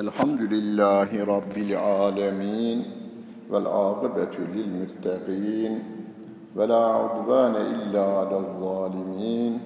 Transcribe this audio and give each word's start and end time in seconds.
الحمد 0.00 0.40
لله 0.40 1.24
رب 1.24 1.56
العالمين 1.56 2.78
والعاقبة 3.50 4.34
للمتقين 4.54 5.72
ولا 6.56 6.84
عدوان 6.86 7.54
إلا 7.56 8.04
على 8.18 8.36
الظالمين 8.36 9.60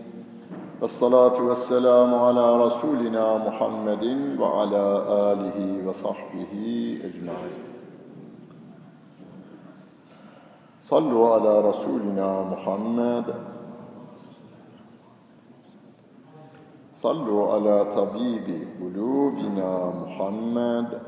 والصلاة 0.80 1.43
والسلام 1.43 2.14
على 2.14 2.46
رسولنا 2.66 3.26
محمد 3.46 4.04
وعلى 4.40 4.84
آله 5.30 5.58
وصحبه 5.86 6.53
أجمعين. 7.04 7.61
صلوا 10.82 11.35
على 11.35 11.61
رسولنا 11.61 12.29
محمد 12.53 13.54
صلوا 17.04 17.54
على 17.54 17.86
طبيب 17.96 18.68
قلوبنا 18.82 19.93
محمد 20.01 21.01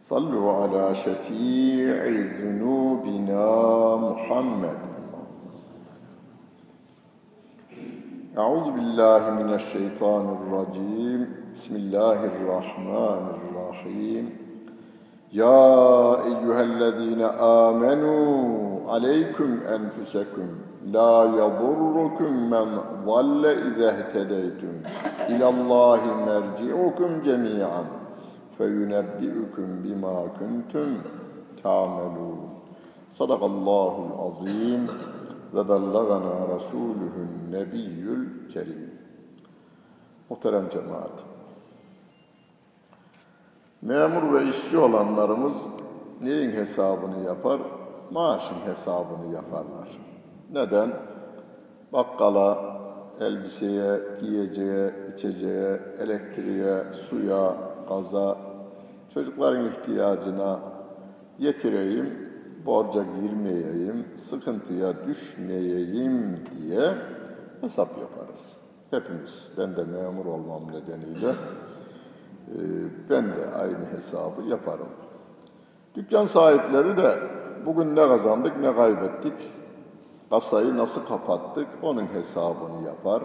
صلوا 0.00 0.52
على 0.52 0.94
شفيع 0.94 2.04
ذنوبنا 2.40 3.46
محمد 3.96 4.78
أعوذ 8.38 8.70
بالله 8.72 9.30
من 9.30 9.54
الشيطان 9.54 10.36
الرجيم 10.36 11.20
بسم 11.54 11.76
الله 11.76 12.24
الرحمن 12.24 13.22
الرحيم 13.38 14.24
يا 15.32 15.70
أيها 16.24 16.60
الذين 16.62 17.22
آمنوا 17.22 18.92
عليكم 18.92 19.58
أنفسكم 19.68 20.48
La 20.93 21.25
yadurrukum 21.25 22.49
men 22.49 22.69
zalle 23.05 23.55
izehtedeytüm. 23.67 24.83
İlallahi 25.29 26.09
merci'ukum 26.25 27.23
cemi'an. 27.23 27.85
Feyünebbi'ukum 28.57 29.83
bima 29.83 30.23
kuntum 30.39 30.89
ta'melûn. 31.63 32.39
Sadakallahul 33.09 34.27
azim 34.27 34.87
ve 35.53 35.69
bellagana 35.69 36.47
rasuluhun 36.55 37.29
nebiyyül 37.51 38.49
kerim. 38.53 38.91
Muhterem 40.29 40.69
cemaat. 40.69 41.23
Memur 43.81 44.33
ve 44.33 44.47
işçi 44.47 44.77
olanlarımız 44.77 45.67
neyin 46.21 46.51
hesabını 46.51 47.23
yapar? 47.25 47.59
Maaşın 48.11 48.55
hesabını 48.65 49.33
yaparlar. 49.33 50.06
Neden? 50.53 50.93
Bakkala, 51.93 52.77
elbiseye, 53.21 53.99
giyeceğe, 54.19 54.93
içeceğe, 55.13 55.79
elektriğe, 55.99 56.83
suya, 56.91 57.55
gaza, 57.89 58.37
çocukların 59.13 59.67
ihtiyacına 59.67 60.59
yetireyim, 61.39 62.29
borca 62.65 63.03
girmeyeyim, 63.21 64.05
sıkıntıya 64.15 64.93
düşmeyeyim 65.07 66.39
diye 66.57 66.93
hesap 67.61 67.89
yaparız. 67.89 68.57
Hepimiz, 68.91 69.51
ben 69.57 69.75
de 69.75 69.83
memur 69.83 70.25
olmam 70.25 70.63
nedeniyle 70.71 71.35
e, 72.47 72.57
ben 73.09 73.35
de 73.35 73.47
aynı 73.55 73.85
hesabı 73.95 74.41
yaparım. 74.41 74.87
Dükkan 75.95 76.25
sahipleri 76.25 76.97
de 76.97 77.19
bugün 77.65 77.95
ne 77.95 78.07
kazandık 78.07 78.57
ne 78.57 78.75
kaybettik, 78.75 79.33
kasayı 80.29 80.77
nasıl 80.77 81.05
kapattık 81.05 81.67
onun 81.81 82.05
hesabını 82.05 82.85
yapar. 82.85 83.23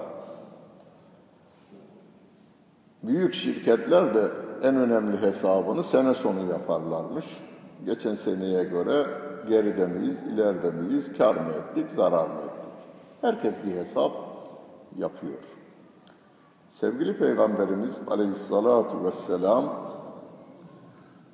Büyük 3.03 3.35
şirketler 3.35 4.15
de 4.15 4.31
en 4.63 4.77
önemli 4.77 5.23
hesabını 5.23 5.83
sene 5.83 6.15
sonu 6.15 6.51
yaparlarmış. 6.51 7.37
Geçen 7.85 8.15
seneye 8.15 8.65
göre 8.65 9.07
geride 9.49 9.87
miyiz, 9.87 10.19
ileride 10.35 10.71
miyiz, 10.71 11.19
kar 11.19 11.35
mı 11.35 11.53
ettik, 11.53 11.91
zarar 11.91 12.27
mı 12.27 12.41
ettik? 12.41 12.73
Herkes 13.21 13.55
bir 13.67 13.73
hesap 13.73 14.13
yapıyor. 14.97 15.43
Sevgili 16.69 17.19
Peygamberimiz 17.19 18.03
aleyhissalatu 18.09 19.05
vesselam 19.05 19.65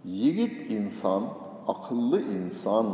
yiğit 0.04 0.70
insan, 0.70 1.22
akıllı 1.68 2.20
insan 2.20 2.86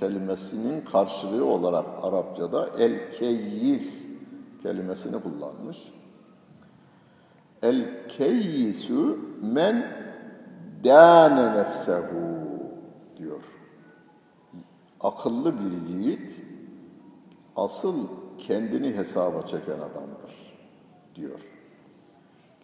kelimesinin 0.00 0.80
karşılığı 0.80 1.44
olarak 1.44 1.86
Arapçada 2.02 2.70
el-keyyiz 2.78 4.08
kelimesini 4.62 5.22
kullanmış. 5.22 5.92
El-keyyisu 7.62 9.18
men 9.42 9.86
dâne 10.84 11.58
nefsehu 11.58 12.38
diyor. 13.16 13.42
Akıllı 15.00 15.54
bir 15.58 15.94
yiğit 15.94 16.42
asıl 17.56 18.08
kendini 18.38 18.96
hesaba 18.96 19.46
çeken 19.46 19.72
adamdır 19.78 20.54
diyor. 21.14 21.40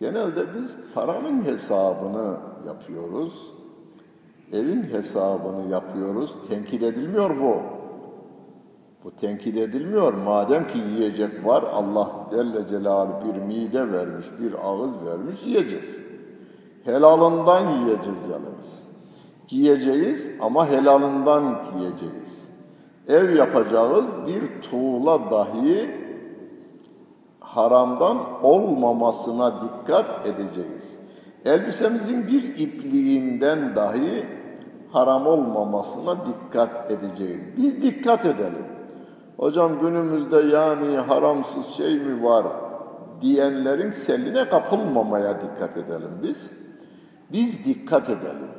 Genelde 0.00 0.54
biz 0.54 0.74
paranın 0.94 1.44
hesabını 1.44 2.40
yapıyoruz. 2.66 3.52
Evin 4.53 4.83
hesabını 4.83 5.71
yapıyoruz. 5.71 6.37
Tenkit 6.49 6.83
edilmiyor 6.83 7.31
bu. 7.41 7.81
Bu 9.05 9.11
tenkit 9.11 9.56
edilmiyor. 9.56 10.12
Madem 10.12 10.69
ki 10.69 10.78
yiyecek 10.78 11.47
var, 11.47 11.62
Allah 11.62 12.11
Celle 12.31 12.69
Celaluhu 12.69 13.34
bir 13.34 13.41
mide 13.41 13.93
vermiş, 13.93 14.27
bir 14.41 14.55
ağız 14.65 15.05
vermiş, 15.06 15.43
yiyeceğiz. 15.44 16.00
Helalından 16.84 17.71
yiyeceğiz 17.71 18.28
yalnız. 18.28 18.88
Giyeceğiz 19.49 20.31
ama 20.41 20.69
helalından 20.69 21.62
giyeceğiz. 21.72 22.50
Ev 23.09 23.37
yapacağız, 23.37 24.09
bir 24.27 24.62
tuğla 24.62 25.31
dahi 25.31 25.91
haramdan 27.41 28.43
olmamasına 28.43 29.61
dikkat 29.61 30.27
edeceğiz. 30.27 30.99
Elbisemizin 31.44 32.27
bir 32.27 32.43
ipliğinden 32.43 33.77
dahi 33.77 34.27
haram 34.92 35.26
olmamasına 35.26 36.16
dikkat 36.26 36.90
edeceğiz. 36.90 37.40
Biz 37.56 37.82
dikkat 37.82 38.26
edelim. 38.26 38.66
Hocam 39.36 39.80
günümüzde 39.80 40.36
yani 40.36 40.96
haramsız 40.96 41.66
şey 41.66 41.94
mi 41.94 42.24
var 42.24 42.46
diyenlerin 43.20 43.90
seline 43.90 44.48
kapılmamaya 44.48 45.40
dikkat 45.40 45.76
edelim 45.76 46.10
biz. 46.22 46.50
Biz 47.32 47.64
dikkat 47.64 48.10
edelim. 48.10 48.50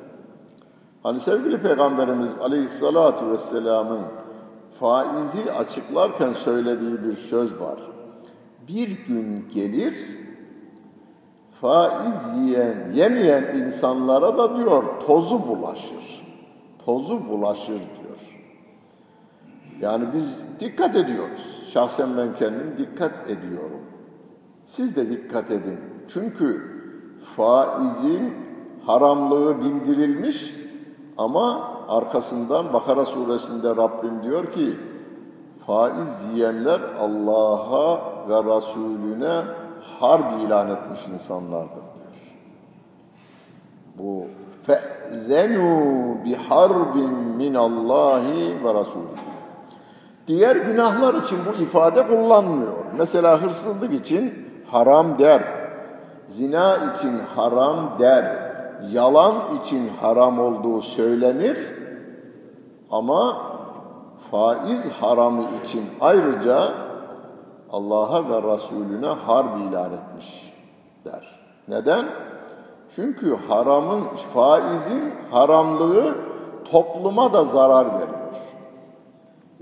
Hani 1.04 1.20
sevgili 1.20 1.62
Peygamberimiz 1.62 2.38
Aleyhisselatü 2.38 3.30
Vesselam'ın 3.32 4.02
faizi 4.80 5.52
açıklarken 5.52 6.32
söylediği 6.32 7.04
bir 7.04 7.14
söz 7.14 7.60
var. 7.60 7.80
Bir 8.68 9.06
gün 9.08 9.50
gelir, 9.54 9.96
faiz 11.62 12.16
yiyen, 12.38 12.92
yemeyen 12.94 13.44
insanlara 13.56 14.38
da 14.38 14.58
diyor 14.58 14.84
tozu 15.08 15.48
bulaşır. 15.48 16.21
Tozu 16.86 17.30
bulaşır 17.30 17.74
diyor. 17.74 18.12
Yani 19.82 20.06
biz 20.14 20.46
dikkat 20.60 20.96
ediyoruz. 20.96 21.70
Şahsen 21.70 22.10
ben 22.18 22.36
kendim 22.36 22.76
dikkat 22.78 23.30
ediyorum. 23.30 23.82
Siz 24.66 24.96
de 24.96 25.10
dikkat 25.10 25.52
edin. 25.52 25.80
Çünkü 26.08 26.62
faizin 27.36 28.34
haramlığı 28.86 29.62
bildirilmiş 29.62 30.56
ama 31.18 31.72
arkasından 31.88 32.74
Bakara 32.74 33.06
suresinde 33.06 33.70
Rabbim 33.70 34.24
diyor 34.24 34.52
ki 34.52 34.78
faiz 35.68 36.26
yiyenler 36.34 36.82
Allah'a 36.82 38.00
ve 38.30 38.56
Resulüne 38.56 39.42
harp 40.00 40.42
ilan 40.42 40.70
etmiş 40.70 41.08
insanlardır 41.08 41.72
diyor. 41.72 42.38
Bu 43.98 44.26
fe'zenu 45.12 46.18
biharbin 46.26 47.12
minallahi 47.12 48.64
ve 48.64 48.74
Resulü. 48.74 49.04
Diğer 50.28 50.56
günahlar 50.56 51.14
için 51.14 51.38
bu 51.46 51.64
ifade 51.64 52.08
kullanmıyor. 52.08 52.74
Mesela 52.98 53.42
hırsızlık 53.42 53.94
için 53.94 54.34
haram 54.72 55.20
der. 55.20 55.44
Zina 56.26 56.78
için 56.78 57.20
haram 57.36 58.00
der. 58.00 58.52
Yalan 58.92 59.36
için 59.62 59.92
haram 60.02 60.40
olduğu 60.40 60.82
söylenir. 60.82 61.58
Ama 62.92 63.38
faiz 64.32 64.90
haramı 64.90 65.44
için 65.64 65.86
ayrıca 66.02 66.72
Allah'a 67.72 68.30
ve 68.30 68.54
Resulüne 68.54 69.08
harp 69.08 69.58
ilan 69.70 69.92
etmiş 69.94 70.54
der. 71.06 71.40
Neden? 71.68 72.06
Çünkü 72.96 73.38
haramın, 73.48 74.04
faizin 74.34 75.14
haramlığı 75.32 76.16
topluma 76.72 77.34
da 77.34 77.44
zarar 77.44 77.86
veriyor. 77.86 78.36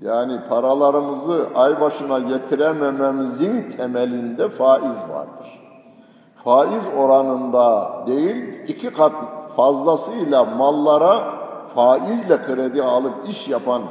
Yani 0.02 0.40
paralarımızı 0.50 1.48
ay 1.56 1.82
başına 1.82 2.20
getiremememizin 2.20 3.70
temelinde 3.70 4.50
faiz 4.50 4.96
vardır. 5.10 5.60
faiz 6.44 6.84
oranında 6.98 7.92
değil 8.08 8.60
iki 8.68 8.94
kat 8.94 9.12
fazlasıyla 9.56 10.46
mallara 10.46 11.34
faizle 11.76 12.42
kredi 12.42 12.84
alıp 12.84 13.14
iş 13.28 13.50
yapan 13.50 13.82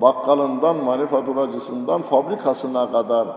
bakkalından 0.00 0.76
manifaturacısından 0.76 2.02
fabrikasına 2.02 2.92
kadar 2.92 3.28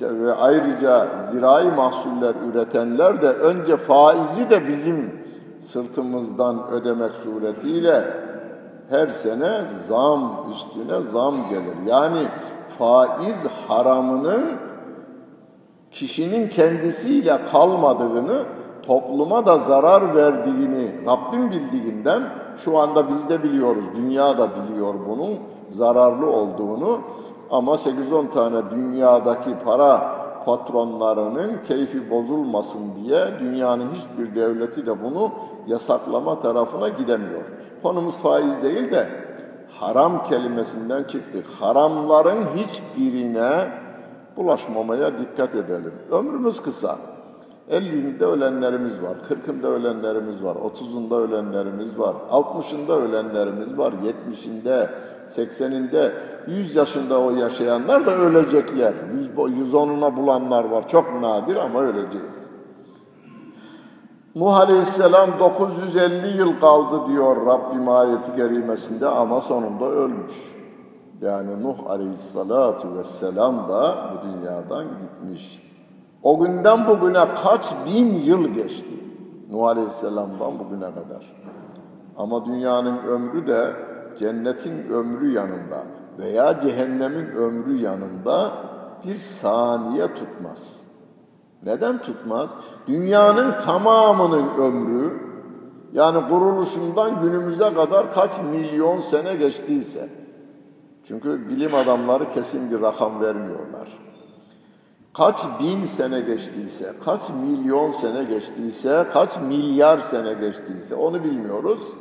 ve 0.00 0.34
ayrıca 0.34 1.08
zirai 1.32 1.70
mahsuller 1.70 2.34
üretenler 2.50 3.22
de 3.22 3.28
önce 3.28 3.76
faizi 3.76 4.50
de 4.50 4.68
bizim 4.68 5.20
sırtımızdan 5.58 6.70
ödemek 6.70 7.12
suretiyle 7.12 8.04
her 8.90 9.06
sene 9.06 9.64
zam 9.86 10.46
üstüne 10.50 11.00
zam 11.00 11.34
gelir. 11.50 11.76
Yani 11.86 12.28
faiz 12.78 13.46
haramının 13.68 14.44
kişinin 15.90 16.48
kendisiyle 16.48 17.38
kalmadığını, 17.52 18.42
topluma 18.82 19.46
da 19.46 19.58
zarar 19.58 20.14
verdiğini 20.16 21.06
Rabbim 21.06 21.50
bildiğinden 21.50 22.22
şu 22.64 22.78
anda 22.78 23.08
biz 23.08 23.28
de 23.28 23.42
biliyoruz, 23.42 23.84
dünya 23.96 24.38
da 24.38 24.48
biliyor 24.50 24.94
bunun 25.08 25.38
zararlı 25.70 26.30
olduğunu 26.30 27.00
ama 27.50 27.72
8-10 27.72 28.30
tane 28.30 28.70
dünyadaki 28.70 29.50
para 29.64 30.20
patronlarının 30.46 31.58
keyfi 31.68 32.10
bozulmasın 32.10 32.82
diye 32.96 33.26
dünyanın 33.40 33.88
hiçbir 33.92 34.34
devleti 34.34 34.86
de 34.86 35.04
bunu 35.04 35.30
yasaklama 35.66 36.38
tarafına 36.38 36.88
gidemiyor. 36.88 37.42
Konumuz 37.82 38.16
faiz 38.16 38.62
değil 38.62 38.90
de 38.90 39.08
haram 39.78 40.24
kelimesinden 40.24 41.04
çıktık. 41.04 41.46
Haramların 41.60 42.44
hiçbirine 42.56 43.68
bulaşmamaya 44.36 45.18
dikkat 45.18 45.54
edelim. 45.54 45.94
Ömrümüz 46.10 46.62
kısa. 46.62 46.98
50'inde 47.70 48.24
ölenlerimiz 48.24 49.02
var, 49.02 49.16
40'ında 49.28 49.66
ölenlerimiz 49.66 50.44
var, 50.44 50.56
30'unda 50.56 51.14
ölenlerimiz 51.14 51.98
var, 51.98 52.14
60'ında 52.30 52.92
ölenlerimiz 52.92 53.78
var, 53.78 53.92
70'inde, 53.92 54.88
80'inde, 55.30 56.12
100 56.46 56.74
yaşında 56.74 57.20
o 57.20 57.30
yaşayanlar 57.30 58.06
da 58.06 58.10
ölecekler. 58.10 58.94
110'una 59.36 60.16
bulanlar 60.16 60.64
var. 60.64 60.88
Çok 60.88 61.20
nadir 61.20 61.56
ama 61.56 61.80
öleceğiz. 61.80 62.50
Nuh 64.34 64.56
Aleyhisselam 64.56 65.30
950 65.40 66.36
yıl 66.38 66.60
kaldı 66.60 67.06
diyor 67.06 67.46
Rabbim 67.46 67.88
ayeti 67.88 68.36
kerimesinde 68.36 69.06
ama 69.06 69.40
sonunda 69.40 69.84
ölmüş. 69.84 70.34
Yani 71.20 71.62
Nuh 71.62 71.90
Aleyhisselatu 71.90 72.96
Vesselam 72.96 73.68
da 73.68 73.96
bu 74.12 74.28
dünyadan 74.28 74.84
gitmiş. 74.84 75.69
O 76.22 76.38
günden 76.38 76.86
bugüne 76.86 77.24
kaç 77.44 77.74
bin 77.86 78.14
yıl 78.14 78.48
geçti 78.48 78.94
Nuh 79.50 79.66
Aleyhisselam'dan 79.66 80.58
bugüne 80.58 80.94
kadar. 80.94 81.36
Ama 82.16 82.46
dünyanın 82.46 82.98
ömrü 82.98 83.46
de 83.46 83.72
cennetin 84.18 84.88
ömrü 84.90 85.32
yanında 85.32 85.84
veya 86.18 86.60
cehennemin 86.60 87.26
ömrü 87.26 87.82
yanında 87.82 88.52
bir 89.04 89.16
saniye 89.16 90.14
tutmaz. 90.14 90.80
Neden 91.62 91.98
tutmaz? 91.98 92.54
Dünyanın 92.86 93.54
tamamının 93.66 94.48
ömrü 94.58 95.20
yani 95.92 96.28
kuruluşundan 96.28 97.20
günümüze 97.20 97.74
kadar 97.74 98.12
kaç 98.12 98.30
milyon 98.52 98.98
sene 98.98 99.34
geçtiyse 99.34 100.08
çünkü 101.04 101.48
bilim 101.48 101.74
adamları 101.74 102.30
kesin 102.30 102.70
bir 102.70 102.82
rakam 102.82 103.20
vermiyorlar. 103.20 104.09
Kaç 105.14 105.44
bin 105.60 105.84
sene 105.84 106.20
geçtiyse, 106.20 106.92
kaç 107.04 107.20
milyon 107.30 107.90
sene 107.90 108.24
geçtiyse, 108.24 109.06
kaç 109.12 109.40
milyar 109.40 109.98
sene 109.98 110.34
geçtiyse 110.34 110.94
onu 110.94 111.24
bilmiyoruz. 111.24 111.92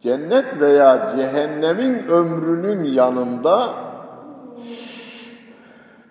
Cennet 0.00 0.60
veya 0.60 1.12
cehennemin 1.16 2.06
ömrünün 2.06 2.84
yanında 2.84 3.74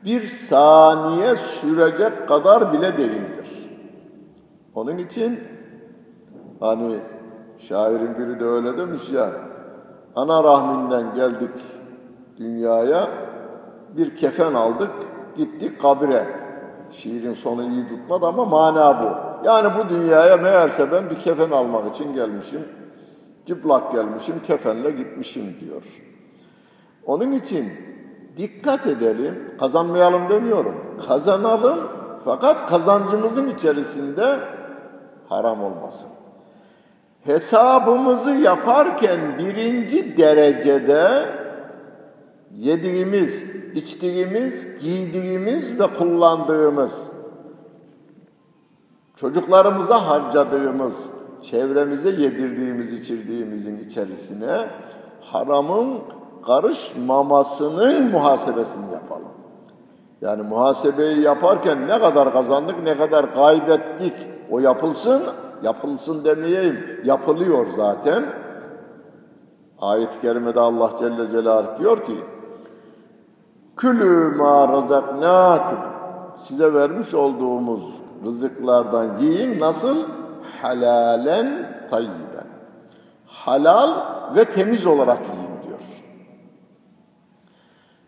bir 0.06 0.27
saniye 0.27 1.35
sürecek 1.35 2.27
kadar 2.27 2.73
bile 2.73 2.97
değildir. 2.97 3.50
Onun 4.75 4.97
için 4.97 5.39
hani 6.59 6.95
şairin 7.57 8.17
biri 8.17 8.39
de 8.39 8.45
öyle 8.45 8.77
demiş 8.77 9.12
ya, 9.12 9.31
ana 10.15 10.44
rahminden 10.44 11.15
geldik 11.15 11.51
dünyaya, 12.38 13.09
bir 13.97 14.15
kefen 14.15 14.53
aldık, 14.53 14.91
gittik 15.38 15.82
kabire. 15.82 16.28
Şiirin 16.92 17.34
sonu 17.34 17.64
iyi 17.64 17.88
tutmadı 17.90 18.26
ama 18.26 18.46
mana 18.46 19.04
bu. 19.04 19.08
Yani 19.48 19.70
bu 19.78 19.90
dünyaya 19.90 20.38
meğerse 20.38 20.92
ben 20.92 21.10
bir 21.10 21.20
kefen 21.20 21.52
almak 21.52 21.96
için 21.96 22.14
gelmişim, 22.14 22.62
çıplak 23.48 23.92
gelmişim, 23.92 24.36
kefenle 24.48 24.92
gitmişim 24.92 25.56
diyor. 25.60 25.84
Onun 27.06 27.32
için 27.32 27.72
dikkat 28.38 28.88
edelim, 28.88 29.56
kazanmayalım 29.60 30.30
demiyorum. 30.30 30.76
Kazanalım 31.08 31.80
fakat 32.26 32.70
kazancımızın 32.70 33.50
içerisinde 33.50 34.40
haram 35.30 35.64
olmasın. 35.64 36.10
Hesabımızı 37.26 38.32
yaparken 38.32 39.20
birinci 39.40 40.18
derecede 40.18 41.26
yediğimiz, 42.57 43.44
içtiğimiz, 43.75 44.80
giydiğimiz 44.84 45.80
ve 45.80 45.88
kullandığımız, 45.88 47.12
çocuklarımıza 49.16 50.07
harcadığımız, 50.07 51.10
çevremize 51.42 52.10
yedirdiğimiz, 52.10 52.94
içirdiğimizin 52.94 53.80
içerisine 53.80 54.68
haramın 55.22 56.00
karışmamasının 56.46 58.12
muhasebesini 58.12 58.94
yapalım. 58.94 59.25
Yani 60.22 60.42
muhasebeyi 60.42 61.22
yaparken 61.22 61.88
ne 61.88 62.00
kadar 62.00 62.34
kazandık, 62.34 62.84
ne 62.84 62.98
kadar 62.98 63.36
kaybettik 63.36 64.13
o 64.51 64.60
yapılsın, 64.60 65.24
yapılsın 65.63 66.24
demeyeyim, 66.24 66.80
yapılıyor 67.04 67.66
zaten. 67.66 68.25
Ayet-i 69.80 70.22
kerimede 70.22 70.60
Allah 70.60 70.90
Celle 71.00 71.31
Celaluhu 71.31 71.80
diyor 71.80 72.06
ki, 72.06 72.24
Külü 73.77 74.36
ma 74.38 74.67
razaknakum 74.67 75.77
size 76.38 76.74
vermiş 76.74 77.13
olduğumuz 77.13 78.01
rızıklardan 78.25 79.17
yiyin 79.22 79.60
nasıl? 79.60 79.98
Halalen 80.62 81.72
tayyiben. 81.89 82.48
Halal 83.27 83.91
ve 84.36 84.46
temiz 84.46 84.86
olarak 84.86 85.20
yiyin 85.20 85.67
diyor. 85.67 85.79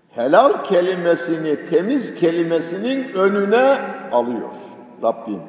Helal 0.10 0.64
kelimesini 0.64 1.66
temiz 1.66 2.16
kelimesinin 2.16 3.14
önüne 3.16 3.78
alıyor 4.12 4.54
Rabbim. 5.04 5.42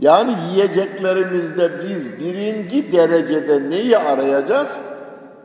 Yani 0.00 0.36
yiyeceklerimizde 0.50 1.70
biz 1.82 2.20
birinci 2.20 2.92
derecede 2.92 3.70
neyi 3.70 3.98
arayacağız? 3.98 4.82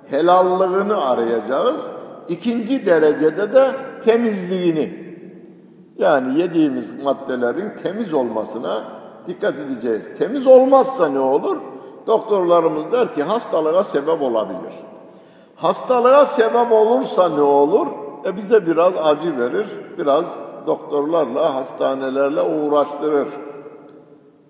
Helallığını 0.09 1.05
arayacağız. 1.05 1.91
İkinci 2.27 2.85
derecede 2.85 3.53
de 3.53 3.71
temizliğini. 4.01 5.09
Yani 5.97 6.39
yediğimiz 6.39 7.03
maddelerin 7.03 7.71
temiz 7.83 8.13
olmasına 8.13 8.83
dikkat 9.27 9.59
edeceğiz. 9.59 10.17
Temiz 10.17 10.47
olmazsa 10.47 11.09
ne 11.09 11.19
olur? 11.19 11.57
Doktorlarımız 12.07 12.91
der 12.91 13.13
ki 13.13 13.23
hastalığa 13.23 13.83
sebep 13.83 14.21
olabilir. 14.21 14.73
Hastalığa 15.55 16.25
sebep 16.25 16.71
olursa 16.71 17.29
ne 17.29 17.41
olur? 17.41 17.87
E 18.25 18.35
bize 18.35 18.65
biraz 18.65 18.93
acı 19.03 19.39
verir, 19.39 19.67
biraz 19.97 20.25
doktorlarla, 20.67 21.55
hastanelerle 21.55 22.41
uğraştırır. 22.41 23.27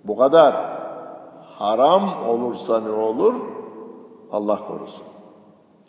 Bu 0.03 0.17
kadar. 0.17 0.55
Haram 1.57 2.03
olursa 2.27 2.79
ne 2.79 2.91
olur? 2.91 3.33
Allah 4.31 4.59
korusun. 4.67 5.08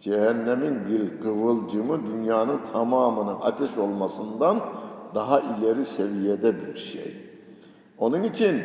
Cehennemin 0.00 0.86
bir 0.86 1.22
kıvılcımı 1.22 2.06
dünyanın 2.06 2.60
tamamının 2.72 3.36
ateş 3.42 3.78
olmasından 3.78 4.60
daha 5.14 5.40
ileri 5.40 5.84
seviyede 5.84 6.66
bir 6.66 6.76
şey. 6.76 7.14
Onun 7.98 8.22
için 8.22 8.62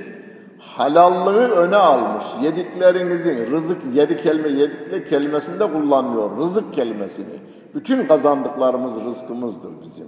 halallığı 0.59 1.47
öne 1.47 1.75
almış. 1.75 2.23
Yediklerinizin, 2.41 3.51
rızık, 3.51 3.77
yedi 3.93 4.17
kelime, 4.17 4.49
yedikle 4.49 5.05
kelimesinde 5.05 5.71
kullanmıyor. 5.71 6.37
Rızık 6.37 6.73
kelimesini. 6.73 7.39
Bütün 7.75 8.07
kazandıklarımız 8.07 9.05
rızkımızdır 9.05 9.71
bizim. 9.81 10.07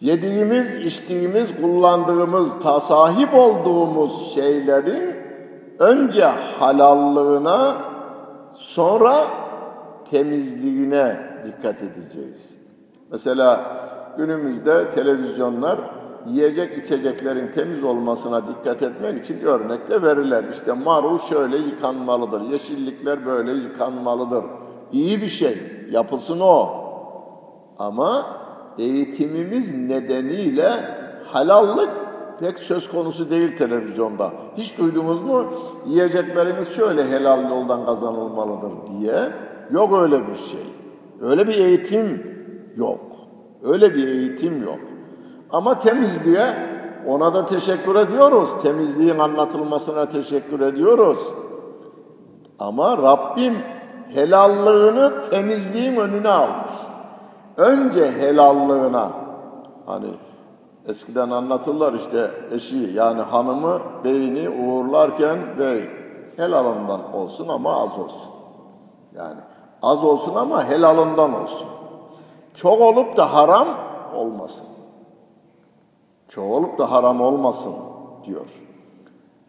Yediğimiz, 0.00 0.74
içtiğimiz, 0.74 1.60
kullandığımız, 1.60 2.48
ta 2.62 2.80
sahip 2.80 3.34
olduğumuz 3.34 4.34
şeylerin 4.34 5.16
önce 5.78 6.24
halallığına, 6.58 7.76
sonra 8.76 9.26
temizliğine 10.10 11.16
dikkat 11.44 11.82
edeceğiz. 11.82 12.56
Mesela 13.10 13.60
günümüzde 14.18 14.90
televizyonlar 14.90 15.78
yiyecek 16.26 16.84
içeceklerin 16.84 17.52
temiz 17.52 17.84
olmasına 17.84 18.42
dikkat 18.48 18.82
etmek 18.82 19.24
için 19.24 19.40
örnek 19.40 19.90
de 19.90 20.02
verirler. 20.02 20.44
İşte 20.50 20.72
marul 20.72 21.18
şöyle 21.18 21.56
yıkanmalıdır, 21.56 22.40
yeşillikler 22.40 23.26
böyle 23.26 23.52
yıkanmalıdır. 23.52 24.44
İyi 24.92 25.22
bir 25.22 25.26
şey, 25.26 25.58
yapılsın 25.90 26.40
o. 26.40 26.70
Ama 27.78 28.26
eğitimimiz 28.78 29.74
nedeniyle 29.74 30.70
halallık 31.24 31.90
pek 32.40 32.58
söz 32.58 32.88
konusu 32.88 33.30
değil 33.30 33.56
televizyonda. 33.56 34.30
Hiç 34.56 34.78
duydunuz 34.78 35.22
mu? 35.22 35.44
Yiyecekleriniz 35.86 36.76
şöyle 36.76 37.10
helal 37.10 37.50
yoldan 37.50 37.86
kazanılmalıdır 37.86 38.72
diye. 38.86 39.28
Yok 39.70 40.02
öyle 40.02 40.28
bir 40.28 40.34
şey. 40.34 40.66
Öyle 41.20 41.48
bir 41.48 41.54
eğitim 41.54 42.36
yok. 42.76 43.00
Öyle 43.64 43.94
bir 43.94 44.08
eğitim 44.08 44.62
yok. 44.62 44.78
Ama 45.50 45.78
temizliğe 45.78 46.46
ona 47.06 47.34
da 47.34 47.46
teşekkür 47.46 47.94
ediyoruz. 47.94 48.50
Temizliğin 48.62 49.18
anlatılmasına 49.18 50.06
teşekkür 50.08 50.60
ediyoruz. 50.60 51.18
Ama 52.58 52.98
Rabbim 52.98 53.54
helallığını 54.14 55.22
temizliğin 55.30 55.96
önüne 55.96 56.28
almış. 56.28 56.72
Önce 57.56 58.10
helallığına 58.10 59.10
hani 59.86 60.06
eskiden 60.88 61.30
anlatırlar 61.30 61.92
işte 61.92 62.30
eşi 62.52 62.90
yani 62.94 63.20
hanımı 63.20 63.80
beyni 64.04 64.48
uğurlarken 64.48 65.38
bey 65.58 65.90
helalından 66.36 67.14
olsun 67.14 67.48
ama 67.48 67.82
az 67.82 67.98
olsun. 67.98 68.32
Yani 69.14 69.40
az 69.82 70.04
olsun 70.04 70.34
ama 70.34 70.64
helalından 70.68 71.42
olsun. 71.42 71.68
Çok 72.54 72.80
olup 72.80 73.16
da 73.16 73.34
haram 73.34 73.68
olmasın. 74.14 74.66
Çok 76.28 76.50
olup 76.50 76.78
da 76.78 76.90
haram 76.90 77.20
olmasın 77.20 77.74
diyor. 78.24 78.46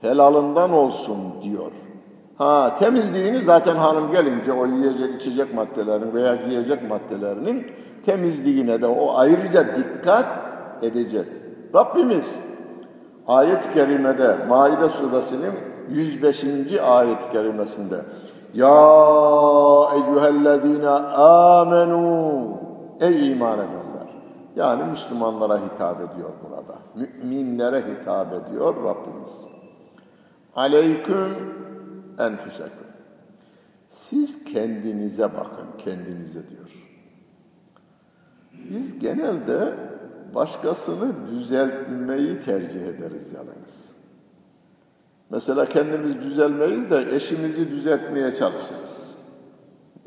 Helalından 0.01 0.72
olsun 0.72 1.17
diyor. 1.41 1.72
Ha 2.38 2.75
temizliğini 2.79 3.44
zaten 3.44 3.75
hanım 3.75 4.12
gelince 4.12 4.53
o 4.53 4.65
yiyecek 4.65 5.15
içecek 5.22 5.53
maddelerin 5.53 6.13
veya 6.13 6.36
giyecek 6.36 6.89
maddelerinin 6.89 7.67
temizliğine 8.06 8.82
de 8.82 8.88
o 8.88 9.13
ayrıca 9.15 9.75
dikkat 9.75 10.25
edecek. 10.84 11.25
Rabbimiz 11.75 12.39
ayet-i 13.27 13.74
kerimede 13.74 14.38
Maide 14.50 14.89
suresinin 14.89 15.53
105. 15.89 16.46
ayet-i 16.74 17.31
kerimesinde 17.31 18.01
Ya 18.53 18.67
eyyühellezine 19.93 20.89
amenu 20.89 22.67
Ey 23.00 23.31
iman 23.31 23.60
edenler! 23.60 24.07
Yani 24.55 24.84
Müslümanlara 24.84 25.57
hitap 25.57 26.01
ediyor 26.01 26.29
burada. 26.43 26.75
Müminlere 26.96 27.84
hitap 27.88 28.34
ediyor 28.34 28.75
Rabbimiz. 28.84 29.48
Aleyküm 30.55 31.36
enfüseküm. 32.19 32.88
Siz 33.88 34.43
kendinize 34.43 35.24
bakın, 35.24 35.65
kendinize 35.77 36.50
diyor. 36.50 36.88
Biz 38.69 39.00
genelde 39.00 39.74
başkasını 40.36 41.13
düzeltmeyi 41.31 42.39
tercih 42.39 42.81
ederiz 42.81 43.34
yalnız. 43.34 43.96
Mesela 45.29 45.65
kendimiz 45.65 46.22
düzelmeyiz 46.22 46.91
de 46.91 47.15
eşimizi 47.15 47.72
düzeltmeye 47.72 48.36
çalışırız. 48.36 49.17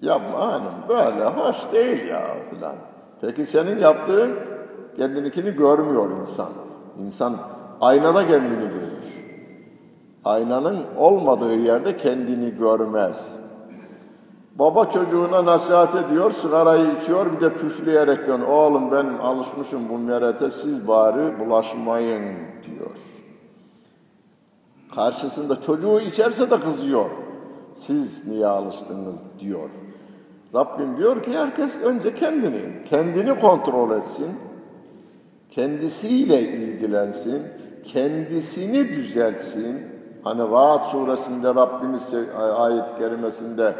Yapma 0.02 0.52
hanım 0.52 0.74
böyle 0.88 1.24
hoş 1.24 1.72
değil 1.72 2.04
ya 2.04 2.36
filan. 2.50 2.74
Peki 3.20 3.44
senin 3.44 3.78
yaptığın 3.78 4.36
kendininkini 4.96 5.50
görmüyor 5.50 6.10
insan. 6.20 6.48
İnsan 6.98 7.36
aynada 7.80 8.26
kendini 8.26 8.68
görür. 8.68 9.24
Aynanın 10.24 10.78
olmadığı 10.96 11.54
yerde 11.54 11.96
kendini 11.96 12.56
görmez. 12.56 13.36
Baba 14.58 14.84
çocuğuna 14.84 15.44
nasihat 15.44 15.94
ediyor, 15.94 16.30
sigarayı 16.30 16.96
içiyor, 16.96 17.32
bir 17.32 17.40
de 17.40 17.54
püfleyerekten 17.54 18.40
oğlum 18.40 18.92
ben 18.92 19.06
alışmışım 19.06 19.88
bu 19.88 19.98
merete 19.98 20.50
siz 20.50 20.88
bari 20.88 21.40
bulaşmayın 21.40 22.36
diyor. 22.66 22.96
Karşısında 24.94 25.60
çocuğu 25.60 26.00
içerse 26.00 26.50
de 26.50 26.60
kızıyor. 26.60 27.10
Siz 27.74 28.26
niye 28.26 28.46
alıştınız 28.46 29.22
diyor. 29.40 29.68
Rabbim 30.54 30.96
diyor 30.96 31.22
ki 31.22 31.38
herkes 31.38 31.82
önce 31.82 32.14
kendini, 32.14 32.84
kendini 32.90 33.40
kontrol 33.40 33.96
etsin. 33.96 34.28
Kendisiyle 35.50 36.42
ilgilensin. 36.42 37.42
Kendisini 37.84 38.88
düzeltsin. 38.88 39.78
Hani 40.24 40.40
Rahat 40.40 40.82
suresinde 40.82 41.48
Rabbimiz 41.48 42.14
ayet-i 42.56 42.98
kerimesinde 42.98 43.74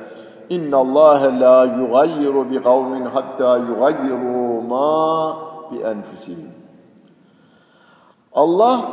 La 0.51 1.65
yugayyiru 1.65 2.51
bi 2.51 2.63
kavmin 2.63 3.05
hatta 3.05 3.59
yugayyiru 3.59 4.63
ma 4.63 5.37
bi 5.73 5.79
enfusihim. 5.79 6.51
Allah 8.33 8.91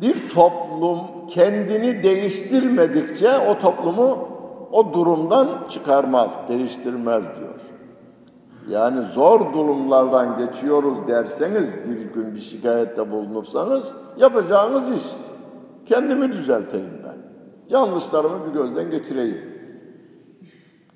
bir 0.00 0.30
toplum 0.30 0.98
kendini 1.28 2.02
değiştirmedikçe 2.02 3.38
o 3.38 3.58
toplumu 3.58 4.28
o 4.72 4.92
durumdan 4.92 5.48
çıkarmaz, 5.68 6.40
değiştirmez 6.48 7.24
diyor. 7.36 7.60
Yani 8.68 9.02
zor 9.02 9.52
durumlardan 9.52 10.38
geçiyoruz 10.38 10.98
derseniz, 11.08 11.74
bir 11.88 12.14
gün 12.14 12.34
bir 12.34 12.40
şikayette 12.40 13.10
bulunursanız 13.10 13.94
yapacağınız 14.16 14.92
iş. 14.92 15.02
Kendimi 15.86 16.32
düzelteyim 16.32 17.02
ben. 17.04 17.16
Yanlışlarımı 17.68 18.46
bir 18.46 18.52
gözden 18.52 18.90
geçireyim. 18.90 19.51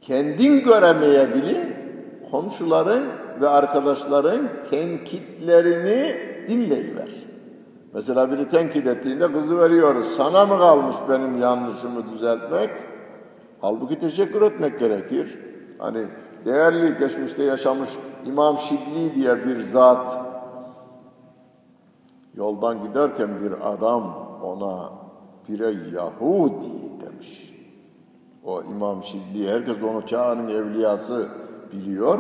Kendin 0.07 0.65
göremeyebilin, 0.65 1.75
komşuların 2.31 3.05
ve 3.41 3.49
arkadaşların 3.49 4.49
tenkitlerini 4.71 6.17
dinleyiver. 6.49 7.09
Mesela 7.95 8.31
biri 8.31 8.49
tenkit 8.49 8.87
ettiğinde 8.87 9.33
kızı 9.33 9.59
veriyoruz. 9.59 10.07
Sana 10.07 10.47
mı 10.47 10.59
kalmış 10.59 10.97
benim 11.09 11.41
yanlışımı 11.43 12.09
düzeltmek? 12.09 12.71
Halbuki 13.61 14.01
teşekkür 14.01 14.43
etmek 14.43 14.79
gerekir. 14.79 15.39
Hani 15.79 16.07
değerli 16.45 16.99
geçmişte 16.99 17.43
yaşamış 17.43 17.91
İmam 18.27 18.59
Şibli 18.59 19.15
diye 19.15 19.45
bir 19.47 19.61
zat 19.61 20.21
yoldan 22.35 22.83
giderken 22.83 23.31
bir 23.41 23.73
adam 23.73 24.15
ona 24.43 24.91
bire 25.49 25.75
Yahudi. 25.95 26.96
O 28.47 28.63
İmam 28.63 29.03
Şibli 29.03 29.51
herkes 29.51 29.83
onu 29.83 30.07
çağının 30.07 30.49
evliyası 30.49 31.29
biliyor. 31.73 32.19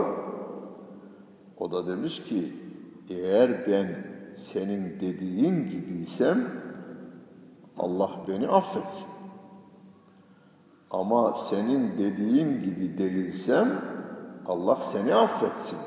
O 1.59 1.73
da 1.73 1.87
demiş 1.87 2.25
ki 2.25 2.52
eğer 3.11 3.66
ben 3.66 3.87
senin 4.37 5.00
dediğin 5.00 5.71
gibiysem 5.71 6.49
Allah 7.78 8.11
beni 8.28 8.49
affetsin. 8.49 9.11
Ama 10.90 11.33
senin 11.33 11.99
dediğin 11.99 12.62
gibi 12.62 12.99
değilsem 12.99 13.68
Allah 14.47 14.76
seni 14.76 15.14
affetsin 15.14 15.78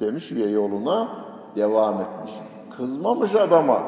demiş 0.00 0.32
ve 0.32 0.44
yoluna 0.44 1.08
devam 1.56 2.00
etmiş. 2.00 2.32
Kızmamış 2.76 3.34
adama 3.34 3.82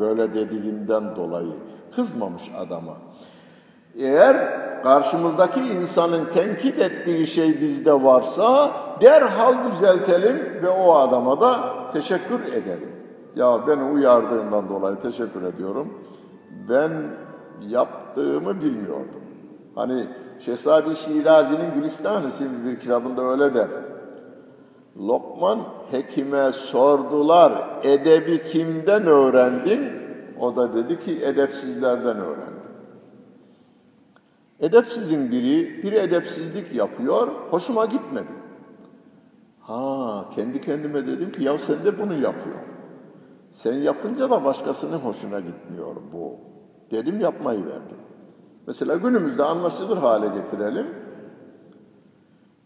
böyle 0.00 0.34
dediğinden 0.34 1.16
dolayı. 1.16 1.52
Kızmamış 1.94 2.50
adama. 2.58 2.96
Eğer 3.94 4.65
karşımızdaki 4.86 5.60
insanın 5.60 6.24
tenkit 6.24 6.78
ettiği 6.78 7.26
şey 7.26 7.60
bizde 7.60 7.92
varsa 7.92 8.70
derhal 9.00 9.54
düzeltelim 9.70 10.36
ve 10.62 10.68
o 10.68 10.94
adama 10.94 11.40
da 11.40 11.74
teşekkür 11.92 12.40
edelim. 12.40 12.92
Ya 13.36 13.66
beni 13.66 13.82
uyardığından 13.82 14.68
dolayı 14.68 14.96
teşekkür 14.96 15.42
ediyorum. 15.42 15.94
Ben 16.68 16.90
yaptığımı 17.68 18.60
bilmiyordum. 18.60 19.22
Hani 19.74 20.06
Şehzade 20.38 20.94
Şirazi'nin 20.94 21.74
Gülistan 21.74 22.28
isimli 22.28 22.70
bir 22.70 22.80
kitabında 22.80 23.22
öyle 23.22 23.54
der. 23.54 23.68
Lokman 24.98 25.58
Hekim'e 25.90 26.52
sordular, 26.52 27.80
edebi 27.82 28.44
kimden 28.44 29.06
öğrendin? 29.06 29.80
O 30.40 30.56
da 30.56 30.74
dedi 30.74 31.00
ki 31.00 31.24
edepsizlerden 31.24 32.16
öğrendim. 32.16 32.55
Edepsizin 34.60 35.30
biri, 35.32 35.82
bir 35.82 35.92
edepsizlik 35.92 36.74
yapıyor, 36.74 37.28
hoşuma 37.50 37.84
gitmedi. 37.84 38.32
Ha, 39.60 40.24
kendi 40.36 40.60
kendime 40.60 41.06
dedim 41.06 41.32
ki 41.32 41.44
ya 41.44 41.58
sen 41.58 41.84
de 41.84 41.98
bunu 41.98 42.12
yapıyor. 42.12 42.56
Sen 43.50 43.74
yapınca 43.74 44.30
da 44.30 44.44
başkasının 44.44 44.98
hoşuna 44.98 45.40
gitmiyor 45.40 45.96
bu. 46.12 46.34
Dedim 46.90 47.20
yapmayı 47.20 47.66
verdim. 47.66 47.98
Mesela 48.66 48.96
günümüzde 48.96 49.42
anlaşılır 49.42 49.96
hale 49.96 50.26
getirelim. 50.28 50.86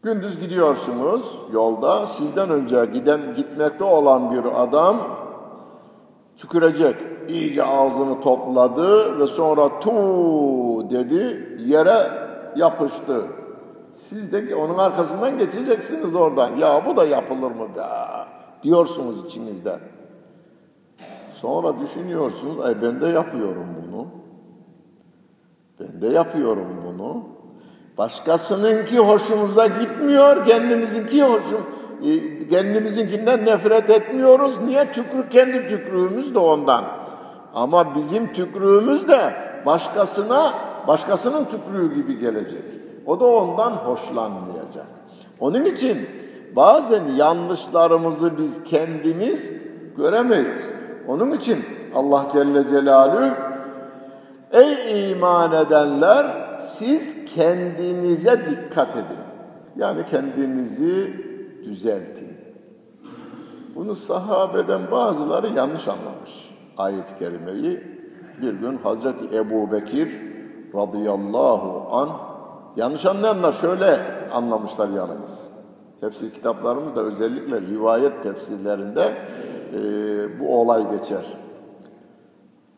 Gündüz 0.02 0.40
gidiyorsunuz 0.40 1.38
yolda, 1.52 2.06
sizden 2.06 2.50
önce 2.50 2.90
giden 2.94 3.34
gitmekte 3.34 3.84
olan 3.84 4.32
bir 4.32 4.62
adam 4.62 4.96
Tükürecek. 6.40 6.96
İyice 7.30 7.64
ağzını 7.64 8.20
topladı 8.20 9.18
ve 9.20 9.26
sonra 9.26 9.80
tu 9.80 9.90
dedi 10.90 11.56
yere 11.66 12.10
yapıştı. 12.56 13.26
Siz 13.92 14.32
de 14.32 14.54
onun 14.54 14.78
arkasından 14.78 15.38
geçeceksiniz 15.38 16.14
oradan. 16.14 16.56
Ya 16.56 16.86
bu 16.86 16.96
da 16.96 17.04
yapılır 17.04 17.50
mı 17.50 17.68
be? 17.76 17.82
Diyorsunuz 18.62 19.24
içinizden. 19.26 19.80
Sonra 21.32 21.80
düşünüyorsunuz, 21.80 22.60
ay 22.60 22.82
ben 22.82 23.00
de 23.00 23.06
yapıyorum 23.06 23.66
bunu. 23.82 24.06
Ben 25.80 26.02
de 26.02 26.14
yapıyorum 26.14 26.68
bunu. 26.86 27.24
Başkasınınki 27.98 28.98
hoşumuza 28.98 29.66
gitmiyor, 29.66 30.46
kendimizinki 30.46 31.22
hoşum, 31.22 31.66
e, 32.04 32.48
kendimizinkinden 32.48 33.44
nefret 33.44 33.90
etmiyoruz. 33.90 34.60
Niye? 34.60 34.92
Tükrük 34.92 35.30
kendi 35.30 35.68
tükrüğümüz 35.68 36.34
de 36.34 36.38
ondan. 36.38 36.84
Ama 37.54 37.94
bizim 37.94 38.32
tükrüğümüz 38.32 39.08
de 39.08 39.34
başkasına, 39.66 40.52
başkasının 40.88 41.44
tükrüğü 41.44 41.94
gibi 41.94 42.18
gelecek. 42.18 42.64
O 43.06 43.20
da 43.20 43.24
ondan 43.24 43.70
hoşlanmayacak. 43.70 44.86
Onun 45.40 45.64
için 45.64 46.08
bazen 46.56 47.06
yanlışlarımızı 47.16 48.38
biz 48.38 48.64
kendimiz 48.64 49.52
göremeyiz. 49.96 50.74
Onun 51.08 51.32
için 51.32 51.58
Allah 51.94 52.26
Celle 52.32 52.68
Celaluhu 52.68 53.34
Ey 54.52 55.10
iman 55.10 55.52
edenler 55.52 56.26
siz 56.58 57.24
kendinize 57.34 58.46
dikkat 58.50 58.96
edin. 58.96 59.20
Yani 59.76 60.06
kendinizi 60.06 61.24
düzeltin. 61.64 62.28
Bunu 63.74 63.94
sahabeden 63.94 64.90
bazıları 64.90 65.48
yanlış 65.48 65.88
anlamış. 65.88 66.49
Ayet-i 66.76 67.18
kerimeyi 67.18 68.00
bir 68.42 68.52
gün 68.52 68.76
Hazreti 68.76 69.36
Ebu 69.36 69.72
Bekir 69.72 70.20
radıyallahu 70.74 71.96
an 71.96 72.08
yanlış 72.76 73.06
anlayanlar 73.06 73.52
şöyle 73.52 74.00
anlamışlar 74.32 74.88
yalnız. 74.88 75.50
Tefsir 76.00 76.32
kitaplarımızda 76.32 77.00
özellikle 77.00 77.60
rivayet 77.60 78.22
tefsirlerinde 78.22 79.14
e, 79.74 79.80
bu 80.40 80.60
olay 80.60 80.90
geçer. 80.90 81.24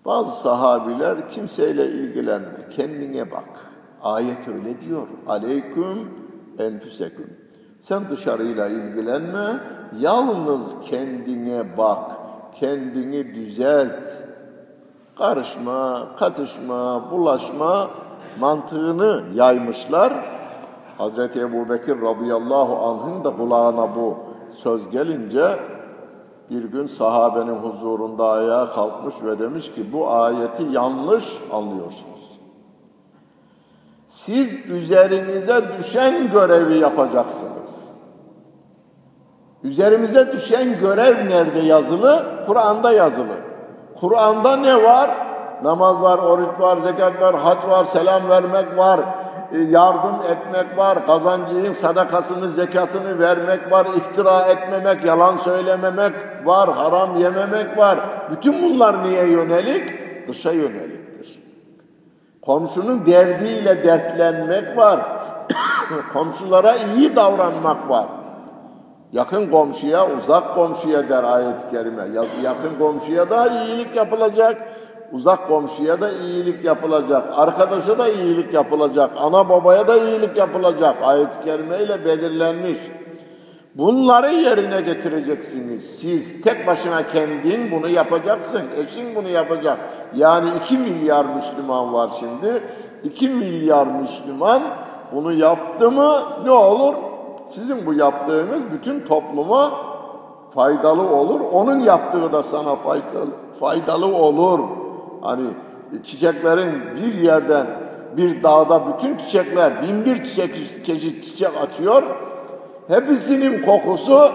Bazı 0.05 0.41
sahabiler 0.41 1.31
kimseyle 1.31 1.87
ilgilenme, 1.87 2.69
kendine 2.71 3.31
bak. 3.31 3.71
Ayet 4.03 4.49
öyle 4.49 4.81
diyor. 4.81 5.07
Aleyküm 5.27 6.09
enfüseküm. 6.59 7.37
Sen 7.81 8.11
dışarıyla 8.11 8.69
ilgilenme, 8.69 9.61
yalnız 10.01 10.75
kendine 10.85 11.79
bak, 11.79 12.13
kendini 12.55 13.35
düzelt. 13.35 14.11
Karışma, 15.19 16.07
katışma, 16.19 17.11
bulaşma 17.11 17.91
mantığını 18.41 19.23
yaymışlar. 19.35 20.13
Hazreti 20.99 21.41
Ebu 21.41 21.69
Bekir 21.69 22.03
radıyallahu 22.03 22.77
anh'ın 22.77 23.25
da 23.25 23.37
kulağına 23.37 23.97
bu 23.97 24.17
söz 24.51 24.91
gelince 24.91 25.59
bir 26.51 26.65
gün 26.65 26.87
sahabenin 26.87 27.57
huzurunda 27.57 28.31
ayağa 28.31 28.71
kalkmış 28.71 29.15
ve 29.25 29.39
demiş 29.39 29.75
ki 29.75 29.93
bu 29.93 30.11
ayeti 30.11 30.63
yanlış 30.73 31.25
anlıyorsunuz. 31.53 32.39
Siz 34.07 34.71
üzerinize 34.71 35.63
düşen 35.79 36.31
görevi 36.31 36.79
yapacaksınız. 36.79 37.82
Üzerimize 39.65 40.33
düşen 40.33 40.79
görev 40.81 41.29
nerede 41.29 41.59
yazılı? 41.61 42.25
Kur'an'da 42.47 42.93
yazılı. 42.93 43.35
Kur'an'da 44.01 44.57
ne 44.57 44.83
var? 44.83 45.11
Namaz 45.65 46.03
var, 46.03 46.19
oruç 46.19 46.61
var, 46.61 46.77
zekat 46.77 47.21
var, 47.21 47.37
hac 47.37 47.69
var, 47.69 47.85
selam 47.85 48.29
vermek 48.29 48.79
var, 48.79 49.01
e, 49.53 49.59
yardım 49.59 50.15
etmek 50.31 50.79
var, 50.79 51.07
kazancının 51.07 51.73
sadakasını, 51.73 52.51
zekatını 52.51 53.19
vermek 53.19 53.73
var, 53.73 53.87
iftira 53.97 54.41
etmemek, 54.41 55.05
yalan 55.05 55.37
söylememek 55.37 56.13
var, 56.45 56.73
haram 56.73 57.17
yememek 57.17 57.79
var. 57.79 57.99
Bütün 58.31 58.63
bunlar 58.63 59.05
niye 59.05 59.27
yönelik? 59.27 59.91
Dışa 60.29 60.53
yöneliktir. 60.53 61.43
Komşunun 62.43 63.07
derdiyle 63.07 63.85
dertlenmek 63.85 64.77
var. 64.77 65.01
Komşulara 66.13 66.75
iyi 66.97 67.17
davranmak 67.17 67.91
var. 67.91 68.07
Yakın 69.13 69.51
komşuya, 69.51 70.17
uzak 70.17 70.55
komşuya 70.55 71.09
der 71.09 71.25
ayet-i 71.25 71.71
kerime. 71.71 72.09
Yakın 72.43 72.79
komşuya 72.79 73.31
da 73.31 73.49
iyilik 73.49 73.97
yapılacak. 73.97 74.63
Uzak 75.13 75.49
komşuya 75.49 76.01
da 76.01 76.11
iyilik 76.11 76.65
yapılacak. 76.65 77.29
Arkadaşa 77.37 77.99
da 77.99 78.09
iyilik 78.09 78.55
yapılacak. 78.55 79.11
Ana 79.17 79.49
babaya 79.49 79.89
da 79.89 79.97
iyilik 79.97 80.37
yapılacak. 80.37 80.97
Ayet-i 81.03 81.45
kerime 81.45 81.83
ile 81.83 82.05
belirlenmiş. 82.05 82.79
Bunları 83.75 84.33
yerine 84.33 84.81
getireceksiniz. 84.81 86.01
Siz 86.01 86.43
tek 86.43 86.67
başına 86.67 87.07
kendin 87.07 87.71
bunu 87.71 87.89
yapacaksın. 87.89 88.63
Eşin 88.77 89.15
bunu 89.15 89.29
yapacak. 89.29 89.79
Yani 90.17 90.49
iki 90.63 90.79
milyar 90.79 91.25
Müslüman 91.25 91.93
var 91.93 92.11
şimdi. 92.21 92.63
İki 93.05 93.29
milyar 93.29 93.87
Müslüman 93.87 94.63
bunu 95.15 95.33
yaptı 95.33 95.91
mı 95.91 96.13
ne 96.45 96.51
olur? 96.51 97.12
Sizin 97.53 97.87
bu 97.87 97.95
yaptığınız 97.95 98.63
bütün 98.73 99.01
topluma 99.01 99.71
faydalı 100.51 101.03
olur. 101.03 101.41
Onun 101.53 101.81
yaptığı 101.81 102.33
da 102.33 102.43
sana 102.43 102.77
faydalı, 102.77 103.31
faydalı 103.61 104.07
olur. 104.07 104.61
Hani 105.21 105.47
çiçeklerin 106.03 106.73
bir 106.97 107.15
yerden 107.15 107.67
bir 108.17 108.43
dağda 108.43 108.83
bütün 108.87 109.17
çiçekler 109.17 109.83
bin 109.83 110.05
bir 110.05 110.25
çiçek, 110.25 110.85
çeşit 110.85 111.25
çiçek 111.25 111.51
açıyor. 111.63 112.03
Hepsinin 112.89 113.63
kokusu 113.63 114.31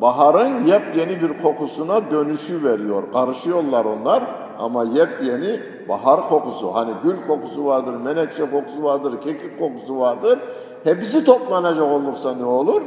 baharın 0.00 0.66
yepyeni 0.66 1.22
bir 1.22 1.42
kokusuna 1.42 2.10
dönüşü 2.10 2.64
veriyor. 2.64 3.02
Karışıyorlar 3.12 3.84
onlar 3.84 4.22
ama 4.58 4.84
yepyeni 4.84 5.60
bahar 5.88 6.28
kokusu. 6.28 6.74
Hani 6.74 6.90
gül 7.04 7.16
kokusu 7.26 7.64
vardır, 7.64 7.94
menekşe 7.94 8.50
kokusu 8.50 8.82
vardır, 8.84 9.20
kekik 9.20 9.58
kokusu 9.58 10.00
vardır. 10.00 10.38
Hepsi 10.84 11.24
toplanacak 11.24 11.86
olursa 11.86 12.34
ne 12.34 12.44
olur? 12.44 12.82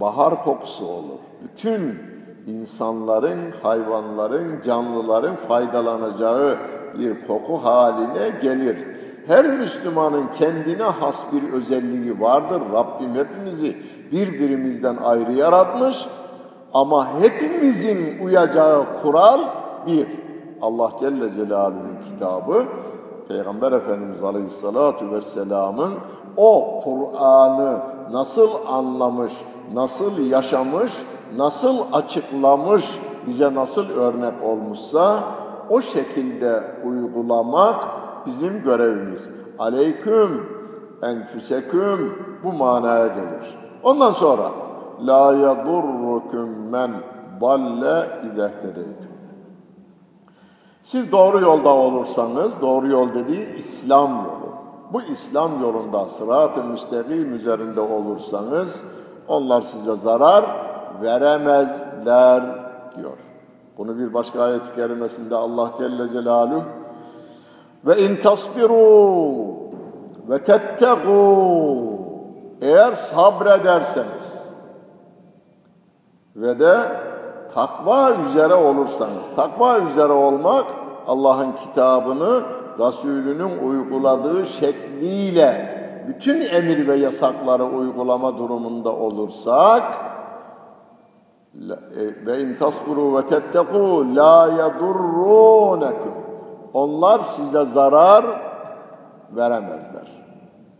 Bahar 0.00 0.44
kokusu 0.44 0.86
olur. 0.86 1.18
Bütün 1.42 1.98
insanların, 2.46 3.38
hayvanların, 3.62 4.62
canlıların 4.62 5.36
faydalanacağı 5.36 6.58
bir 6.98 7.26
koku 7.26 7.56
haline 7.56 8.28
gelir. 8.42 8.76
Her 9.26 9.46
Müslümanın 9.46 10.26
kendine 10.38 10.82
has 10.82 11.32
bir 11.32 11.52
özelliği 11.52 12.20
vardır. 12.20 12.62
Rabbim 12.72 13.14
hepimizi 13.14 13.76
birbirimizden 14.12 14.96
ayrı 14.96 15.32
yaratmış. 15.32 16.06
Ama 16.74 17.20
hepimizin 17.20 18.24
uyacağı 18.24 18.84
kural 19.02 19.40
bir. 19.86 20.06
Allah 20.62 20.90
Celle 21.00 21.34
Celaluhu'nun 21.34 21.96
kitabı, 22.04 22.64
Peygamber 23.28 23.72
Efendimiz 23.72 24.24
Aleyhisselatü 24.24 25.10
Vesselam'ın 25.10 25.94
o 26.36 26.80
Kur'an'ı 26.84 27.78
nasıl 28.12 28.48
anlamış, 28.68 29.32
nasıl 29.74 30.18
yaşamış, 30.18 30.92
nasıl 31.36 31.78
açıklamış, 31.92 32.98
bize 33.26 33.54
nasıl 33.54 33.90
örnek 33.90 34.34
olmuşsa 34.44 35.24
o 35.70 35.80
şekilde 35.80 36.62
uygulamak 36.84 37.84
bizim 38.26 38.62
görevimiz. 38.62 39.30
Aleyküm 39.58 40.46
enfüseküm 41.02 42.18
bu 42.44 42.52
manaya 42.52 43.06
gelir. 43.06 43.58
Ondan 43.82 44.10
sonra 44.10 44.50
la 45.06 45.34
yadurrukum 45.34 46.48
men 46.70 46.90
dalle 47.40 48.08
izehtedeytüm. 48.32 49.12
Siz 50.82 51.12
doğru 51.12 51.40
yolda 51.40 51.68
olursanız, 51.68 52.60
doğru 52.60 52.88
yol 52.88 53.08
dediği 53.08 53.54
İslam 53.54 54.10
yolu. 54.10 54.51
Bu 54.92 55.02
İslam 55.02 55.62
yolunda 55.62 56.06
sırat-ı 56.06 56.64
müstakim 56.64 57.34
üzerinde 57.34 57.80
olursanız 57.80 58.84
onlar 59.28 59.60
size 59.60 59.96
zarar 59.96 60.44
veremezler 61.02 62.42
diyor. 62.96 63.18
Bunu 63.78 63.98
bir 63.98 64.14
başka 64.14 64.42
ayet-i 64.42 64.74
kerimesinde 64.74 65.36
Allah 65.36 65.70
Celle 65.78 66.08
Celaluhu 66.10 66.62
ve 67.86 68.02
in 68.02 68.16
tasbiru 68.16 69.62
ve 70.28 70.36
tettegû 70.36 71.96
eğer 72.60 72.92
sabrederseniz 72.92 74.42
ve 76.36 76.58
de 76.58 76.78
takva 77.54 78.10
üzere 78.10 78.54
olursanız, 78.54 79.34
takva 79.36 79.78
üzere 79.78 80.12
olmak 80.12 80.64
Allah'ın 81.06 81.52
kitabını 81.52 82.42
Resulünün 82.78 83.58
uyguladığı 83.68 84.44
şekliyle 84.44 85.72
bütün 86.08 86.40
emir 86.40 86.88
ve 86.88 86.96
yasakları 86.96 87.64
uygulama 87.64 88.38
durumunda 88.38 88.92
olursak 88.92 89.82
e, 91.54 92.26
ve 92.26 92.40
in 92.40 92.54
tasburu 92.54 93.16
ve 93.16 93.20
tettekû 93.20 94.16
la 94.16 94.52
yadurrunekum. 94.58 96.12
Onlar 96.74 97.20
size 97.20 97.64
zarar 97.64 98.24
veremezler. 99.30 100.08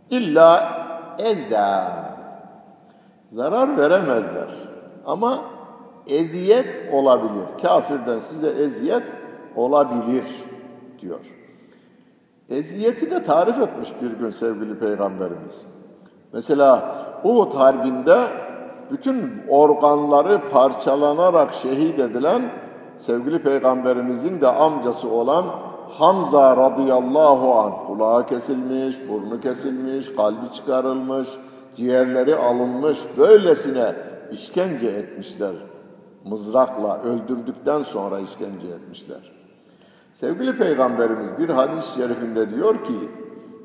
İlla 0.09 0.73
eda. 1.19 1.85
Zarar 3.29 3.77
veremezler. 3.77 4.49
Ama 5.05 5.39
eziyet 6.07 6.93
olabilir. 6.93 7.45
Kafirden 7.61 8.19
size 8.19 8.49
eziyet 8.49 9.03
olabilir 9.55 10.43
diyor. 11.01 11.42
Eziyeti 12.53 13.11
de 13.11 13.23
tarif 13.23 13.59
etmiş 13.59 13.89
bir 14.01 14.11
gün 14.11 14.29
sevgili 14.29 14.79
peygamberimiz. 14.79 15.67
Mesela 16.33 16.95
Uhud 17.23 17.53
Harbi'nde 17.53 18.27
bütün 18.91 19.31
organları 19.49 20.41
parçalanarak 20.51 21.53
şehit 21.53 21.99
edilen 21.99 22.51
sevgili 22.97 23.43
peygamberimizin 23.43 24.41
de 24.41 24.47
amcası 24.47 25.09
olan 25.09 25.45
Hamza 25.89 26.57
radıyallahu 26.57 27.53
anh 27.53 27.87
kulağı 27.87 28.25
kesilmiş, 28.25 28.95
burnu 29.09 29.39
kesilmiş, 29.39 30.15
kalbi 30.15 30.53
çıkarılmış, 30.53 31.27
ciğerleri 31.75 32.35
alınmış, 32.35 32.99
böylesine 33.17 33.95
işkence 34.31 34.87
etmişler. 34.87 35.53
Mızrakla 36.25 37.01
öldürdükten 37.01 37.81
sonra 37.81 38.19
işkence 38.19 38.67
etmişler. 38.67 39.32
Sevgili 40.13 40.57
Peygamberimiz 40.57 41.29
bir 41.39 41.49
hadis-i 41.49 41.95
şerifinde 41.95 42.49
diyor 42.49 42.83
ki, 42.83 42.93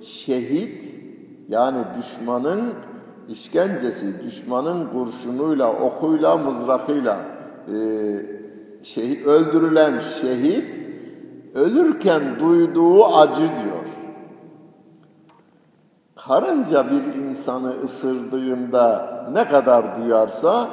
şehit 0.02 0.94
yani 1.48 1.78
düşmanın 1.98 2.74
işkencesi, 3.28 4.22
düşmanın 4.22 4.88
kurşunuyla, 4.88 5.72
okuyla, 5.72 6.36
mızrakıyla 6.36 7.20
e, 7.68 7.76
şehit, 8.82 9.26
öldürülen 9.26 9.98
şehit 9.98 10.78
ölürken 11.54 12.22
duyduğu 12.40 13.04
acı 13.04 13.48
diyor. 13.48 13.88
Karınca 16.16 16.86
bir 16.90 17.14
insanı 17.14 17.82
ısırdığında 17.82 19.14
ne 19.32 19.48
kadar 19.48 20.00
duyarsa 20.00 20.68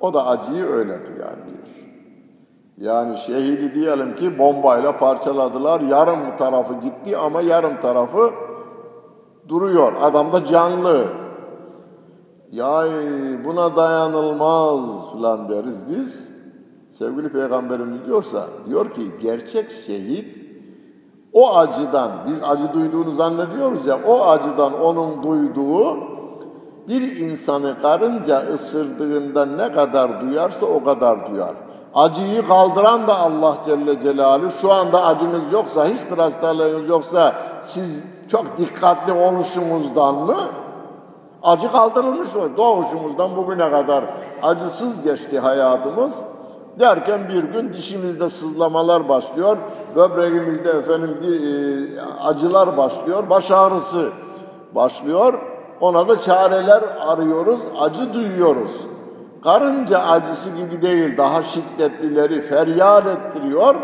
o 0.00 0.14
da 0.14 0.26
acıyı 0.26 0.64
öyle 0.64 1.06
duyar 1.06 1.36
diyor. 1.46 1.83
Yani 2.76 3.16
şehidi 3.16 3.74
diyelim 3.74 4.16
ki 4.16 4.38
bombayla 4.38 4.98
parçaladılar. 4.98 5.80
Yarım 5.80 6.36
tarafı 6.38 6.74
gitti 6.74 7.16
ama 7.16 7.40
yarım 7.40 7.80
tarafı 7.80 8.30
duruyor. 9.48 9.92
Adam 10.00 10.32
da 10.32 10.44
canlı. 10.44 11.06
Ya 12.52 12.84
buna 13.44 13.76
dayanılmaz 13.76 15.12
falan 15.12 15.48
deriz 15.48 15.82
biz. 15.90 16.34
Sevgili 16.90 17.28
Peygamberimiz 17.28 18.06
diyorsa, 18.06 18.46
diyor 18.68 18.90
ki 18.90 19.02
gerçek 19.22 19.70
şehit 19.70 20.44
o 21.32 21.56
acıdan, 21.56 22.10
biz 22.26 22.42
acı 22.42 22.72
duyduğunu 22.72 23.12
zannediyoruz 23.12 23.86
ya, 23.86 23.98
o 24.06 24.22
acıdan 24.22 24.80
onun 24.80 25.22
duyduğu 25.22 25.96
bir 26.88 27.16
insanı 27.16 27.74
karınca 27.82 28.52
ısırdığında 28.52 29.46
ne 29.46 29.72
kadar 29.72 30.20
duyarsa 30.20 30.66
o 30.66 30.84
kadar 30.84 31.30
duyar. 31.30 31.54
Acıyı 31.94 32.46
kaldıran 32.46 33.06
da 33.06 33.18
Allah 33.18 33.56
Celle 33.64 34.00
Celaluhu. 34.00 34.50
Şu 34.60 34.72
anda 34.72 35.04
acınız 35.04 35.52
yoksa, 35.52 35.86
hiçbir 35.86 36.18
hastalığınız 36.18 36.88
yoksa 36.88 37.34
siz 37.60 38.04
çok 38.28 38.58
dikkatli 38.58 39.12
oluşunuzdan 39.12 40.14
mı? 40.14 40.48
Acı 41.42 41.72
kaldırılmış 41.72 42.34
mı? 42.34 42.56
Doğuşumuzdan 42.56 43.36
bugüne 43.36 43.70
kadar 43.70 44.04
acısız 44.42 45.02
geçti 45.02 45.38
hayatımız. 45.38 46.22
Derken 46.80 47.28
bir 47.28 47.44
gün 47.44 47.72
dişimizde 47.72 48.28
sızlamalar 48.28 49.08
başlıyor, 49.08 49.56
böbreğimizde 49.96 50.70
efendim 50.70 51.18
e, 51.22 51.30
acılar 52.24 52.76
başlıyor, 52.76 53.30
baş 53.30 53.50
ağrısı 53.50 54.10
başlıyor. 54.74 55.34
Ona 55.80 56.08
da 56.08 56.20
çareler 56.20 56.82
arıyoruz, 57.00 57.60
acı 57.78 58.14
duyuyoruz. 58.14 58.93
Karınca 59.44 59.98
acısı 59.98 60.50
gibi 60.50 60.82
değil, 60.82 61.16
daha 61.16 61.42
şiddetlileri 61.42 62.42
feryat 62.42 63.06
ettiriyor. 63.06 63.74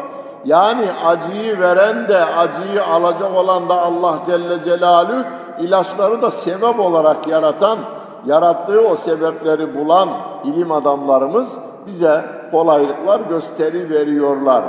Yani 0.45 0.87
acıyı 1.05 1.61
veren 1.61 2.09
de, 2.09 2.25
acıyı 2.25 2.85
alacak 2.85 3.35
olan 3.37 3.69
da 3.69 3.83
Allah 3.83 4.19
Celle 4.27 4.65
Celaluhu, 4.65 5.25
ilaçları 5.61 6.23
da 6.23 6.31
sebep 6.31 6.81
olarak 6.81 7.29
yaratan, 7.29 7.79
yarattığı 8.27 8.81
o 8.81 8.97
sebepleri 8.97 9.79
bulan 9.79 10.09
ilim 10.45 10.73
adamlarımız 10.73 11.59
bize 11.87 12.25
kolaylıklar 12.53 13.21
gösteri 13.21 13.91
veriyorlar. 13.91 14.65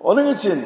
Onun 0.00 0.26
için 0.26 0.64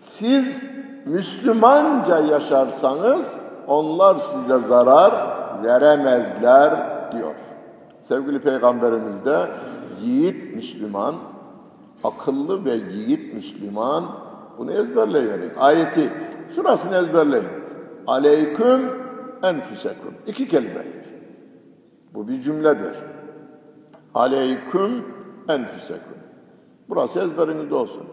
siz 0.00 0.64
Müslümanca 1.04 2.18
yaşarsanız 2.18 3.36
onlar 3.66 4.16
size 4.16 4.58
zarar 4.58 5.12
veremezler. 5.64 6.93
Sevgili 8.04 8.40
Peygamberimiz 8.40 9.24
de 9.24 9.50
yiğit 10.02 10.54
Müslüman, 10.54 11.14
akıllı 12.04 12.64
ve 12.64 12.74
yiğit 12.74 13.34
Müslüman 13.34 14.04
bunu 14.58 14.72
ezberleyin. 14.72 15.52
Ayeti 15.58 16.10
şurasını 16.54 16.96
ezberleyin. 16.96 17.48
Aleyküm 18.06 18.80
enfüseküm. 19.42 20.14
İki 20.26 20.48
kelimelik. 20.48 21.04
Bu 22.14 22.28
bir 22.28 22.42
cümledir. 22.42 22.96
Aleyküm 24.14 25.04
enfüseküm. 25.48 26.18
Burası 26.88 27.20
ezberinizde 27.20 27.74
olsun. 27.74 28.04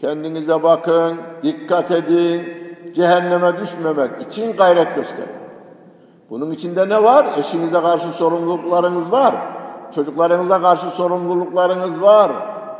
Kendinize 0.00 0.62
bakın, 0.62 1.16
dikkat 1.42 1.90
edin, 1.90 2.42
cehenneme 2.94 3.60
düşmemek 3.60 4.22
için 4.22 4.56
gayret 4.56 4.96
gösterin. 4.96 5.45
Bunun 6.30 6.50
içinde 6.50 6.88
ne 6.88 7.02
var? 7.02 7.26
Eşinize 7.36 7.80
karşı 7.80 8.08
sorumluluklarınız 8.08 9.12
var. 9.12 9.34
Çocuklarınıza 9.94 10.60
karşı 10.60 10.86
sorumluluklarınız 10.86 12.02
var. 12.02 12.30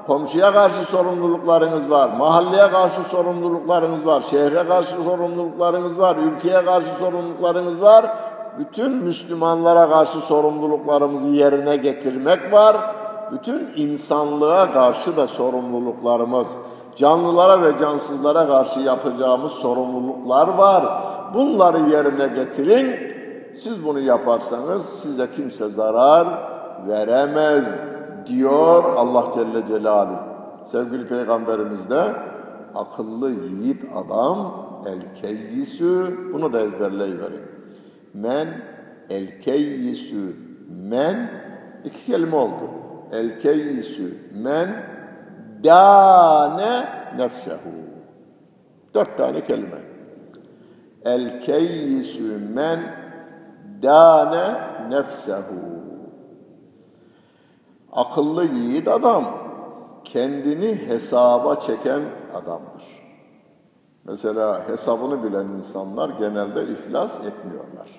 Komşuya 0.07 0.53
karşı 0.53 0.77
sorumluluklarınız 0.77 1.91
var. 1.91 2.11
Mahalleye 2.19 2.71
karşı 2.71 3.03
sorumluluklarınız 3.03 4.07
var. 4.07 4.21
Şehre 4.21 4.69
karşı 4.69 5.03
sorumluluklarınız 5.03 5.99
var. 5.99 6.17
Ülkeye 6.17 6.65
karşı 6.65 6.87
sorumluluklarınız 6.99 7.83
var. 7.83 8.07
Bütün 8.59 8.93
Müslümanlara 8.93 9.89
karşı 9.89 10.21
sorumluluklarımızı 10.21 11.29
yerine 11.29 11.77
getirmek 11.77 12.53
var. 12.53 12.77
Bütün 13.33 13.71
insanlığa 13.77 14.73
karşı 14.73 15.17
da 15.17 15.27
sorumluluklarımız, 15.27 16.49
canlılara 16.97 17.63
ve 17.63 17.79
cansızlara 17.79 18.47
karşı 18.47 18.81
yapacağımız 18.81 19.53
sorumluluklar 19.53 20.49
var. 20.49 20.85
Bunları 21.35 21.79
yerine 21.79 22.27
getirin. 22.27 23.16
Siz 23.59 23.85
bunu 23.85 24.01
yaparsanız 24.01 24.85
size 24.85 25.31
kimse 25.31 25.69
zarar 25.69 26.27
veremez 26.89 27.65
diyor 28.27 28.85
Allah 28.97 29.25
Celle 29.35 29.67
Celaluhu. 29.67 30.19
Sevgili 30.65 31.07
Peygamberimiz 31.07 31.91
de 31.91 32.13
akıllı 32.75 33.31
yiğit 33.31 33.85
adam 33.95 34.67
el 34.87 35.23
keyyisü 35.23 36.19
bunu 36.33 36.53
da 36.53 36.61
ezberleyiverin. 36.61 37.43
Men 38.15 38.49
el 39.11 39.41
keyyisü 39.41 40.37
men 40.89 41.31
iki 41.85 42.07
kelime 42.07 42.37
oldu. 42.37 42.71
El 43.13 43.41
keyyisü 43.41 44.15
men 44.43 44.69
dane 45.65 46.85
nefsehu. 47.17 47.71
Dört 48.95 49.19
tane 49.19 49.45
kelime. 49.45 49.79
El 51.05 51.41
keyyisü 51.41 52.39
men 52.55 53.06
dane 53.83 54.61
nefsehu. 54.89 55.77
Akıllı 57.93 58.45
yiğit 58.45 58.89
adam 58.89 59.25
kendini 60.05 60.89
hesaba 60.89 61.55
çeken 61.55 62.03
adamdır. 62.35 63.07
Mesela 64.05 64.69
hesabını 64.69 65.25
bilen 65.25 65.47
insanlar 65.47 66.09
genelde 66.09 66.65
iflas 66.65 67.21
etmiyorlar. 67.27 67.91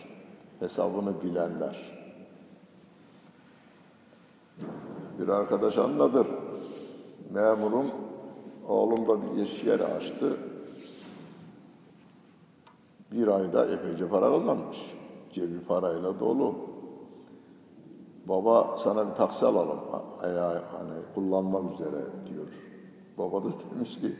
Hesabını 0.59 1.21
bilenler. 1.21 1.97
Bir 5.19 5.27
arkadaş 5.27 5.77
anladır. 5.77 6.27
Memurum 7.33 7.85
oğlum 8.67 9.07
da 9.07 9.21
bir 9.21 9.41
iş 9.41 9.63
yeri 9.63 9.83
açtı. 9.83 10.37
Bir 13.11 13.27
ayda 13.27 13.65
epeyce 13.65 14.07
para 14.07 14.31
kazanmış. 14.31 14.96
Cebi 15.37 15.59
parayla 15.67 16.19
dolu. 16.19 16.55
Baba 18.25 18.75
sana 18.77 19.09
bir 19.09 19.15
taksi 19.15 19.45
alalım 19.45 19.79
ayağı 20.21 20.53
hani 20.53 20.99
kullanmak 21.15 21.73
üzere 21.73 22.01
diyor. 22.29 22.63
Baba 23.17 23.43
da 23.43 23.47
demiş 23.75 24.01
ki 24.01 24.15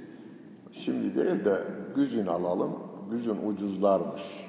şimdi 0.72 1.16
değil 1.16 1.46
de 1.46 1.64
güzün 1.96 2.28
alalım. 2.28 2.72
Güzün 3.12 3.38
ucuzlarmış. 3.48 4.48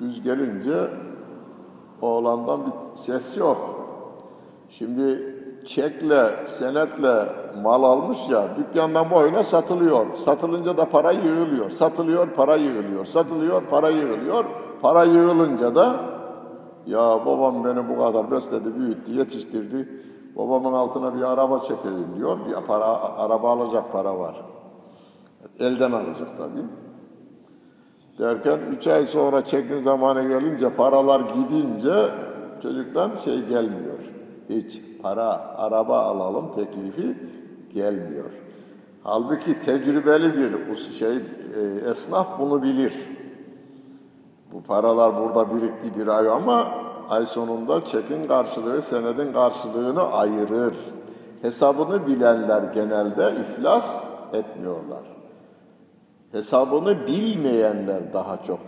Güz 0.00 0.22
gelince 0.22 0.90
oğlandan 2.00 2.66
bir 2.66 2.96
ses 2.96 3.38
yok. 3.38 3.86
Şimdi 4.68 5.31
çekle, 5.66 6.46
senetle 6.46 7.28
mal 7.62 7.82
almış 7.82 8.28
ya 8.28 8.48
dükkandan 8.56 9.10
boyuna 9.10 9.42
satılıyor. 9.42 10.14
Satılınca 10.14 10.76
da 10.76 10.84
para 10.84 11.12
yığılıyor. 11.12 11.70
Satılıyor, 11.70 12.28
para 12.30 12.56
yığılıyor. 12.56 13.04
Satılıyor, 13.04 13.62
para 13.70 13.90
yığılıyor. 13.90 14.44
Para 14.82 15.04
yığılınca 15.04 15.74
da 15.74 15.96
ya 16.86 17.26
babam 17.26 17.64
beni 17.64 17.88
bu 17.88 18.04
kadar 18.04 18.30
besledi, 18.30 18.76
büyüttü, 18.78 19.12
yetiştirdi. 19.12 19.88
Babamın 20.36 20.72
altına 20.72 21.14
bir 21.14 21.22
araba 21.22 21.60
çekeyim 21.60 22.16
diyor. 22.16 22.38
Bir 22.48 22.66
para, 22.66 22.86
araba 23.16 23.50
alacak 23.50 23.92
para 23.92 24.18
var. 24.18 24.34
Elden 25.60 25.92
alacak 25.92 26.36
tabii. 26.36 26.66
Derken 28.18 28.58
üç 28.70 28.86
ay 28.86 29.04
sonra 29.04 29.44
çekin 29.44 29.76
zamanı 29.76 30.28
gelince 30.28 30.70
paralar 30.70 31.20
gidince 31.20 32.10
çocuktan 32.62 33.10
şey 33.24 33.46
gelmiyor. 33.46 34.11
Hiç 34.48 34.82
para, 35.02 35.54
araba 35.56 35.98
alalım 35.98 36.52
teklifi 36.54 37.16
gelmiyor. 37.74 38.30
Halbuki 39.02 39.60
tecrübeli 39.60 40.36
bir 40.36 40.76
şey 40.76 41.16
e, 41.16 41.90
esnaf 41.90 42.40
bunu 42.40 42.62
bilir. 42.62 42.94
Bu 44.52 44.62
paralar 44.62 45.16
burada 45.16 45.56
birikti 45.56 45.98
bir 45.98 46.06
ay 46.06 46.28
ama 46.28 46.74
ay 47.08 47.26
sonunda 47.26 47.84
çekin 47.84 48.24
karşılığı, 48.24 48.82
senedin 48.82 49.32
karşılığını 49.32 50.02
ayırır. 50.02 50.74
Hesabını 51.42 52.06
bilenler 52.06 52.62
genelde 52.62 53.34
iflas 53.40 54.04
etmiyorlar. 54.32 55.02
Hesabını 56.32 57.06
bilmeyenler 57.06 58.12
daha 58.12 58.42
çok 58.42 58.60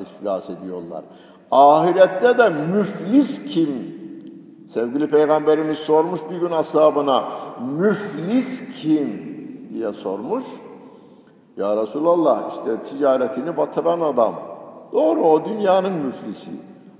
iflas 0.00 0.50
ediyorlar. 0.50 1.04
Ahirette 1.50 2.38
de 2.38 2.48
müflis 2.48 3.44
kim? 3.48 3.95
Sevgili 4.66 5.10
Peygamberimiz 5.10 5.78
sormuş 5.78 6.20
bir 6.30 6.36
gün 6.36 6.50
ashabına, 6.50 7.24
müflis 7.78 8.82
kim 8.82 9.08
diye 9.74 9.92
sormuş. 9.92 10.44
Ya 11.56 11.76
Resulallah 11.76 12.50
işte 12.50 12.82
ticaretini 12.82 13.56
batıran 13.56 14.00
adam. 14.00 14.34
Doğru 14.92 15.20
o 15.20 15.44
dünyanın 15.44 15.92
müflisi. 15.92 16.50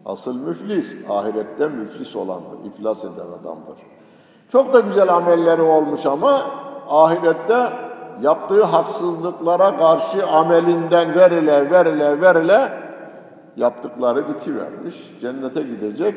Asıl 0.04 0.46
müflis 0.46 1.10
ahirette 1.10 1.68
müflis 1.68 2.16
olandır, 2.16 2.64
iflas 2.64 3.04
eden 3.04 3.40
adamdır. 3.40 3.78
Çok 4.48 4.72
da 4.72 4.80
güzel 4.80 5.14
amelleri 5.14 5.62
olmuş 5.62 6.06
ama 6.06 6.40
ahirette 6.88 7.72
yaptığı 8.22 8.64
haksızlıklara 8.64 9.76
karşı 9.76 10.26
amelinden 10.26 11.14
verile 11.14 11.70
verile 11.70 12.20
verile 12.20 12.72
yaptıkları 13.56 14.28
bitivermiş. 14.28 15.12
Cennete 15.20 15.62
gidecek 15.62 16.14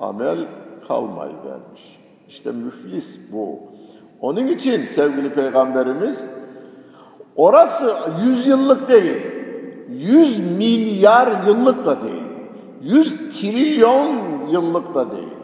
amel 0.00 0.48
kalmayı 0.88 1.32
vermiş. 1.44 1.98
İşte 2.28 2.52
müflis 2.52 3.18
bu. 3.32 3.58
Onun 4.20 4.46
için 4.46 4.84
sevgili 4.84 5.30
peygamberimiz 5.30 6.26
orası 7.36 7.96
yüz 8.24 8.46
yıllık 8.46 8.88
değil, 8.88 9.22
yüz 9.88 10.56
milyar 10.56 11.46
yıllık 11.46 11.86
da 11.86 12.02
değil, 12.02 12.22
yüz 12.82 13.40
trilyon 13.40 14.48
yıllık 14.48 14.94
da 14.94 15.10
değil. 15.10 15.42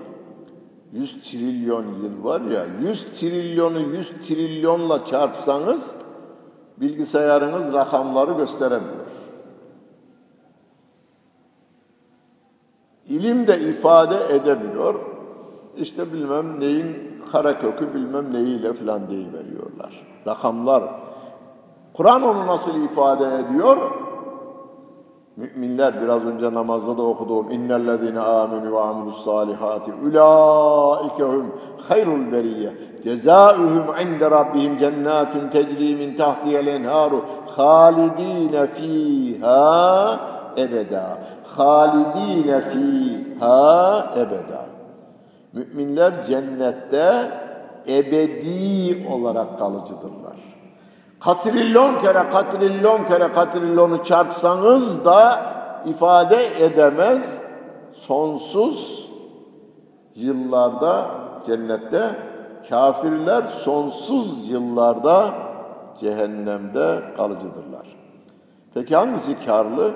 100 0.93 1.31
trilyon 1.31 1.85
yıl 1.85 2.25
var 2.25 2.41
ya, 2.41 2.67
100 2.81 3.05
trilyonu 3.05 3.81
100 3.81 4.09
trilyonla 4.09 5.07
çarpsanız 5.07 5.97
bilgisayarınız 6.77 7.73
rakamları 7.73 8.33
gösteremiyor. 8.33 9.09
İlim 13.09 13.47
de 13.47 13.61
ifade 13.61 14.35
edemiyor. 14.35 15.18
İşte 15.79 16.13
bilmem 16.13 16.61
neyin 16.61 16.97
karakökü 17.33 17.95
bilmem 17.95 18.33
neyiyle 18.33 18.73
filan 18.73 19.09
veriyorlar. 19.09 20.07
Rakamlar. 20.27 20.83
Kur'an 21.93 22.23
onu 22.23 22.47
nasıl 22.47 22.85
ifade 22.85 23.25
ediyor? 23.35 23.77
Müminler 25.37 26.03
biraz 26.03 26.27
önce 26.27 26.55
namazda 26.55 26.99
da 26.99 27.03
okuduğum 27.03 27.51
innellezine 27.51 28.21
amenu 28.21 28.73
ve 28.73 28.81
amilus 28.81 29.25
salihati 29.25 29.93
ulaikehum 29.93 31.47
hayrul 31.89 32.33
beriyye 32.33 32.73
cezauhum 33.05 33.85
inde 34.03 34.31
rabbihim 34.31 34.79
cennetun 34.79 35.49
tecri 35.49 35.97
min 35.97 36.17
tahtiha'l 36.17 36.67
enharu 36.67 37.25
halidine 37.57 38.67
fiha 38.67 40.21
ebeda 40.57 41.19
halidine 41.57 42.61
fiha 42.61 44.07
ebeda 44.17 44.68
Müminler 45.59 46.25
cennette 46.25 47.31
ebedi 47.89 49.07
olarak 49.13 49.59
kalıcıdırlar. 49.59 50.37
Katrilyon 51.21 51.99
kere 51.99 52.29
katrilyon 52.33 53.05
kere 53.05 53.33
katrilyonu 53.33 54.05
çarpsanız 54.05 55.05
da 55.05 55.43
ifade 55.87 56.65
edemez 56.65 57.41
sonsuz 57.93 59.11
yıllarda 60.15 61.11
cennette 61.47 62.17
kafirler 62.69 63.43
sonsuz 63.43 64.51
yıllarda 64.51 65.35
cehennemde 65.99 67.03
kalıcıdırlar. 67.17 67.97
Peki 68.75 68.97
hangisi 68.97 69.45
karlı? 69.45 69.93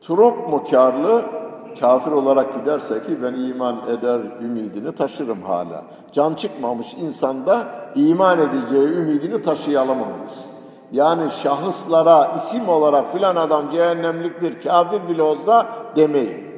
Turuk 0.00 0.48
mu 0.48 0.64
karlı? 0.70 1.39
Kafir 1.80 2.12
olarak 2.12 2.54
giderse 2.54 2.94
ki 2.94 3.22
ben 3.22 3.34
iman 3.34 3.76
eder 3.88 4.20
ümidini 4.42 4.92
taşırım 4.92 5.42
hala. 5.42 5.82
Can 6.12 6.34
çıkmamış 6.34 6.94
insanda 6.94 7.66
iman 7.94 8.38
edeceği 8.38 8.88
ümidini 8.88 9.42
taşıyalım 9.42 9.98
biz. 10.24 10.50
Yani 10.92 11.30
şahıslara 11.30 12.32
isim 12.36 12.68
olarak 12.68 13.12
filan 13.12 13.36
adam 13.36 13.70
cehennemliktir, 13.70 14.62
kafir 14.62 15.08
bile 15.08 15.22
olsa 15.22 15.66
demeyin. 15.96 16.50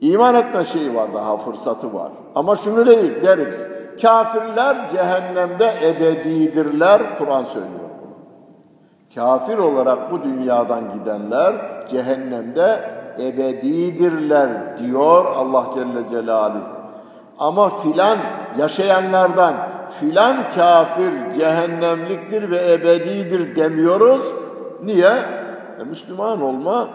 İman 0.00 0.34
etme 0.34 0.64
şeyi 0.64 0.94
var 0.94 1.14
daha 1.14 1.36
fırsatı 1.36 1.94
var. 1.94 2.12
Ama 2.34 2.56
şunu 2.56 2.86
değil 2.86 3.22
deriz. 3.22 3.66
Kafirler 4.02 4.90
cehennemde 4.90 5.74
ebedidirler. 5.82 7.18
Kur'an 7.18 7.42
söylüyor. 7.42 7.82
Kafir 9.14 9.58
olarak 9.58 10.10
bu 10.10 10.22
dünyadan 10.22 10.82
gidenler 10.94 11.54
cehennemde 11.88 12.80
ebedidirler 13.18 14.78
diyor 14.78 15.24
Allah 15.24 15.64
Celle 15.74 16.08
Celaluhu. 16.08 16.62
Ama 17.38 17.68
filan 17.68 18.18
yaşayanlardan 18.58 19.54
filan 20.00 20.36
kafir 20.54 21.34
cehennemliktir 21.34 22.50
ve 22.50 22.72
ebedidir 22.72 23.56
demiyoruz. 23.56 24.32
Niye? 24.84 25.12
E, 25.80 25.84
Müslüman 25.84 26.42
olma 26.42 26.88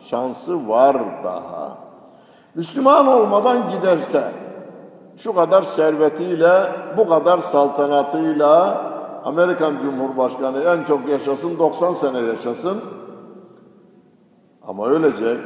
şansı 0.00 0.68
var 0.68 0.96
daha. 1.24 1.78
Müslüman 2.54 3.06
olmadan 3.06 3.70
giderse 3.70 4.22
şu 5.16 5.34
kadar 5.34 5.62
servetiyle, 5.62 6.62
bu 6.96 7.08
kadar 7.08 7.38
saltanatıyla 7.38 8.82
Amerikan 9.24 9.78
Cumhurbaşkanı 9.78 10.62
en 10.62 10.84
çok 10.84 11.08
yaşasın, 11.08 11.58
90 11.58 11.92
sene 11.92 12.18
yaşasın. 12.18 12.80
Ama 14.66 14.86
ölecek 14.86 15.38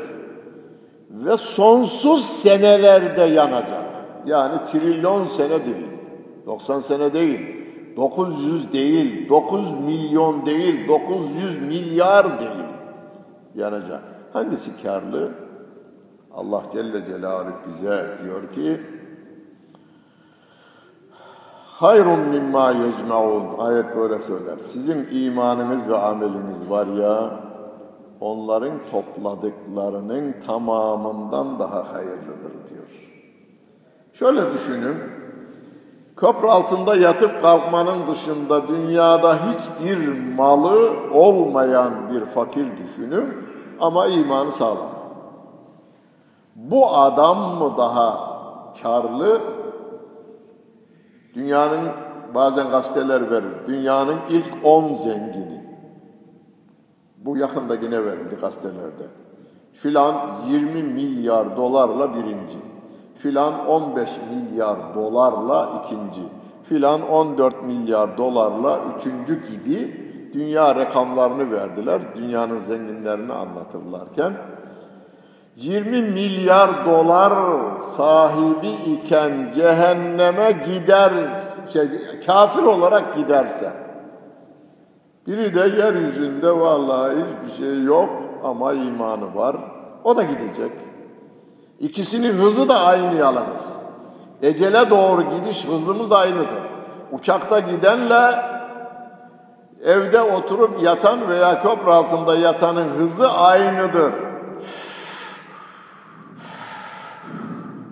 ve 1.12 1.36
sonsuz 1.36 2.24
senelerde 2.24 3.22
yanacak. 3.22 3.84
Yani 4.26 4.64
trilyon 4.64 5.24
sene 5.24 5.64
değil, 5.64 5.86
90 6.46 6.80
sene 6.80 7.12
değil, 7.12 7.40
900 7.96 8.72
değil, 8.72 9.28
9 9.28 9.80
milyon 9.80 10.46
değil, 10.46 10.88
900 10.88 11.62
milyar 11.62 12.40
değil 12.40 12.66
yanacak. 13.54 14.02
Hangisi 14.32 14.82
karlı? 14.82 15.30
Allah 16.34 16.62
Celle 16.72 17.06
Celaluhu 17.06 17.54
bize 17.66 18.06
diyor 18.24 18.52
ki 18.52 18.80
hayrun 21.66 22.20
mimma 22.20 22.70
yecmaun 22.70 23.58
ayet 23.58 23.96
böyle 23.96 24.18
söyler. 24.18 24.58
Sizin 24.58 25.08
imanınız 25.12 25.88
ve 25.88 25.98
ameliniz 25.98 26.70
var 26.70 26.86
ya 26.86 27.30
onların 28.22 28.72
topladıklarının 28.90 30.34
tamamından 30.46 31.58
daha 31.58 31.92
hayırlıdır 31.94 32.52
diyor. 32.70 33.10
Şöyle 34.12 34.52
düşünün. 34.52 34.96
Köprü 36.16 36.46
altında 36.48 36.96
yatıp 36.96 37.42
kalkmanın 37.42 38.06
dışında 38.06 38.68
dünyada 38.68 39.36
hiçbir 39.36 40.34
malı 40.36 40.92
olmayan 41.12 41.92
bir 42.14 42.24
fakir 42.24 42.66
düşünün 42.76 43.24
ama 43.80 44.06
imanı 44.06 44.52
sağlam. 44.52 44.92
Bu 46.56 46.96
adam 46.96 47.38
mı 47.38 47.74
daha 47.76 48.32
karlı? 48.82 49.40
Dünyanın 51.34 51.88
bazen 52.34 52.70
gazeteler 52.70 53.30
verir. 53.30 53.66
Dünyanın 53.66 54.16
ilk 54.30 54.54
on 54.64 54.92
zengini. 54.92 55.61
Bu 57.24 57.36
yakında 57.36 57.74
yine 57.74 58.04
verildi 58.04 58.36
gazetelerde. 58.40 59.06
Filan 59.72 60.14
20 60.48 60.82
milyar 60.82 61.56
dolarla 61.56 62.14
birinci. 62.14 62.58
filan 63.18 63.66
15 63.66 64.10
milyar 64.30 64.76
dolarla 64.94 65.82
ikinci, 65.84 66.22
filan 66.68 67.08
14 67.08 67.62
milyar 67.62 68.18
dolarla 68.18 68.80
üçüncü 68.96 69.46
gibi 69.46 69.96
dünya 70.34 70.74
rakamlarını 70.74 71.50
verdiler. 71.50 72.02
Dünyanın 72.16 72.58
zenginlerini 72.58 73.32
anlatırlarken 73.32 74.32
20 75.56 76.02
milyar 76.02 76.86
dolar 76.86 77.32
sahibi 77.80 78.68
iken 78.68 79.52
cehenneme 79.54 80.52
gider, 80.52 81.12
şey, 81.72 81.88
kafir 82.26 82.62
olarak 82.62 83.14
giderse, 83.14 83.70
biri 85.26 85.54
de 85.54 85.60
yeryüzünde 85.60 86.60
vallahi 86.60 87.16
hiçbir 87.16 87.64
şey 87.64 87.82
yok 87.82 88.10
ama 88.44 88.72
imanı 88.72 89.34
var, 89.34 89.56
o 90.04 90.16
da 90.16 90.22
gidecek. 90.22 90.72
İkisinin 91.78 92.32
hızı 92.32 92.68
da 92.68 92.80
aynı 92.80 93.14
yalnız. 93.14 93.76
Ecele 94.42 94.90
doğru 94.90 95.22
gidiş 95.22 95.68
hızımız 95.68 96.12
aynıdır. 96.12 96.62
Uçakta 97.12 97.60
gidenle 97.60 98.30
evde 99.84 100.22
oturup 100.22 100.82
yatan 100.82 101.28
veya 101.28 101.62
köprü 101.62 101.90
altında 101.90 102.36
yatanın 102.36 102.88
hızı 102.88 103.30
aynıdır. 103.30 104.12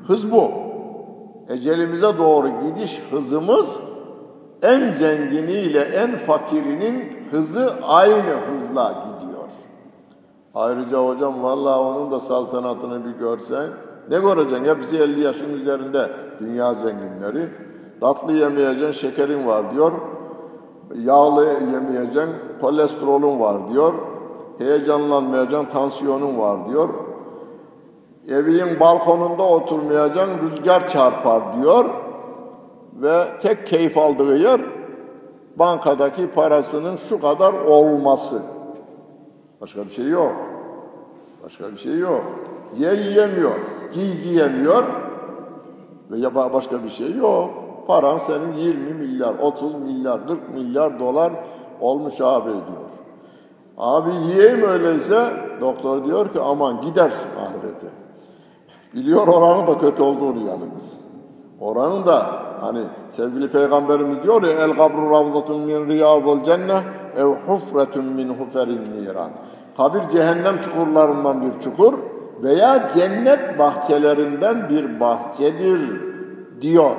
Hız 0.06 0.32
bu. 0.32 0.52
Ecelimize 1.48 2.18
doğru 2.18 2.48
gidiş 2.62 3.02
hızımız 3.10 3.80
en 4.62 4.90
zenginiyle 4.90 5.80
en 5.80 6.16
fakirinin 6.16 7.19
hızı 7.30 7.72
aynı 7.82 8.34
hızla 8.50 8.92
gidiyor. 8.92 9.30
Ayrıca 10.54 11.06
hocam 11.06 11.42
vallahi 11.42 11.78
onun 11.78 12.10
da 12.10 12.18
saltanatını 12.18 13.04
bir 13.04 13.18
görsen 13.18 13.66
ne 14.10 14.18
göreceksin? 14.18 14.64
Hepsi 14.64 14.96
50 14.98 15.20
yaşın 15.20 15.54
üzerinde 15.54 16.10
dünya 16.40 16.74
zenginleri. 16.74 17.48
Tatlı 18.00 18.32
yemeyeceksin, 18.32 19.08
şekerin 19.08 19.46
var 19.46 19.74
diyor. 19.74 19.92
Yağlı 20.94 21.44
yemeyeceksin, 21.44 22.30
kolesterolün 22.60 23.40
var 23.40 23.68
diyor. 23.72 23.94
Heyecanlanmayacaksın, 24.58 25.68
tansiyonun 25.68 26.38
var 26.38 26.68
diyor. 26.68 26.88
Evin 28.28 28.80
balkonunda 28.80 29.42
oturmayacaksın, 29.42 30.42
rüzgar 30.42 30.88
çarpar 30.88 31.42
diyor. 31.60 31.84
Ve 33.02 33.24
tek 33.40 33.66
keyif 33.66 33.98
aldığı 33.98 34.36
yer 34.36 34.60
bankadaki 35.56 36.30
parasının 36.30 36.96
şu 36.96 37.20
kadar 37.20 37.52
olması. 37.52 38.42
Başka 39.60 39.84
bir 39.84 39.90
şey 39.90 40.08
yok. 40.08 40.32
Başka 41.44 41.72
bir 41.72 41.76
şey 41.76 41.98
yok. 41.98 42.22
Ye 42.78 42.94
yiyemiyor, 42.94 43.56
giy 43.94 44.22
giyemiyor 44.22 44.84
ve 46.10 46.34
başka 46.34 46.84
bir 46.84 46.88
şey 46.88 47.14
yok. 47.14 47.50
Paran 47.86 48.18
senin 48.18 48.52
20 48.52 48.94
milyar, 48.94 49.34
30 49.34 49.74
milyar, 49.74 50.26
40 50.26 50.54
milyar 50.54 51.00
dolar 51.00 51.32
olmuş 51.80 52.20
abi 52.20 52.50
diyor. 52.50 52.90
Abi 53.78 54.10
yiyeyim 54.14 54.62
öyleyse 54.62 55.32
doktor 55.60 56.04
diyor 56.04 56.32
ki 56.32 56.40
aman 56.40 56.80
gidersin 56.80 57.30
ahirete. 57.40 57.86
Biliyor 58.94 59.28
oranın 59.28 59.66
da 59.66 59.78
kötü 59.78 60.02
olduğunu 60.02 60.46
yalnız. 60.46 60.99
Oranın 61.60 62.06
da 62.06 62.26
hani 62.60 62.80
sevgili 63.08 63.50
peygamberimiz 63.50 64.22
diyor 64.22 64.42
ya 64.42 64.50
el 64.50 64.72
kabru 64.72 65.10
ravzatun 65.10 65.60
min 65.60 65.88
riyadil 65.88 66.44
cennet 66.44 66.84
ev 67.16 67.26
hufretun 67.26 68.04
min 68.04 68.28
huferin 68.28 68.92
niran. 68.92 69.30
Kabir 69.76 70.08
cehennem 70.08 70.60
çukurlarından 70.60 71.42
bir 71.42 71.60
çukur 71.60 71.94
veya 72.42 72.88
cennet 72.94 73.58
bahçelerinden 73.58 74.68
bir 74.68 75.00
bahçedir 75.00 75.80
diyor. 76.60 76.96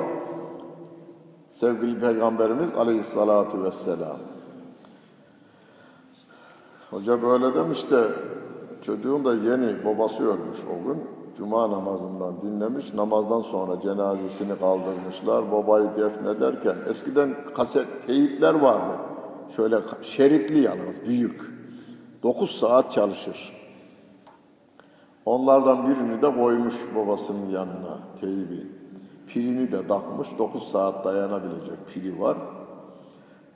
Sevgili 1.50 2.00
Peygamberimiz 2.00 2.74
aleyhissalatu 2.74 3.64
vesselam. 3.64 4.16
Hoca 6.90 7.22
böyle 7.22 7.54
demiş 7.54 7.90
de 7.90 8.04
çocuğun 8.82 9.24
da 9.24 9.34
yeni 9.34 9.84
babası 9.84 10.22
ölmüş 10.32 10.58
o 10.70 10.88
gün. 10.88 11.02
Cuma 11.36 11.70
namazından 11.70 12.40
dinlemiş. 12.40 12.94
Namazdan 12.94 13.40
sonra 13.40 13.80
cenazesini 13.80 14.58
kaldırmışlar. 14.58 15.52
Babayı 15.52 15.88
defnederken 15.96 16.76
eskiden 16.88 17.34
kaset 17.54 18.06
teyipler 18.06 18.54
vardı. 18.54 18.98
Şöyle 19.56 19.80
şeritli 20.02 20.60
yalnız 20.60 21.06
büyük. 21.06 21.40
9 22.22 22.50
saat 22.50 22.92
çalışır. 22.92 23.52
Onlardan 25.26 25.88
birini 25.88 26.22
de 26.22 26.34
koymuş 26.34 26.74
babasının 26.96 27.50
yanına 27.50 27.98
teybi. 28.20 28.66
Pilini 29.26 29.72
de 29.72 29.86
takmış. 29.86 30.28
9 30.38 30.62
saat 30.62 31.04
dayanabilecek 31.04 31.76
pili 31.94 32.20
var. 32.20 32.36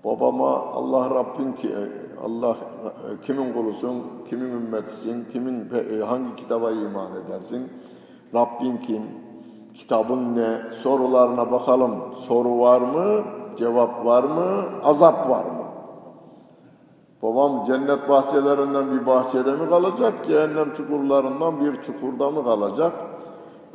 Babama 0.04 0.58
Allah 0.58 1.10
Rabbin 1.10 1.52
ki 1.52 1.74
Allah 2.24 2.56
kimin 3.26 3.52
kulusun, 3.52 4.02
kimin 4.30 4.50
ümmetisin, 4.50 5.24
kimin 5.32 5.68
hangi 6.06 6.36
kitaba 6.36 6.70
iman 6.70 7.10
edersin? 7.26 7.72
Rabbin 8.34 8.76
kim? 8.76 9.02
Kitabın 9.74 10.36
ne? 10.36 10.70
Sorularına 10.82 11.52
bakalım. 11.52 11.94
Soru 12.14 12.58
var 12.58 12.80
mı? 12.80 13.24
Cevap 13.56 14.06
var 14.06 14.24
mı? 14.24 14.64
Azap 14.84 15.30
var 15.30 15.44
mı? 15.44 15.66
Babam 17.22 17.64
cennet 17.64 18.08
bahçelerinden 18.08 18.92
bir 18.92 19.06
bahçede 19.06 19.52
mi 19.52 19.68
kalacak? 19.68 20.24
Cehennem 20.24 20.72
çukurlarından 20.72 21.60
bir 21.60 21.82
çukurda 21.82 22.30
mı 22.30 22.44
kalacak? 22.44 22.92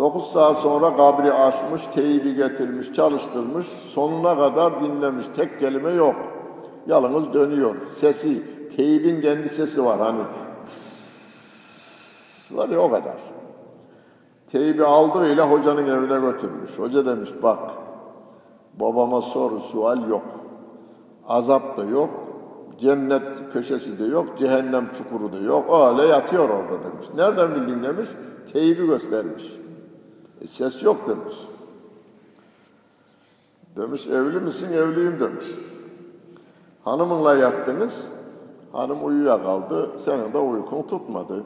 Dokuz 0.02 0.24
saat 0.24 0.58
sonra 0.58 0.98
kabri 0.98 1.34
açmış, 1.34 1.82
teybi 1.94 2.36
getirmiş, 2.36 2.94
çalıştırmış, 2.94 3.66
sonuna 3.66 4.38
kadar 4.38 4.84
dinlemiş. 4.84 5.26
Tek 5.36 5.60
kelime 5.60 5.92
yok. 5.92 6.16
Yalnız 6.88 7.34
dönüyor. 7.34 7.76
Sesi, 7.88 8.44
teybin 8.78 9.22
kendi 9.22 9.50
sesi 9.50 9.86
var 9.86 10.00
hani. 10.00 10.22
Tıs, 10.66 12.52
var 12.58 12.70
ya 12.70 12.80
o 12.80 12.92
kadar. 12.92 13.18
Teybi 14.52 14.86
aldığıyla 14.86 15.52
hocanın 15.52 15.88
evine 15.88 16.20
götürmüş. 16.32 16.80
Hoca 16.80 17.06
demiş 17.06 17.30
bak 17.44 17.72
babama 18.80 19.22
soru 19.22 19.60
sual 19.60 20.10
yok. 20.10 20.26
Azap 21.28 21.78
da 21.78 21.84
yok. 21.84 22.10
Cennet 22.80 23.54
köşesi 23.54 24.00
de 24.00 24.04
yok. 24.06 24.38
Cehennem 24.38 24.90
çukuru 24.98 25.34
da 25.34 25.38
yok. 25.38 25.66
Öyle 25.70 26.08
yatıyor 26.08 26.50
orada 26.50 26.84
demiş. 26.84 27.06
Nereden 27.16 27.56
bildin 27.56 27.84
demiş. 27.84 28.08
Teybi 28.54 28.86
göstermiş. 28.86 29.62
E, 30.42 30.48
ses 30.48 30.84
yok 30.84 31.08
demiş. 31.08 31.36
Demiş 33.76 34.08
evli 34.08 34.40
misin? 34.40 34.74
Evliyim 34.74 35.20
demiş. 35.20 35.46
Hanımınla 36.84 37.36
yattınız. 37.36 38.14
Hanım 38.72 39.06
uyuyakaldı. 39.06 40.00
Senin 40.00 40.34
de 40.34 40.38
uykun 40.38 40.82
tutmadı. 40.82 41.44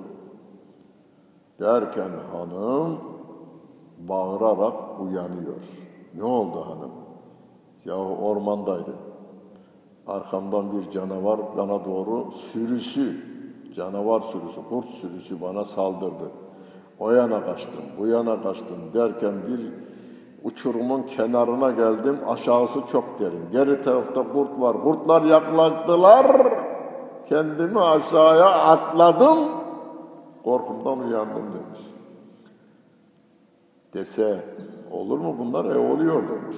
Derken 1.59 2.09
hanım 2.31 2.97
bağırarak 3.99 4.99
uyanıyor. 4.99 5.55
Ne 6.15 6.23
oldu 6.23 6.65
hanım? 6.65 6.91
Ya 7.85 7.95
ormandaydım. 7.97 8.95
Arkamdan 10.07 10.71
bir 10.71 10.91
canavar 10.91 11.39
bana 11.57 11.85
doğru 11.85 12.31
sürüsü, 12.31 13.25
canavar 13.75 14.21
sürüsü, 14.21 14.61
kurt 14.69 14.89
sürüsü 14.89 15.41
bana 15.41 15.63
saldırdı. 15.63 16.31
O 16.99 17.11
yana 17.11 17.45
kaçtım, 17.45 17.83
bu 17.99 18.07
yana 18.07 18.43
kaçtım 18.43 18.77
derken 18.93 19.33
bir 19.47 19.71
uçurumun 20.43 21.03
kenarına 21.03 21.71
geldim. 21.71 22.17
Aşağısı 22.27 22.79
çok 22.91 23.19
derin. 23.19 23.51
Geri 23.51 23.81
tarafta 23.81 24.31
kurt 24.33 24.59
var. 24.59 24.77
Kurtlar 24.83 25.21
yaklaştılar. 25.21 26.27
Kendimi 27.25 27.79
aşağıya 27.79 28.49
atladım. 28.49 29.37
Korkumdan 30.43 30.99
uyandım 30.99 31.43
demiş. 31.43 31.79
Dese 33.93 34.43
olur 34.91 35.17
mu 35.17 35.35
bunlar? 35.39 35.65
E 35.65 35.77
oluyor 35.77 36.29
demiş. 36.29 36.57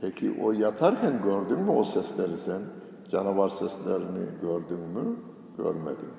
Peki 0.00 0.40
o 0.44 0.52
yatarken 0.52 1.22
gördün 1.22 1.58
mü 1.58 1.70
o 1.70 1.82
sesleri 1.82 2.38
sen? 2.38 2.60
Canavar 3.08 3.48
seslerini 3.48 4.26
gördün 4.42 4.78
mü? 4.78 5.16
Görmedim. 5.58 6.10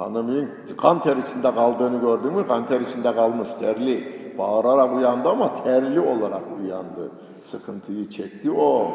Hanımın 0.00 0.50
kan 0.76 1.02
ter 1.02 1.16
içinde 1.16 1.54
kaldığını 1.54 2.00
gördün 2.00 2.32
mü? 2.32 2.46
Kan 2.46 2.66
ter 2.66 2.80
içinde 2.80 3.14
kalmış, 3.14 3.48
terli. 3.60 4.20
Bağırarak 4.38 4.96
uyandı 4.96 5.28
ama 5.28 5.54
terli 5.54 6.00
olarak 6.00 6.42
uyandı. 6.60 7.10
Sıkıntıyı 7.40 8.10
çekti 8.10 8.50
o. 8.50 8.90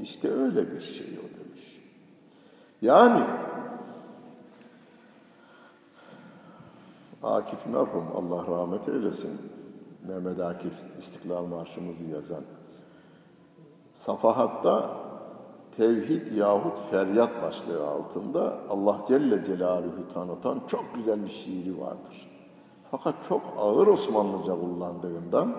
İşte 0.00 0.32
öyle 0.32 0.72
bir 0.72 0.80
şey 0.80 1.06
o 1.06 1.38
demiş. 1.38 1.80
Yani 2.82 3.20
Akif 7.22 7.66
merhum 7.66 8.04
Allah 8.16 8.46
rahmet 8.46 8.88
eylesin. 8.88 9.40
Mehmet 10.08 10.40
Akif 10.40 10.74
İstiklal 10.98 11.46
Marşımızı 11.46 12.04
yazan. 12.04 12.42
Safahatta 13.92 15.03
tevhid 15.76 16.36
yahut 16.36 16.78
feryat 16.90 17.42
başlığı 17.42 17.88
altında 17.88 18.58
Allah 18.68 18.98
Celle 19.08 19.44
Celaluhu 19.44 20.08
tanıtan 20.14 20.60
çok 20.66 20.84
güzel 20.94 21.22
bir 21.22 21.30
şiiri 21.30 21.80
vardır. 21.80 22.30
Fakat 22.90 23.14
çok 23.28 23.42
ağır 23.58 23.86
Osmanlıca 23.86 24.60
kullandığından 24.60 25.54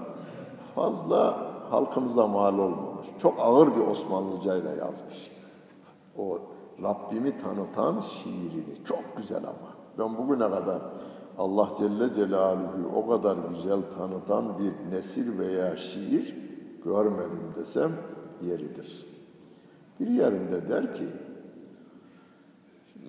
fazla 0.76 1.38
halkımıza 1.70 2.28
mal 2.28 2.59
olmamış. 2.59 3.07
Çok 3.20 3.39
ağır 3.39 3.76
bir 3.76 3.88
Osmanlıcayla 3.88 4.72
yazmış. 4.72 5.32
O 6.18 6.39
Rabbimi 6.84 7.38
tanıtan 7.38 7.99
şiirini. 7.99 8.84
Çok 8.86 9.18
güzel 9.18 9.43
ama. 9.43 9.76
Ben 9.99 10.18
bugüne 10.18 10.49
kadar 10.49 10.82
Allah 11.38 11.70
Celle 11.78 12.13
Celaluhu 12.13 12.95
o 12.95 13.07
kadar 13.07 13.38
güzel 13.49 13.82
tanıtan 13.97 14.59
bir 14.59 14.95
nesil 14.95 15.39
veya 15.39 15.76
şiir 15.76 16.36
görmedim 16.84 17.53
desem 17.55 17.91
yeridir. 18.41 19.14
Bir 19.99 20.07
yerinde 20.07 20.67
der 20.67 20.93
ki, 20.93 21.05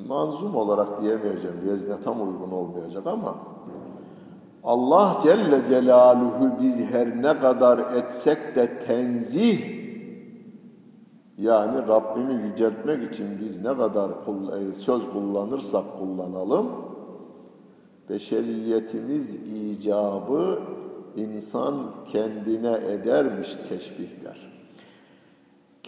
manzum 0.09 0.55
olarak 0.55 1.03
diyemeyeceğim, 1.03 1.57
vezne 1.67 1.95
tam 2.05 2.29
uygun 2.29 2.51
olmayacak 2.51 3.07
ama 3.07 3.35
Allah 4.65 5.21
Celle 5.23 5.67
Celaluhu 5.69 6.51
biz 6.61 6.91
her 6.91 7.23
ne 7.23 7.41
kadar 7.41 7.79
etsek 7.79 8.57
de 8.57 8.79
tenzih 8.79 9.77
yani 11.39 11.89
Rabbimi 11.89 12.43
yüceltmek 12.43 13.13
için 13.13 13.27
biz 13.41 13.59
ne 13.59 13.77
kadar 13.77 14.11
e, 14.61 14.73
söz 14.73 15.11
kullanırsak 15.11 15.85
kullanalım 15.99 16.67
beşeriyetimiz 18.09 19.35
icabı 19.35 20.59
insan 21.17 21.75
kendine 22.13 22.81
edermiş 22.93 23.57
teşbihler. 23.69 24.56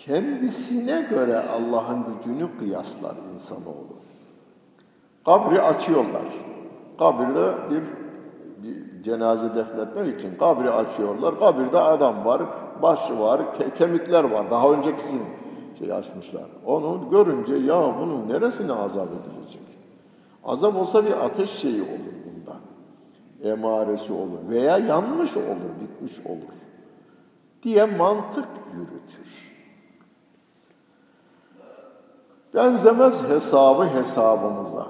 Kendisine 0.09 1.07
göre 1.11 1.39
Allah'ın 1.39 2.05
gücünü 2.07 2.59
kıyaslar 2.59 3.15
insanoğlu. 3.35 3.99
Kabri 5.25 5.63
açıyorlar. 5.63 6.23
Kabirde 6.99 7.55
bir, 7.71 7.83
bir 8.63 9.03
cenaze 9.03 9.55
defnetmek 9.55 10.15
için 10.15 10.39
kabri 10.39 10.71
açıyorlar. 10.71 11.39
Kabirde 11.39 11.79
adam 11.79 12.25
var, 12.25 12.43
başı 12.83 13.21
var, 13.21 13.55
ke 13.55 13.75
kemikler 13.75 14.25
var. 14.25 14.51
Daha 14.51 14.73
öncekisini 14.73 15.27
şey 15.79 15.93
açmışlar. 15.93 16.47
Onu 16.67 17.11
görünce 17.11 17.55
ya 17.55 17.95
bunun 18.01 18.29
neresine 18.29 18.73
azap 18.73 19.09
edilecek? 19.09 19.63
Azap 20.45 20.77
olsa 20.77 21.07
bir 21.07 21.25
ateş 21.25 21.51
şeyi 21.51 21.83
olur 21.83 22.15
bunda. 22.25 22.57
Emaresi 23.53 24.13
olur 24.13 24.49
veya 24.49 24.79
yanmış 24.79 25.37
olur, 25.37 25.71
bitmiş 25.81 26.27
olur 26.27 26.55
diye 27.63 27.85
mantık 27.85 28.49
yürütür. 28.75 29.47
Benzemez 32.59 33.31
hesabı 33.31 33.85
hesabımıza. 33.85 34.87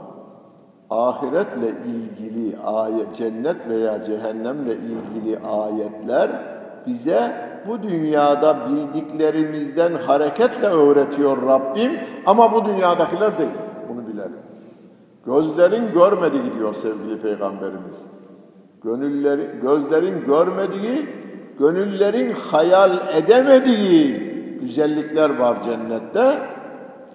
Ahiretle 0.91 1.69
ilgili 1.69 2.59
ayet, 2.59 3.16
cennet 3.16 3.69
veya 3.69 4.05
cehennemle 4.05 4.73
ilgili 4.73 5.39
ayetler 5.39 6.31
bize 6.87 7.33
bu 7.69 7.83
dünyada 7.83 8.57
bildiklerimizden 8.69 9.93
hareketle 9.95 10.66
öğretiyor 10.66 11.43
Rabbim 11.47 11.93
ama 12.27 12.53
bu 12.53 12.64
dünyadakiler 12.64 13.39
değil. 13.39 13.51
Bunu 13.89 14.07
bilelim. 14.07 14.39
Gözlerin 15.27 15.93
görmediği 15.93 16.55
diyor 16.59 16.75
sevgili 16.75 17.21
peygamberimiz. 17.21 18.07
Gönülleri, 18.85 19.51
gözlerin 19.62 20.25
görmediği, 20.27 21.09
gönüllerin 21.59 22.33
hayal 22.51 22.93
edemediği 23.16 24.29
güzellikler 24.61 25.39
var 25.39 25.62
cennette. 25.62 26.39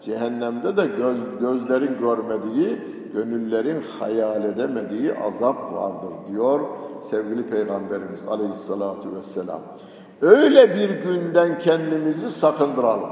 Cehennemde 0.06 0.78
de 0.78 0.86
göz, 0.86 1.20
gözlerin 1.40 2.00
görmediği, 2.00 2.82
gönüllerin 3.14 3.82
hayal 4.00 4.44
edemediği 4.44 5.20
azap 5.20 5.74
vardır 5.74 6.14
diyor 6.28 6.60
sevgili 7.02 7.50
Peygamberimiz 7.50 8.28
aleyhissalatu 8.28 9.16
vesselam. 9.16 9.62
Öyle 10.22 10.76
bir 10.76 10.90
günden 10.90 11.60
kendimizi 11.60 12.30
sakındıralım. 12.30 13.10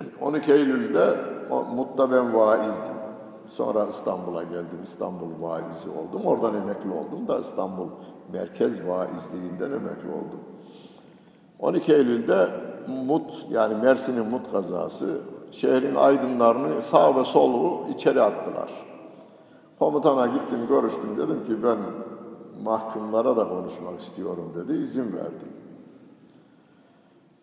12 0.20 0.52
Eylül'de 0.52 1.16
Mut'ta 1.74 2.12
ben 2.12 2.34
vaizdim. 2.34 2.98
Sonra 3.46 3.86
İstanbul'a 3.86 4.42
geldim. 4.42 4.78
İstanbul 4.84 5.30
vaizi 5.40 5.88
oldum. 5.90 6.26
Oradan 6.26 6.54
emekli 6.54 6.90
oldum 6.90 7.28
da 7.28 7.38
İstanbul 7.38 7.88
Merkez 8.32 8.88
Vaizliğinden 8.88 9.70
emekli 9.70 10.08
oldum. 10.08 10.40
12 11.58 11.94
Eylül'de 11.94 12.48
Mut 12.88 13.46
yani 13.50 13.74
Mersin'in 13.74 14.26
Mut 14.26 14.52
kazası 14.52 15.20
şehrin 15.50 15.94
aydınlarını 15.94 16.82
sağ 16.82 17.16
ve 17.16 17.24
solu 17.24 17.80
içeri 17.94 18.22
attılar. 18.22 18.70
Komutana 19.78 20.26
gittim, 20.26 20.66
görüştüm. 20.68 21.16
Dedim 21.16 21.46
ki 21.46 21.62
ben 21.62 21.78
mahkumlara 22.64 23.36
da 23.36 23.48
konuşmak 23.48 24.00
istiyorum 24.00 24.52
dedi. 24.56 24.78
izin 24.78 25.12
verdi. 25.16 25.44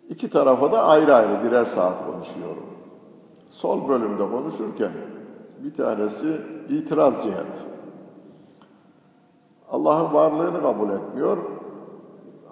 İki 0.09 0.29
tarafa 0.29 0.71
da 0.71 0.83
ayrı 0.83 1.15
ayrı 1.15 1.43
birer 1.43 1.65
saat 1.65 2.05
konuşuyorum. 2.05 2.65
Sol 3.49 3.87
bölümde 3.87 4.29
konuşurken 4.29 4.91
bir 5.63 5.73
tanesi 5.73 6.41
itirazcı 6.69 7.29
hep. 7.29 7.75
Allah'ın 9.71 10.13
varlığını 10.13 10.61
kabul 10.61 10.89
etmiyor. 10.89 11.37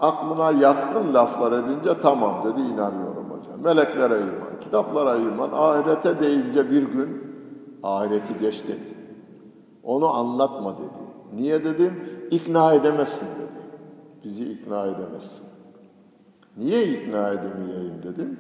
Aklına 0.03 0.51
yatkın 0.51 1.13
laflar 1.13 1.51
edince 1.51 1.99
tamam 2.01 2.43
dedi 2.43 2.61
inanıyorum 2.61 3.29
hocam. 3.29 3.61
Meleklere 3.63 4.19
iman, 4.19 4.59
kitaplara 4.61 5.15
iman, 5.15 5.49
ahirete 5.53 6.19
deyince 6.19 6.71
bir 6.71 6.83
gün 6.83 7.23
ahireti 7.83 8.39
geç 8.39 8.67
dedi. 8.67 8.97
Onu 9.83 10.13
anlatma 10.13 10.77
dedi. 10.77 11.03
Niye 11.35 11.63
dedim? 11.63 11.93
İkna 12.31 12.73
edemezsin 12.73 13.27
dedi. 13.41 13.61
Bizi 14.23 14.51
ikna 14.51 14.85
edemezsin. 14.85 15.47
Niye 16.57 16.83
ikna 16.83 17.29
edemeyeyim 17.29 18.03
dedim. 18.03 18.39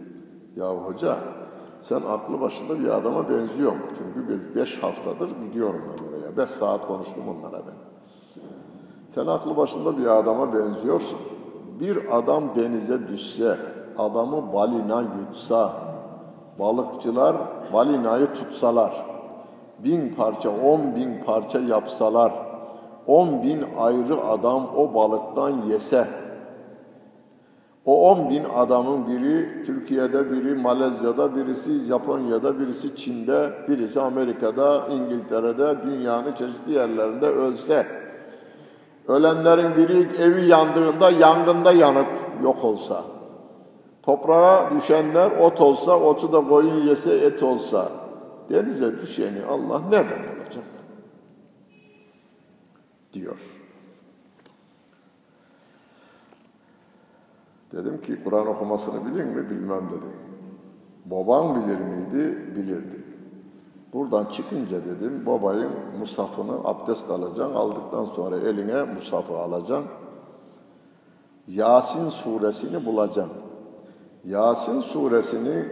Ya 0.55 0.75
hoca 0.75 1.17
sen 1.79 2.01
aklı 2.09 2.41
başında 2.41 2.79
bir 2.79 2.87
adama 2.87 3.29
benziyorum. 3.29 3.81
Çünkü 3.97 4.29
biz 4.29 4.55
beş 4.55 4.83
haftadır 4.83 5.29
gidiyorum 5.41 5.81
ben 5.87 6.07
oraya. 6.07 6.37
Beş 6.37 6.49
saat 6.49 6.87
konuştum 6.87 7.23
onlara 7.27 7.61
ben. 7.67 7.75
Sen 9.09 9.27
aklı 9.27 9.57
başında 9.57 9.97
bir 9.97 10.05
adama 10.05 10.53
benziyorsun. 10.53 11.19
Bir 11.79 12.17
adam 12.17 12.43
denize 12.55 13.07
düşse, 13.07 13.57
adamı 13.97 14.53
balina 14.53 15.01
yutsa, 15.01 15.73
balıkçılar 16.59 17.35
balinayı 17.73 18.27
tutsalar, 18.33 19.05
bin 19.79 20.13
parça, 20.13 20.49
on 20.49 20.95
bin 20.95 21.23
parça 21.25 21.59
yapsalar, 21.59 22.33
on 23.07 23.43
bin 23.43 23.65
ayrı 23.79 24.21
adam 24.21 24.69
o 24.77 24.93
balıktan 24.93 25.53
yese, 25.69 26.07
o 27.85 28.09
on 28.11 28.29
bin 28.29 28.43
adamın 28.55 29.07
biri 29.07 29.63
Türkiye'de, 29.65 30.31
biri 30.31 30.55
Malezya'da, 30.55 31.35
birisi 31.35 31.83
Japonya'da, 31.85 32.59
birisi 32.59 32.95
Çin'de, 32.95 33.53
birisi 33.67 34.01
Amerika'da, 34.01 34.87
İngiltere'de, 34.87 35.77
dünyanın 35.83 36.33
çeşitli 36.33 36.73
yerlerinde 36.73 37.25
ölse, 37.25 38.02
ölenlerin 39.07 39.75
biri 39.75 40.21
evi 40.21 40.45
yandığında 40.45 41.11
yangında 41.11 41.71
yanıp 41.71 42.07
yok 42.43 42.63
olsa, 42.63 43.03
toprağa 44.03 44.69
düşenler 44.75 45.31
ot 45.31 45.61
olsa, 45.61 45.99
otu 45.99 46.33
da 46.33 46.47
koyun 46.47 46.87
yese 46.87 47.15
et 47.15 47.43
olsa, 47.43 47.91
denize 48.49 48.99
düşeni 49.01 49.45
Allah 49.49 49.79
nereden 49.79 50.19
bulacak? 50.19 50.63
diyor. 53.13 53.39
Dedim 57.71 58.01
ki 58.01 58.23
Kur'an 58.23 58.47
okumasını 58.47 59.05
bilin 59.05 59.27
mi? 59.27 59.49
Bilmem 59.49 59.89
dedi. 59.89 60.05
Baban 61.05 61.55
bilir 61.55 61.79
miydi? 61.79 62.55
Bilirdi. 62.55 63.12
Buradan 63.93 64.25
çıkınca 64.25 64.85
dedim 64.85 65.23
babayın 65.25 65.71
musafını 65.99 66.53
abdest 66.63 67.11
alacaksın. 67.11 67.55
Aldıktan 67.55 68.05
sonra 68.05 68.35
eline 68.35 68.83
musafı 68.83 69.37
alacaksın. 69.37 69.85
Yasin 71.47 72.09
suresini 72.09 72.85
bulacaksın. 72.85 73.33
Yasin 74.25 74.79
suresini 74.79 75.65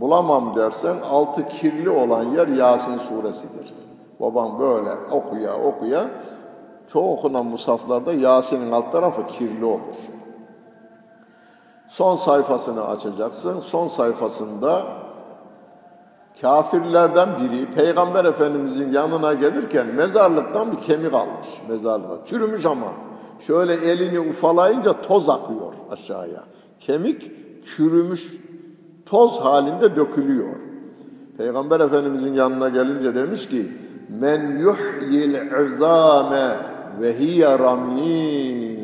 bulamam 0.00 0.54
dersen 0.54 0.96
altı 1.10 1.48
kirli 1.48 1.90
olan 1.90 2.24
yer 2.24 2.48
Yasin 2.48 2.96
suresidir. 2.96 3.74
Babam 4.20 4.58
böyle 4.58 4.90
okuya 5.10 5.62
okuya 5.62 6.10
çoğu 6.86 7.12
okunan 7.12 7.46
musaflarda 7.46 8.12
Yasin'in 8.12 8.72
alt 8.72 8.92
tarafı 8.92 9.26
kirli 9.26 9.64
olur. 9.64 9.96
Son 11.88 12.16
sayfasını 12.16 12.84
açacaksın. 12.84 13.60
Son 13.60 13.86
sayfasında 13.86 14.86
kafirlerden 16.40 17.28
biri 17.40 17.66
Peygamber 17.70 18.24
Efendimizin 18.24 18.92
yanına 18.92 19.34
gelirken 19.34 19.86
mezarlıktan 19.86 20.72
bir 20.72 20.80
kemik 20.80 21.14
almış 21.14 21.46
mezarlığa. 21.68 22.18
Çürümüş 22.26 22.66
ama. 22.66 22.92
Şöyle 23.40 23.72
elini 23.72 24.20
ufalayınca 24.20 25.02
toz 25.02 25.28
akıyor 25.28 25.72
aşağıya. 25.90 26.44
Kemik 26.80 27.30
çürümüş 27.66 28.34
toz 29.06 29.40
halinde 29.40 29.96
dökülüyor. 29.96 30.54
Peygamber 31.38 31.80
Efendimizin 31.80 32.34
yanına 32.34 32.68
gelince 32.68 33.14
demiş 33.14 33.48
ki 33.48 33.66
men 34.20 34.58
yuhyil 34.58 35.34
izame 35.66 36.56
ve 37.00 37.18
hiye 37.18 37.58
ramin. 37.58 38.78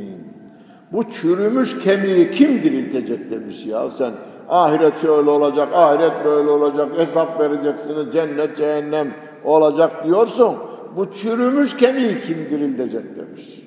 Bu 0.92 1.10
çürümüş 1.10 1.80
kemiği 1.80 2.30
kim 2.30 2.62
diriltecek 2.62 3.30
demiş 3.30 3.66
ya 3.66 3.90
sen. 3.90 4.12
Ahiret 4.48 5.00
şöyle 5.00 5.30
olacak, 5.30 5.68
ahiret 5.74 6.24
böyle 6.24 6.50
olacak, 6.50 6.88
hesap 6.96 7.40
vereceksiniz, 7.40 8.12
cennet, 8.12 8.56
cehennem 8.56 9.14
olacak 9.44 10.04
diyorsun. 10.04 10.54
Bu 10.96 11.12
çürümüş 11.12 11.76
kemiği 11.76 12.20
kim 12.20 12.36
diriltecek 12.50 13.16
demiş. 13.16 13.62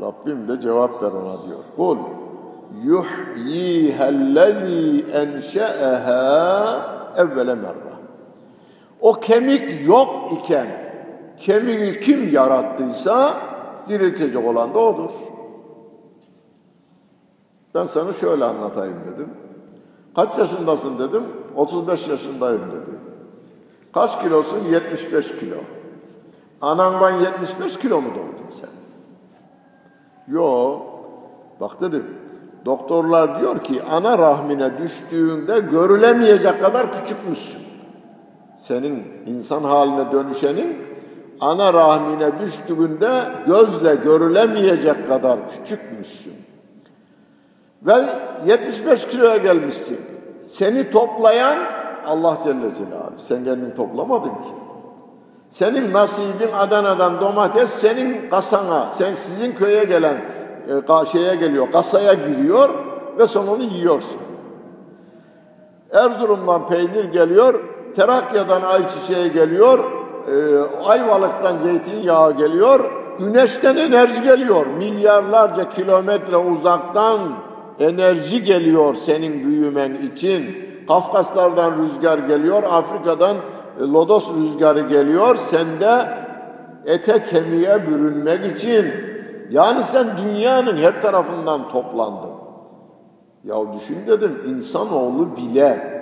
Rabbim 0.00 0.48
de 0.48 0.60
cevap 0.60 1.02
ver 1.02 1.12
ona 1.12 1.46
diyor. 1.46 1.58
Kul 1.76 1.98
yuhyihellezî 2.84 5.04
enşe'eha 5.12 6.80
evvele 7.16 7.54
merra. 7.54 7.92
O 9.00 9.12
kemik 9.12 9.88
yok 9.88 10.08
iken 10.32 10.66
kemiği 11.38 12.00
kim 12.00 12.32
yarattıysa 12.32 13.34
diriltecek 13.88 14.46
olan 14.46 14.74
da 14.74 14.78
odur. 14.78 15.10
Ben 17.74 17.84
sana 17.84 18.12
şöyle 18.12 18.44
anlatayım 18.44 18.96
dedim. 19.12 19.28
Kaç 20.16 20.38
yaşındasın 20.38 20.98
dedim. 20.98 21.22
35 21.56 22.08
yaşındayım 22.08 22.62
dedi. 22.62 22.96
Kaç 23.92 24.22
kilosun? 24.22 24.58
75 24.70 25.38
kilo. 25.38 25.56
Anandan 26.60 27.10
75 27.10 27.78
kilo 27.78 28.00
mu 28.00 28.08
doğdun 28.10 28.48
sen? 28.50 28.70
Yo. 30.28 30.78
Bak 31.60 31.80
dedim. 31.80 32.04
Doktorlar 32.64 33.40
diyor 33.40 33.58
ki 33.58 33.82
ana 33.82 34.18
rahmine 34.18 34.78
düştüğünde 34.78 35.60
görülemeyecek 35.60 36.60
kadar 36.60 36.92
küçükmüşsün. 36.92 37.62
Senin 38.56 39.04
insan 39.26 39.64
haline 39.64 40.12
dönüşenin 40.12 40.76
ana 41.40 41.72
rahmine 41.72 42.40
düştüğünde 42.40 43.24
gözle 43.46 43.94
görülemeyecek 43.94 45.08
kadar 45.08 45.38
küçükmüşsün. 45.50 46.51
Ve 47.86 47.94
75 48.46 49.06
kiloya 49.06 49.36
gelmişsin. 49.36 49.98
Seni 50.42 50.90
toplayan 50.90 51.58
Allah 52.06 52.38
Celle 52.44 52.74
Celaluhu. 52.74 53.18
Sen 53.18 53.44
kendini 53.44 53.74
toplamadın 53.74 54.28
ki. 54.28 54.52
Senin 55.48 55.92
nasibin 55.92 56.52
Adana'dan 56.58 57.20
domates 57.20 57.70
senin 57.70 58.30
kasana, 58.30 58.88
sen 58.88 59.12
sizin 59.12 59.52
köye 59.52 59.84
gelen 59.84 60.16
e, 60.68 61.04
şeye 61.04 61.34
geliyor, 61.34 61.72
kasaya 61.72 62.12
giriyor 62.12 62.70
ve 63.18 63.26
son 63.26 63.46
onu 63.46 63.62
yiyorsun. 63.62 64.20
Erzurum'dan 65.92 66.66
peynir 66.66 67.04
geliyor, 67.04 67.60
Terakya'dan 67.96 68.62
ayçiçeği 68.62 69.32
geliyor, 69.32 69.78
e, 70.28 70.60
Ayvalık'tan 70.84 71.56
zeytinyağı 71.56 72.32
geliyor, 72.36 72.90
güneşten 73.18 73.76
enerji 73.76 74.22
geliyor. 74.22 74.66
Milyarlarca 74.66 75.70
kilometre 75.70 76.36
uzaktan 76.36 77.20
enerji 77.82 78.44
geliyor 78.44 78.94
senin 78.94 79.44
büyümen 79.44 79.94
için. 79.94 80.56
Kafkaslardan 80.88 81.78
rüzgar 81.78 82.18
geliyor, 82.18 82.62
Afrika'dan 82.62 83.36
e, 83.80 83.82
lodos 83.82 84.28
rüzgarı 84.36 84.80
geliyor. 84.80 85.36
Sende 85.36 86.08
ete 86.86 87.24
kemiğe 87.24 87.86
bürünmek 87.86 88.56
için. 88.56 88.86
Yani 89.50 89.82
sen 89.82 90.06
dünyanın 90.24 90.76
her 90.76 91.00
tarafından 91.00 91.68
toplandın. 91.68 92.30
Ya 93.44 93.56
düşün 93.74 93.98
dedim 94.06 94.38
insanoğlu 94.48 95.36
bile 95.36 95.92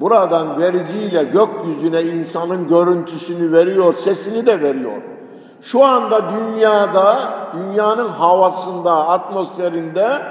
buradan 0.00 0.60
vericiyle 0.60 1.22
gökyüzüne 1.22 2.02
insanın 2.02 2.68
görüntüsünü 2.68 3.52
veriyor, 3.52 3.92
sesini 3.92 4.46
de 4.46 4.60
veriyor. 4.60 5.02
Şu 5.62 5.84
anda 5.84 6.22
dünyada, 6.30 7.34
dünyanın 7.54 8.08
havasında, 8.08 9.08
atmosferinde 9.08 10.22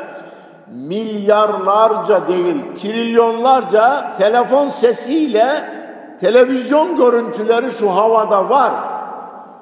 milyarlarca 0.72 2.28
değil, 2.28 2.57
trilyonlarca 2.76 4.13
telefon 4.17 4.67
sesiyle 4.67 5.70
televizyon 6.22 6.95
görüntüleri 6.97 7.72
şu 7.72 7.89
havada 7.89 8.49
var. 8.49 8.72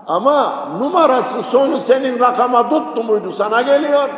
Ama 0.07 0.67
numarası 0.79 1.43
sonu 1.43 1.79
senin 1.79 2.19
rakama 2.19 2.69
tuttu 2.69 3.03
muydu 3.03 3.31
sana 3.31 3.61
geliyor. 3.61 4.09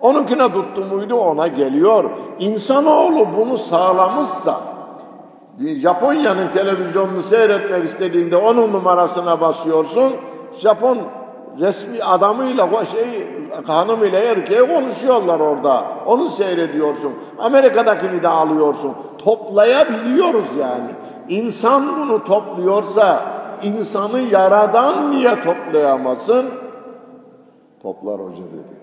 Onunkine 0.00 0.52
tuttu 0.52 0.84
muydu 0.84 1.14
ona 1.14 1.46
geliyor. 1.46 2.04
İnsanoğlu 2.38 3.26
bunu 3.36 3.56
sağlamışsa 3.56 4.60
Japonya'nın 5.58 6.50
televizyonunu 6.50 7.22
seyretmek 7.22 7.84
istediğinde 7.84 8.36
onun 8.36 8.72
numarasına 8.72 9.40
basıyorsun. 9.40 10.12
Japon 10.52 10.98
resmi 11.58 12.02
adamıyla 12.02 12.84
şey 12.84 13.28
hanımıyla 13.66 14.18
erkeğe 14.18 14.74
konuşuyorlar 14.74 15.40
orada. 15.40 15.84
Onu 16.06 16.26
seyrediyorsun. 16.26 17.12
Amerika'dakini 17.38 18.22
de 18.22 18.28
alıyorsun. 18.28 18.94
Toplayabiliyoruz 19.18 20.56
yani. 20.56 20.90
İnsan 21.28 21.98
bunu 22.00 22.24
topluyorsa 22.24 23.22
insanı 23.62 24.20
yaradan 24.20 25.10
niye 25.10 25.42
toplayamasın? 25.42 26.50
Toplar 27.82 28.20
hoca 28.20 28.44
dedi. 28.44 28.80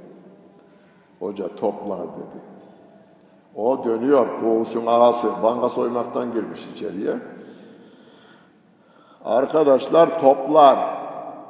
Hoca 1.20 1.56
toplar 1.56 2.00
dedi. 2.00 2.42
O 3.56 3.84
dönüyor 3.86 4.28
koğuşun 4.42 4.86
ağası. 4.86 5.30
Banka 5.44 5.70
soymaktan 5.70 6.32
girmiş 6.32 6.68
içeriye. 6.76 7.16
Arkadaşlar 9.26 10.20
toplar. 10.20 10.78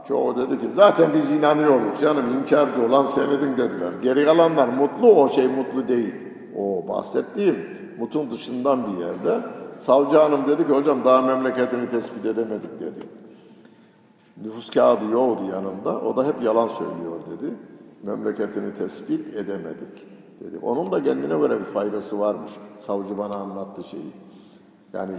Çoğu 0.08 0.38
dedi 0.38 0.62
ki 0.62 0.70
zaten 0.70 1.14
biz 1.14 1.32
inanıyorduk 1.32 1.99
canım 1.99 2.26
inkarcı 2.39 2.86
olan 2.86 3.03
senedin 3.03 3.58
dediler. 3.58 3.93
Geri 4.03 4.26
kalanlar 4.26 4.68
mutlu 4.68 5.14
o 5.14 5.30
şey 5.30 5.47
mutlu 5.47 5.88
değil. 5.88 6.16
O 6.58 6.88
bahsettiğim 6.88 7.66
mutun 7.99 8.32
dışından 8.32 8.88
bir 8.88 8.97
yerde. 8.97 9.39
Savcı 9.80 10.18
hanım 10.18 10.47
dedi 10.47 10.68
ki 10.68 10.74
hocam 10.74 11.05
daha 11.05 11.22
memleketini 11.22 11.89
tespit 11.89 12.26
edemedik 12.26 12.80
dedi. 12.80 12.99
Nüfus 14.43 14.70
kağıdı 14.70 15.05
yoktu 15.05 15.43
yanında. 15.51 16.01
O 16.01 16.16
da 16.16 16.24
hep 16.24 16.43
yalan 16.43 16.68
söylüyor 16.68 17.20
dedi. 17.32 17.53
Memleketini 18.03 18.74
tespit 18.74 19.36
edemedik 19.36 20.08
dedi. 20.39 20.60
Onun 20.62 20.91
da 20.91 21.03
kendine 21.03 21.38
göre 21.38 21.60
bir 21.60 21.66
faydası 21.66 22.20
varmış. 22.20 22.51
Savcı 22.78 23.18
bana 23.18 23.36
anlattı 23.36 23.84
şeyi. 23.84 24.12
Yani 24.93 25.16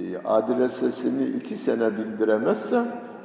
e, 0.00 0.18
adresesini 0.24 1.24
iki 1.24 1.56
sene 1.56 1.90
bildiremezse 1.96 2.84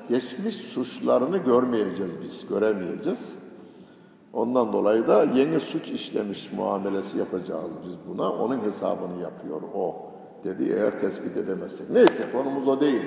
geçmiş 0.10 0.56
suçlarını 0.56 1.38
görmeyeceğiz 1.38 2.12
biz, 2.22 2.48
göremeyeceğiz. 2.50 3.40
Ondan 4.34 4.74
dolayı 4.74 5.08
da 5.08 5.24
yeni 5.24 5.60
suç 5.60 5.92
işlemiş 5.92 6.52
muamelesi 6.54 7.18
yapacağız 7.18 7.74
biz 7.86 7.96
buna. 8.08 8.32
Onun 8.32 8.62
hesabını 8.62 9.22
yapıyor 9.22 9.62
o 9.76 9.96
dedi 10.44 10.74
eğer 10.74 11.00
tespit 11.00 11.38
edemezsek. 11.38 11.90
Neyse 11.90 12.24
konumuz 12.32 12.68
o 12.68 12.80
değil. 12.80 13.02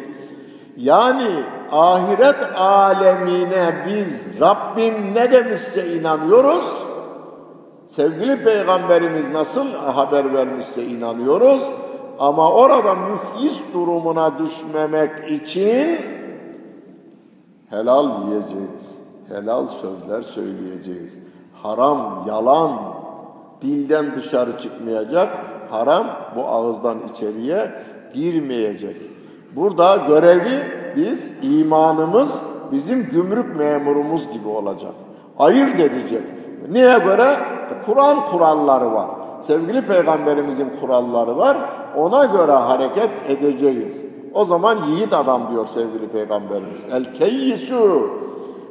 Yani 0.77 1.29
ahiret 1.73 2.37
alemine 2.57 3.85
biz 3.89 4.41
Rabbim 4.41 5.15
ne 5.15 5.33
demişse 5.33 5.95
inanıyoruz. 5.99 6.73
Sevgili 7.89 8.45
peygamberimiz 8.45 9.29
nasıl 9.29 9.73
haber 9.75 10.35
vermişse 10.35 10.85
inanıyoruz. 10.85 11.63
Ama 12.19 12.53
orada 12.53 12.95
müflis 12.95 13.61
durumuna 13.75 14.39
düşmemek 14.39 15.31
için 15.31 15.99
helal 17.73 18.11
yiyeceğiz. 18.25 19.03
Helal 19.29 19.67
sözler 19.67 20.23
söyleyeceğiz. 20.23 21.19
Haram, 21.63 22.25
yalan 22.29 22.73
dilden 23.63 24.15
dışarı 24.17 24.59
çıkmayacak. 24.59 25.29
Haram 25.71 26.07
bu 26.37 26.47
ağızdan 26.47 26.97
içeriye 27.13 27.73
girmeyecek. 28.15 28.97
Burada 29.57 29.97
görevi 29.97 30.63
biz, 30.97 31.35
imanımız 31.43 32.45
bizim 32.73 33.03
gümrük 33.03 33.57
memurumuz 33.57 34.33
gibi 34.33 34.49
olacak. 34.49 34.93
Ayırt 35.39 35.81
edecek. 35.81 36.23
Niye 36.73 36.99
göre? 36.99 37.37
Kur'an 37.87 38.27
kuralları 38.27 38.93
var. 38.93 39.11
Sevgili 39.41 39.87
peygamberimizin 39.87 40.73
kuralları 40.81 41.37
var. 41.37 41.59
Ona 41.97 42.25
göre 42.25 42.53
hareket 42.53 43.11
edeceğiz. 43.29 44.07
O 44.35 44.45
zaman 44.45 44.77
yiğit 44.89 45.13
adam 45.13 45.51
diyor 45.51 45.67
sevgili 45.67 46.09
peygamberimiz. 46.09 46.85
El 46.93 47.15
keyyisu 47.15 48.11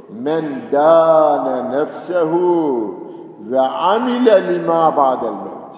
men 0.09 0.45
dâne 0.71 1.79
nefsehu 1.79 2.95
ve 3.39 3.61
amile 3.61 4.53
lima 4.53 4.97
ba'del 4.97 5.31
mevt. 5.31 5.75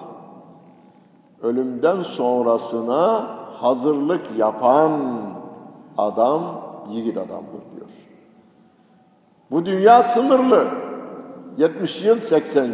Ölümden 1.42 2.00
sonrasına 2.00 3.26
hazırlık 3.60 4.22
yapan 4.36 4.92
adam 5.98 6.42
yiğit 6.90 7.16
adamdır 7.16 7.62
diyor. 7.76 7.90
Bu 9.50 9.66
dünya 9.66 10.02
sınırlı. 10.02 10.68
70 11.58 12.04
yıl, 12.04 12.18
80 12.18 12.64
yıl. 12.64 12.72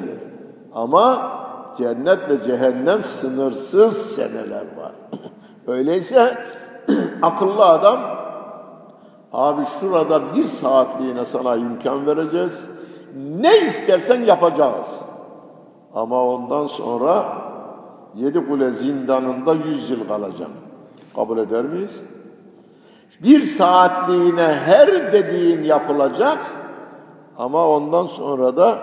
Ama 0.74 1.32
cennet 1.76 2.30
ve 2.30 2.42
cehennem 2.42 3.02
sınırsız 3.02 3.96
seneler 3.96 4.64
var. 4.76 4.92
Öyleyse 5.66 6.38
akıllı 7.22 7.64
adam 7.64 8.20
Abi 9.32 9.62
şurada 9.80 10.34
bir 10.34 10.44
saatliğine 10.44 11.24
sana 11.24 11.56
imkan 11.56 12.06
vereceğiz. 12.06 12.70
Ne 13.40 13.58
istersen 13.58 14.20
yapacağız. 14.20 15.04
Ama 15.94 16.24
ondan 16.24 16.66
sonra 16.66 17.24
yedi 18.14 18.46
kule 18.46 18.72
zindanında 18.72 19.52
yüz 19.52 19.90
yıl 19.90 20.08
kalacağım. 20.08 20.52
Kabul 21.16 21.38
eder 21.38 21.64
miyiz? 21.64 22.06
Bir 23.22 23.42
saatliğine 23.42 24.54
her 24.64 25.12
dediğin 25.12 25.62
yapılacak 25.62 26.38
ama 27.38 27.68
ondan 27.68 28.04
sonra 28.04 28.56
da 28.56 28.78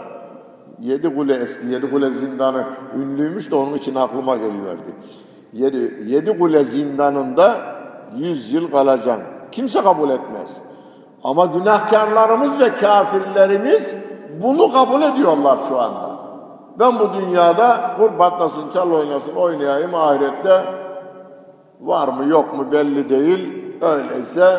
yedi 0.80 1.16
kule 1.16 1.36
eski 1.36 1.68
yedi 1.68 1.90
kule 1.90 2.12
zindanı 2.12 2.66
ünlüymüş 2.98 3.52
de 3.52 3.56
onun 3.56 3.74
için 3.74 3.96
aklıma 3.96 4.36
geliverdi. 4.36 4.96
Yedi, 5.54 6.04
yedi 6.08 6.40
kule 6.40 6.64
zindanında 6.64 7.77
yüz 8.16 8.54
yıl 8.54 8.72
kalacağım. 8.72 9.22
Kimse 9.52 9.82
kabul 9.82 10.10
etmez. 10.10 10.58
Ama 11.24 11.46
günahkarlarımız 11.46 12.60
ve 12.60 12.76
kafirlerimiz 12.76 13.96
bunu 14.44 14.72
kabul 14.72 15.02
ediyorlar 15.02 15.60
şu 15.70 15.80
anda. 15.80 16.18
Ben 16.80 17.00
bu 17.00 17.14
dünyada 17.14 17.94
kur 17.98 18.12
patlasın, 18.18 18.70
çal 18.74 18.92
oynasın, 18.92 19.36
oynayayım 19.36 19.96
ahirette 19.96 20.66
var 21.82 22.08
mı 22.08 22.26
yok 22.26 22.58
mu 22.58 22.72
belli 22.72 23.10
değil. 23.10 23.64
Öyleyse 23.82 24.58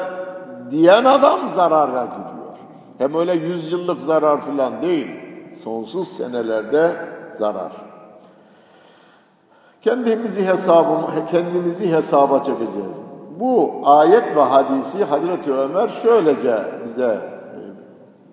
diyen 0.70 1.04
adam 1.04 1.48
zarara 1.48 2.04
gidiyor. 2.04 2.56
Hem 2.98 3.14
öyle 3.14 3.34
yüzyıllık 3.34 3.98
zarar 3.98 4.40
falan 4.40 4.82
değil. 4.82 5.08
Sonsuz 5.62 6.08
senelerde 6.08 6.96
zarar. 7.34 7.72
Kendimizi 9.82 10.46
hesabı, 10.46 11.06
kendimizi 11.30 11.92
hesaba 11.92 12.38
çekeceğiz. 12.38 13.07
Bu 13.40 13.72
ayet 13.84 14.36
ve 14.36 14.40
hadisi 14.40 15.04
Hazreti 15.04 15.52
Ömer 15.52 15.88
şöylece 15.88 16.58
bize 16.84 17.04
e, 17.04 17.20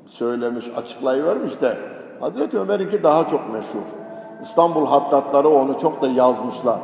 söylemiş, 0.06 0.72
açıklayıvermiş 0.78 1.62
de 1.62 1.78
Hazreti 2.20 2.60
Ömer'inki 2.60 3.04
daha 3.04 3.28
çok 3.28 3.54
meşhur. 3.54 3.86
İstanbul 4.42 4.88
hattatları 4.88 5.50
onu 5.50 5.78
çok 5.78 6.02
da 6.02 6.08
yazmışlar. 6.08 6.80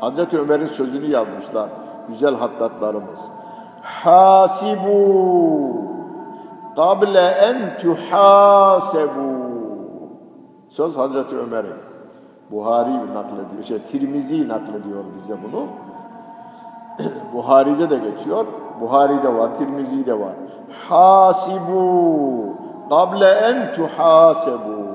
Hazreti 0.00 0.38
Ömer'in 0.38 0.66
sözünü 0.66 1.10
yazmışlar. 1.10 1.68
Güzel 2.08 2.34
hattatlarımız. 2.34 3.20
Hasibu 3.82 4.98
kable 6.76 7.20
en 7.20 7.78
tuhasebu. 7.78 9.38
Söz 10.68 10.96
Hazreti 10.96 11.36
Ömer'in. 11.36 11.88
Buhari 12.50 13.14
naklediyor, 13.14 13.62
şey 13.62 13.78
Tirmizi 13.78 14.48
naklediyor 14.48 15.04
bize 15.14 15.36
bunu. 15.42 15.66
Buhari'de 17.34 17.90
de 17.90 17.98
geçiyor. 17.98 18.46
Buhari'de 18.80 19.34
var, 19.34 19.54
Tirmizi'de 19.54 20.20
var. 20.20 20.32
Hasibu 20.88 22.56
kable 22.90 23.28
en 23.28 23.72
tuhasebu. 23.74 24.88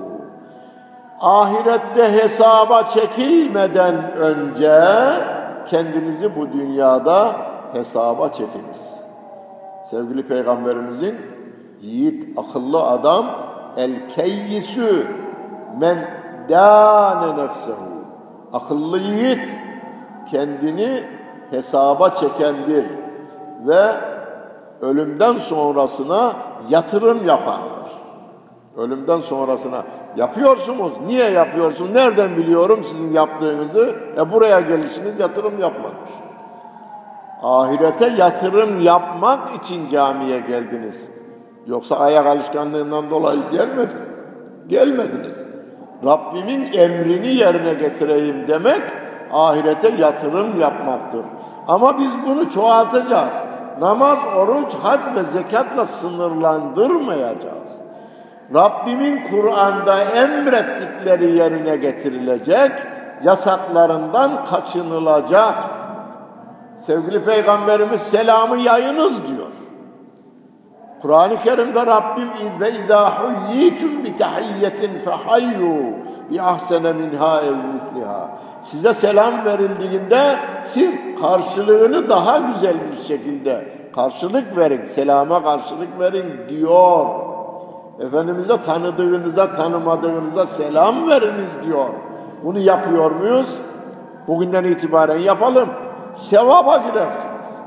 Ahirette 1.19 2.11
hesaba 2.11 2.83
çekilmeden 2.83 4.11
önce 4.11 4.81
kendinizi 5.65 6.35
bu 6.35 6.51
dünyada 6.51 7.35
hesaba 7.73 8.29
çekiniz. 8.29 9.03
Sevgili 9.83 10.27
Peygamberimizin 10.27 11.15
yiğit, 11.81 12.39
akıllı 12.39 12.83
adam 12.83 13.25
el 13.77 14.09
keyyisü 14.09 15.07
men 15.79 15.97
dâne 16.49 17.43
nefsehu. 17.43 17.93
Akıllı 18.53 18.99
yiğit 18.99 19.49
kendini 20.31 21.03
hesaba 21.53 22.09
çekendir 22.09 22.85
ve 23.67 23.91
ölümden 24.81 25.33
sonrasına 25.33 26.33
yatırım 26.69 27.27
yapandır. 27.27 27.73
Ölümden 28.77 29.19
sonrasına 29.19 29.83
yapıyorsunuz. 30.17 30.93
Niye 31.07 31.29
yapıyorsun? 31.29 31.93
Nereden 31.93 32.37
biliyorum 32.37 32.83
sizin 32.83 33.13
yaptığınızı? 33.13 33.95
E 34.17 34.31
buraya 34.31 34.59
gelişiniz 34.59 35.19
yatırım 35.19 35.59
yapmadır. 35.59 36.09
Ahirete 37.43 38.13
yatırım 38.17 38.81
yapmak 38.81 39.55
için 39.55 39.89
camiye 39.89 40.39
geldiniz. 40.39 41.11
Yoksa 41.67 41.95
ayak 41.95 42.25
alışkanlığından 42.25 43.09
dolayı 43.09 43.39
gelmedin. 43.51 43.99
Gelmediniz. 44.67 45.43
Rabbimin 46.05 46.73
emrini 46.73 47.27
yerine 47.27 47.73
getireyim 47.73 48.47
demek 48.47 48.81
ahirete 49.33 49.93
yatırım 49.99 50.59
yapmaktır. 50.59 51.25
Ama 51.67 51.99
biz 51.99 52.13
bunu 52.27 52.51
çoğaltacağız. 52.51 53.33
Namaz, 53.79 54.19
oruç, 54.37 54.73
hac 54.83 54.99
ve 55.15 55.23
zekatla 55.23 55.85
sınırlandırmayacağız. 55.85 57.81
Rabbimin 58.53 59.23
Kur'an'da 59.23 60.03
emrettikleri 60.03 61.31
yerine 61.31 61.75
getirilecek, 61.75 62.71
yasaklarından 63.23 64.45
kaçınılacak. 64.45 65.55
Sevgili 66.79 67.25
Peygamberimiz 67.25 68.01
selamı 68.01 68.57
yayınız 68.57 69.27
diyor. 69.27 69.53
Kur'an-ı 71.01 71.37
Kerim'de 71.37 71.85
Rabbim 71.85 72.29
ve 72.59 72.71
izâ 72.71 73.09
huyyitum 73.09 74.03
bi 74.03 74.17
tahiyyetin 74.17 74.97
fehayyu 74.97 75.77
bi 76.31 76.41
ahsene 76.41 76.93
minha 76.93 77.41
ev. 77.41 77.53
Size 78.61 78.93
selam 78.93 79.45
verildiğinde 79.45 80.35
siz 80.63 80.97
karşılığını 81.23 82.09
daha 82.09 82.37
güzel 82.37 82.75
bir 82.91 82.97
şekilde 82.97 83.67
karşılık 83.95 84.57
verin, 84.57 84.81
selama 84.81 85.43
karşılık 85.43 85.99
verin 85.99 86.49
diyor. 86.49 87.05
Efendimiz'e 87.99 88.61
tanıdığınıza, 88.61 89.51
tanımadığınıza 89.51 90.45
selam 90.45 91.09
veriniz 91.09 91.49
diyor. 91.63 91.85
Bunu 92.43 92.59
yapıyor 92.59 93.11
muyuz? 93.11 93.57
Bugünden 94.27 94.63
itibaren 94.63 95.17
yapalım. 95.17 95.69
Sevaba 96.13 96.77
girersiniz. 96.77 97.59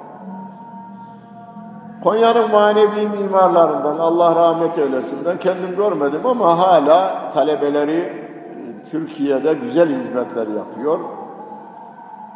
Konya'nın 2.03 2.51
manevi 2.51 3.09
mimarlarından 3.09 3.99
Allah 3.99 4.35
rahmet 4.35 4.79
eylesinden 4.79 5.39
kendim 5.39 5.77
görmedim 5.77 6.27
ama 6.27 6.59
hala 6.59 7.31
talebeleri 7.35 7.99
e, 7.99 8.91
Türkiye'de 8.91 9.55
güzel 9.55 9.89
hizmetler 9.89 10.47
yapıyor. 10.47 10.99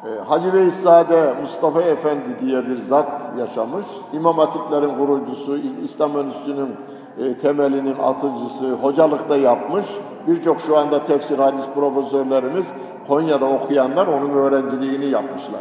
E, 0.04 0.24
Hacı 0.28 0.54
Beyzade 0.54 1.34
Mustafa 1.40 1.82
Efendi 1.82 2.38
diye 2.38 2.66
bir 2.66 2.76
zat 2.76 3.32
yaşamış. 3.38 3.86
İmam 4.12 4.38
Hatiplerin 4.38 4.98
kurucusu, 4.98 5.58
İslam 5.82 6.18
Enstitüsü'nün 6.18 6.76
e, 7.18 7.36
temelinin 7.36 7.96
atıcısı, 7.98 8.72
hocalıkta 8.72 9.36
yapmış. 9.36 9.86
Birçok 10.26 10.60
şu 10.60 10.78
anda 10.78 11.02
tefsir 11.02 11.38
hadis 11.38 11.66
profesörlerimiz 11.74 12.72
Konya'da 13.08 13.46
okuyanlar 13.46 14.06
onun 14.06 14.30
öğrenciliğini 14.30 15.06
yapmışlar. 15.06 15.60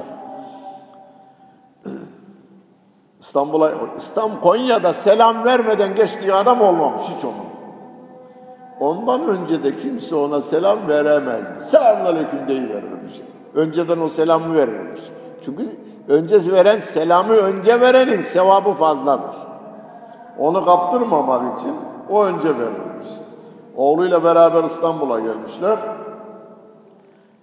İstanbul'a, 3.19 3.71
İstanbul, 3.97 4.39
Konya'da 4.41 4.93
selam 4.93 5.45
vermeden 5.45 5.95
geçtiği 5.95 6.33
adam 6.33 6.61
olmamış 6.61 7.01
hiç 7.01 7.25
onun. 7.25 7.49
Ondan 8.79 9.27
önce 9.27 9.63
de 9.63 9.77
kimse 9.77 10.15
ona 10.15 10.41
selam 10.41 10.87
veremez? 10.87 11.47
Selamünaleyküm 11.61 12.47
deyiverirmiş. 12.47 13.21
Önceden 13.55 14.01
o 14.01 14.07
selamı 14.07 14.55
verirmiş. 14.55 15.01
Çünkü 15.41 15.63
önce 16.07 16.51
veren 16.51 16.79
selamı 16.79 17.33
önce 17.33 17.81
verenin 17.81 18.21
sevabı 18.21 18.71
fazladır. 18.71 19.35
Onu 20.39 20.65
kaptırmamak 20.65 21.59
için 21.59 21.73
o 22.09 22.23
önce 22.23 22.49
verilmiş. 22.49 23.07
Oğluyla 23.75 24.23
beraber 24.23 24.63
İstanbul'a 24.63 25.19
gelmişler. 25.19 25.77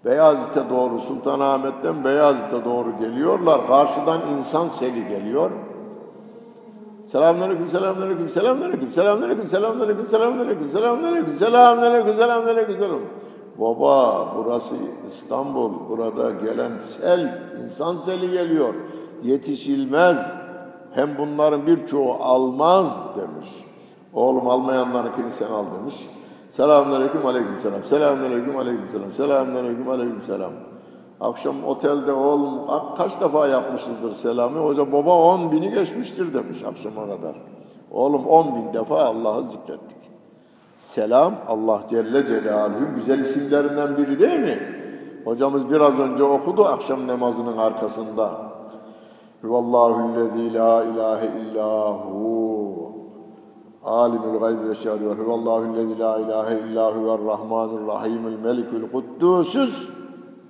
Beyazıt'e 0.04 0.70
doğru 0.70 0.98
Sultanahmet'ten 0.98 2.04
Beyazıt'e 2.04 2.64
doğru 2.64 2.98
geliyorlar. 3.00 3.66
Karşıdan 3.66 4.20
insan 4.38 4.68
seli 4.68 5.08
geliyor. 5.08 5.50
Selamünaleyküm, 7.06 7.68
selamünaleyküm, 7.68 8.28
selamünaleyküm, 8.28 8.90
selamünaleyküm, 8.90 9.48
selamünaleyküm, 9.48 10.08
selamünaleyküm, 10.08 10.68
selamünaleyküm, 10.70 11.34
selamünaleyküm, 11.34 12.14
selamünaleyküm, 12.14 12.78
selam. 12.78 12.98
Baba 13.58 14.26
burası 14.36 14.76
İstanbul, 15.06 15.70
burada 15.88 16.30
gelen 16.30 16.78
sel, 16.78 17.42
insan 17.64 17.94
seli 17.94 18.30
geliyor. 18.30 18.74
Yetişilmez. 19.22 20.34
Hem 20.94 21.18
bunların 21.18 21.66
birçoğu 21.66 22.12
almaz 22.12 23.16
demiş. 23.16 23.48
Oğlum 24.14 24.48
almayanlarınkini 24.48 25.30
sen 25.30 25.46
al 25.46 25.64
demiş. 25.78 26.08
Selamünaleyküm, 26.50 27.26
aleyküm 27.26 27.60
selam. 27.60 27.84
Selamünaleyküm, 27.84 28.56
aleyküm 28.56 28.90
selam. 28.90 29.12
Selamünaleyküm, 29.12 29.88
aleyküm 29.88 30.20
selam. 30.20 30.52
Akşam 31.20 31.64
otelde 31.66 32.12
oğlum 32.12 32.60
kaç 32.96 33.20
defa 33.20 33.48
yapmışızdır 33.48 34.12
selamı? 34.12 34.58
Hoca 34.58 34.92
baba 34.92 35.18
on 35.22 35.52
bini 35.52 35.70
geçmiştir 35.70 36.34
demiş 36.34 36.64
akşama 36.64 37.02
kadar. 37.02 37.36
Oğlum 37.90 38.26
on 38.26 38.54
bin 38.54 38.72
defa 38.72 39.00
Allah'ı 39.00 39.44
zikrettik. 39.44 40.15
Selam 40.76 41.34
Allah 41.48 41.80
Celle 41.90 42.26
Celaluhu'nun 42.26 42.94
güzel 42.94 43.18
isimlerinden 43.18 43.96
biri 43.96 44.18
değil 44.18 44.40
mi? 44.40 44.58
Hocamız 45.24 45.70
biraz 45.70 45.98
önce 45.98 46.24
okudu 46.24 46.64
akşam 46.64 47.06
namazının 47.06 47.56
arkasında. 47.56 48.30
Huvallahüllezî 49.42 50.54
la 50.54 50.84
ilahe 50.84 51.26
illahu. 51.26 52.76
Alimul 53.84 54.40
gaybi 54.40 54.68
ve 54.68 54.74
şehadü 54.74 55.08
ve 55.08 55.14
huvallahüllezî 55.14 55.98
la 55.98 56.18
ilahe 56.18 56.58
illahu 56.58 57.04
ve 57.04 57.30
rahmanurrahimul 57.32 58.38
melikul 58.44 58.90
kuddusuz. 58.92 59.90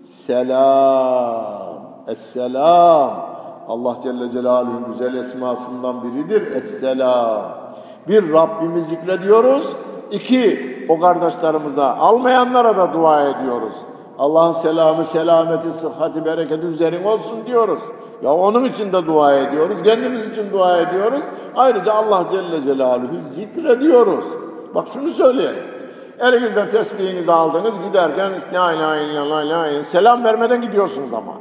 Selam. 0.03 1.77
Esselam. 2.09 3.27
Allah 3.69 3.97
Celle 4.03 4.31
Celaluhu'nun 4.31 4.87
güzel 4.87 5.15
esmasından 5.15 6.03
biridir. 6.03 6.55
Esselam. 6.55 7.43
Bir 8.09 8.33
Rabbimi 8.33 8.81
zikrediyoruz. 8.81 9.77
İki, 10.11 10.77
o 10.89 11.01
kardeşlerimize, 11.01 11.83
almayanlara 11.83 12.77
da 12.77 12.95
dua 12.95 13.23
ediyoruz. 13.23 13.75
Allah'ın 14.19 14.53
selamı, 14.53 15.05
selameti, 15.05 15.73
sıhhati, 15.73 16.25
bereketi 16.25 16.67
üzerine 16.67 17.09
olsun 17.09 17.47
diyoruz. 17.47 17.81
Ya 18.23 18.35
onun 18.35 18.65
için 18.65 18.93
de 18.93 19.07
dua 19.07 19.35
ediyoruz. 19.35 19.83
Kendimiz 19.83 20.27
için 20.27 20.51
dua 20.53 20.79
ediyoruz. 20.79 21.23
Ayrıca 21.57 21.93
Allah 21.93 22.25
Celle 22.31 22.61
Celaluhu 22.61 23.23
zikrediyoruz. 23.23 24.25
Bak 24.75 24.87
şunu 24.93 25.09
söyleyeyim. 25.09 25.57
Elinizden 26.21 26.71
tesbihinizi 26.71 27.33
aldınız 27.33 27.75
giderken 27.87 28.33
La 28.55 28.67
la 29.31 29.43
ilahe 29.43 29.85
selam 29.85 30.25
vermeden 30.25 30.61
gidiyorsunuz 30.61 31.15
ama. 31.15 31.33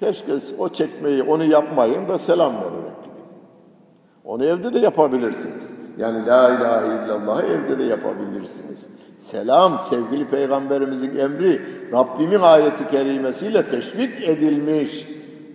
Keşke 0.00 0.32
o 0.58 0.68
çekmeyi, 0.68 1.22
onu 1.22 1.44
yapmayın 1.44 2.08
da 2.08 2.18
selam 2.18 2.52
vererek 2.52 3.02
gidin. 3.02 3.24
Onu 4.24 4.44
evde 4.44 4.72
de 4.72 4.78
yapabilirsiniz. 4.78 5.79
Yani 6.00 6.26
la 6.26 6.48
ilahe 6.48 6.86
illallah'ı 6.86 7.46
evde 7.46 7.78
de 7.78 7.84
yapabilirsiniz. 7.84 8.90
Selam 9.18 9.78
sevgili 9.78 10.24
peygamberimizin 10.24 11.18
emri 11.18 11.62
Rabbimin 11.92 12.40
ayeti 12.40 12.90
kerimesiyle 12.90 13.66
teşvik 13.66 14.28
edilmiş. 14.28 15.08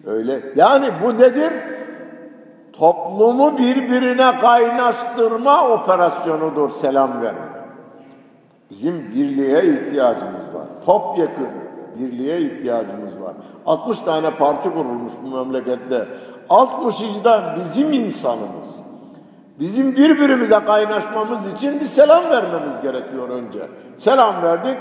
Öyle. 0.05 0.41
Yani 0.55 0.89
bu 1.03 1.17
nedir? 1.17 1.53
Toplumu 2.73 3.57
birbirine 3.57 4.39
kaynaştırma 4.39 5.69
operasyonudur 5.69 6.69
selam 6.69 7.21
verme. 7.21 7.39
Bizim 8.69 9.11
birliğe 9.15 9.63
ihtiyacımız 9.63 10.45
var. 10.53 10.67
Topyekun 10.85 11.47
birliğe 11.99 12.41
ihtiyacımız 12.41 13.21
var. 13.21 13.33
60 13.65 14.01
tane 14.01 14.31
parti 14.31 14.69
kurulmuş 14.73 15.11
bu 15.23 15.37
memlekette. 15.37 16.07
60'ı 16.49 17.23
da 17.23 17.55
bizim 17.59 17.93
insanımız. 17.93 18.84
Bizim 19.59 19.95
birbirimize 19.95 20.59
kaynaşmamız 20.65 21.53
için 21.53 21.79
bir 21.79 21.85
selam 21.85 22.23
vermemiz 22.29 22.81
gerekiyor 22.81 23.29
önce. 23.29 23.69
Selam 23.95 24.43
verdik. 24.43 24.77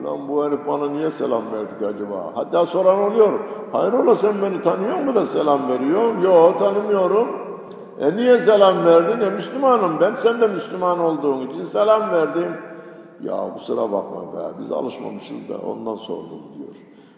Ulan 0.00 0.28
bu 0.28 0.44
herif 0.44 0.66
bana 0.66 0.88
niye 0.88 1.10
selam 1.10 1.42
verdik 1.52 1.82
acaba? 1.82 2.32
Hatta 2.34 2.66
soran 2.66 2.98
oluyor. 2.98 3.40
Hayrola 3.72 4.14
sen 4.14 4.32
beni 4.42 4.62
tanıyor 4.62 4.98
mu 4.98 5.14
da 5.14 5.24
selam 5.24 5.68
veriyor? 5.68 6.18
Yok 6.18 6.58
tanımıyorum. 6.58 7.28
E 8.00 8.16
niye 8.16 8.38
selam 8.38 8.84
verdin? 8.84 9.20
E 9.20 9.30
Müslümanım 9.30 10.00
ben. 10.00 10.14
Sen 10.14 10.40
de 10.40 10.46
Müslüman 10.46 10.98
olduğun 10.98 11.40
için 11.40 11.64
selam 11.64 12.10
verdim. 12.10 12.56
Ya 13.22 13.36
kusura 13.54 13.82
bakma 13.82 14.32
be 14.32 14.58
biz 14.58 14.72
alışmamışız 14.72 15.48
da 15.48 15.54
ondan 15.70 15.96
sordum 15.96 16.42
diyor. 16.58 16.74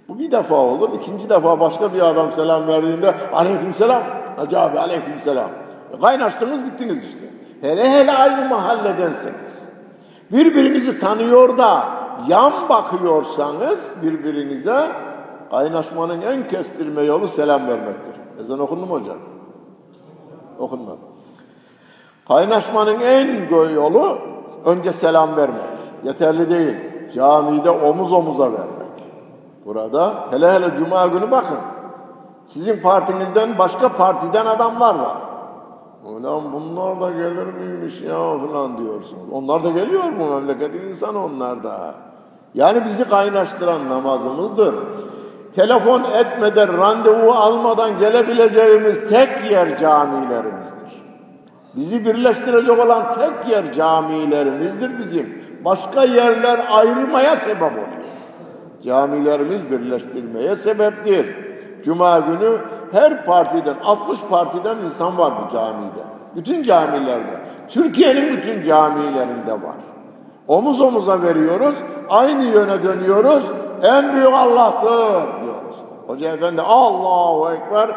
Bu 0.09 0.19
bir 0.19 0.31
defa 0.31 0.55
olur. 0.55 0.91
ikinci 1.03 1.31
defa 1.31 1.61
başka 1.61 1.95
bir 1.95 2.01
adam 2.01 2.33
selam 2.33 2.67
verdiğinde 2.67 3.15
aleyküm 3.33 3.75
selam. 3.75 4.03
Hacı 4.37 4.61
abi 4.61 4.79
aleyküm 4.79 5.19
selam. 5.19 5.51
Kaynaştınız 6.01 6.65
gittiniz 6.65 7.05
işte. 7.05 7.27
Hele 7.61 7.89
hele 7.89 8.13
aynı 8.13 8.49
mahalledensiniz. 8.49 9.69
Birbirinizi 10.33 11.01
tanıyor 11.01 11.59
da 11.59 11.89
yan 12.29 12.53
bakıyorsanız 12.69 13.95
birbirinize 14.03 14.89
kaynaşmanın 15.51 16.21
en 16.21 16.49
kestirme 16.49 17.03
yolu 17.03 17.27
selam 17.27 17.67
vermektir. 17.67 18.13
Ezan 18.41 18.59
okundu 18.59 18.87
mu 18.87 18.95
hocam? 18.95 19.19
Okunmadı. 20.59 20.99
Kaynaşmanın 22.29 23.01
en 23.01 23.51
yolu 23.75 24.19
önce 24.65 24.93
selam 24.93 25.37
vermek. 25.37 25.63
Yeterli 26.05 26.51
değil. 26.51 26.77
Camide 27.15 27.71
omuz 27.71 28.13
omuza 28.13 28.53
vermek. 28.53 28.87
Burada 29.67 30.15
hele 30.31 30.53
hele 30.53 30.77
cuma 30.77 31.07
günü 31.07 31.31
bakın. 31.31 31.59
Sizin 32.45 32.81
partinizden 32.81 33.59
başka 33.59 33.89
partiden 33.89 34.47
adamlar 34.47 34.95
var. 34.95 35.17
Ulan 36.07 36.53
bunlar 36.53 37.01
da 37.01 37.11
gelir 37.11 37.47
miymiş 37.47 38.03
ya 38.03 38.15
falan 38.17 38.79
diyorsunuz. 38.79 39.23
Onlar 39.33 39.65
da 39.65 39.71
geliyor 39.71 40.05
bu 40.21 40.25
memleketin 40.25 40.89
insanı 40.89 41.25
onlar 41.25 41.63
da. 41.63 41.95
Yani 42.55 42.85
bizi 42.85 43.09
kaynaştıran 43.09 43.89
namazımızdır. 43.89 44.75
Telefon 45.57 46.03
etmeden, 46.05 46.79
randevu 46.79 47.33
almadan 47.33 47.99
gelebileceğimiz 47.99 49.09
tek 49.09 49.51
yer 49.51 49.79
camilerimizdir. 49.79 51.03
Bizi 51.77 52.05
birleştirecek 52.05 52.79
olan 52.79 53.13
tek 53.13 53.53
yer 53.53 53.73
camilerimizdir 53.73 54.99
bizim. 54.99 55.43
Başka 55.65 56.05
yerler 56.05 56.67
ayrılmaya 56.71 57.37
sebep 57.37 57.63
oluyor. 57.63 57.87
Camilerimiz 58.83 59.71
birleştirmeye 59.71 60.55
sebeptir. 60.55 61.37
Cuma 61.85 62.19
günü 62.19 62.59
her 62.93 63.25
partiden, 63.25 63.75
60 63.85 64.19
partiden 64.31 64.77
insan 64.85 65.19
var 65.19 65.33
bu 65.45 65.53
camide. 65.53 66.07
Bütün 66.37 66.63
camilerde. 66.63 67.41
Türkiye'nin 67.69 68.37
bütün 68.37 68.63
camilerinde 68.63 69.53
var. 69.53 69.77
Omuz 70.49 70.81
omuza 70.81 71.23
veriyoruz, 71.23 71.77
aynı 72.09 72.43
yöne 72.43 72.83
dönüyoruz. 72.83 73.45
En 73.83 74.13
büyük 74.13 74.33
Allah'tır 74.33 75.43
diyoruz. 75.43 75.77
Hoca 76.07 76.33
efendi 76.33 76.63
Allahu 76.63 77.51
Ekber. 77.51 77.91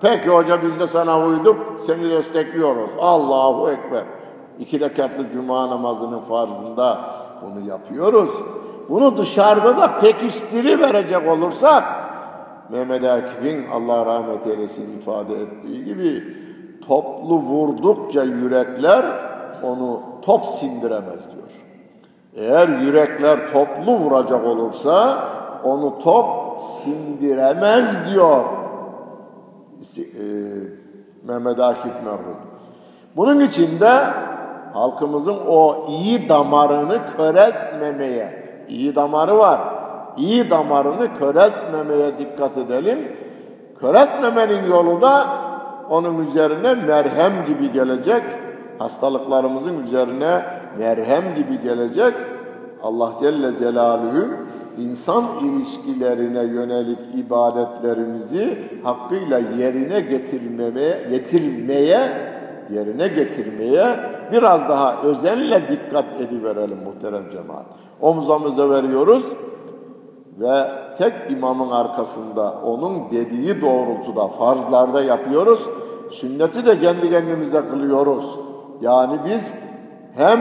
Peki 0.00 0.28
hoca 0.28 0.62
biz 0.62 0.80
de 0.80 0.86
sana 0.86 1.20
uyduk, 1.20 1.56
seni 1.80 2.10
destekliyoruz. 2.10 2.90
Allahu 3.00 3.70
Ekber. 3.70 4.04
İki 4.58 4.80
rekatlı 4.80 5.30
cuma 5.32 5.70
namazının 5.70 6.20
farzında 6.20 6.98
bunu 7.42 7.68
yapıyoruz. 7.68 8.30
Bunu 8.88 9.16
dışarıda 9.16 9.76
da 9.76 9.98
pekiştiri 9.98 10.80
verecek 10.80 11.28
olursak 11.28 11.84
Mehmet 12.70 13.04
Akif'in 13.04 13.66
Allah 13.72 14.06
rahmet 14.06 14.46
eylesin 14.46 14.98
ifade 14.98 15.34
ettiği 15.34 15.84
gibi 15.84 16.22
toplu 16.86 17.38
vurdukça 17.38 18.22
yürekler 18.22 19.04
onu 19.62 20.00
top 20.22 20.46
sindiremez 20.46 21.24
diyor. 21.30 21.64
Eğer 22.34 22.68
yürekler 22.68 23.52
toplu 23.52 23.92
vuracak 23.92 24.46
olursa 24.46 25.18
onu 25.64 25.98
top 25.98 26.58
sindiremez 26.58 27.98
diyor 28.10 28.44
e, 29.98 30.02
Mehmet 31.24 31.60
Akif 31.60 31.94
merhum. 32.04 32.36
Bunun 33.16 33.40
için 33.40 33.80
de 33.80 34.00
halkımızın 34.72 35.36
o 35.48 35.86
iyi 35.88 36.28
damarını 36.28 36.98
köreltmemeye, 37.16 38.64
iyi 38.68 38.96
damarı 38.96 39.38
var, 39.38 39.60
iyi 40.16 40.50
damarını 40.50 41.14
köreltmemeye 41.14 42.18
dikkat 42.18 42.58
edelim. 42.58 42.98
Köreltmemenin 43.80 44.64
yolu 44.70 45.00
da 45.00 45.26
onun 45.90 46.26
üzerine 46.26 46.74
merhem 46.74 47.32
gibi 47.46 47.72
gelecek, 47.72 48.22
hastalıklarımızın 48.78 49.80
üzerine 49.80 50.42
merhem 50.78 51.34
gibi 51.34 51.60
gelecek. 51.62 52.14
Allah 52.82 53.12
Celle 53.20 53.56
Celaluhu 53.56 54.26
insan 54.78 55.24
ilişkilerine 55.44 56.44
yönelik 56.44 56.98
ibadetlerimizi 57.14 58.58
hakkıyla 58.84 59.38
yerine 59.38 60.00
getirmeye, 60.00 61.06
getirmeye, 61.10 62.10
yerine 62.70 63.08
getirmeye 63.08 63.96
biraz 64.32 64.68
daha 64.68 65.02
özenle 65.02 65.68
dikkat 65.68 66.20
ediverelim 66.20 66.78
muhterem 66.84 67.30
cemaat. 67.30 67.66
Omuzamıza 68.00 68.70
veriyoruz 68.70 69.32
ve 70.40 70.68
tek 70.98 71.12
imamın 71.30 71.70
arkasında 71.70 72.54
onun 72.64 73.10
dediği 73.10 73.60
doğrultuda 73.60 74.28
farzlarda 74.28 75.02
yapıyoruz. 75.02 75.68
Sünneti 76.10 76.66
de 76.66 76.80
kendi 76.80 77.10
kendimize 77.10 77.62
kılıyoruz. 77.70 78.38
Yani 78.80 79.18
biz 79.24 79.54
hem 80.16 80.40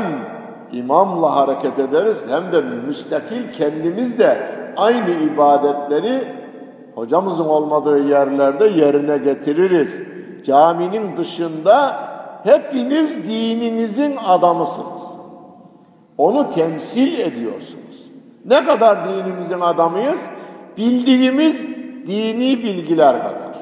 imamla 0.72 1.36
hareket 1.36 1.80
ederiz 1.80 2.26
hem 2.30 2.52
de 2.52 2.62
müstakil 2.62 3.54
kendimiz 3.54 4.20
de 4.20 4.38
aynı 4.78 5.10
ibadetleri 5.10 6.28
hocamızın 6.95 7.45
olmadığı 7.45 8.08
yerlerde 8.08 8.68
yerine 8.68 9.18
getiririz. 9.18 10.04
Caminin 10.43 11.18
dışında 11.18 11.95
hepiniz 12.43 13.28
dininizin 13.28 14.18
adamısınız. 14.28 15.18
Onu 16.18 16.50
temsil 16.50 17.20
ediyorsunuz. 17.20 17.87
Ne 18.48 18.66
kadar 18.66 18.98
dinimizin 19.06 19.60
adamıyız? 19.60 20.30
Bildiğimiz 20.78 21.68
dini 22.08 22.64
bilgiler 22.64 23.18
kadar. 23.18 23.58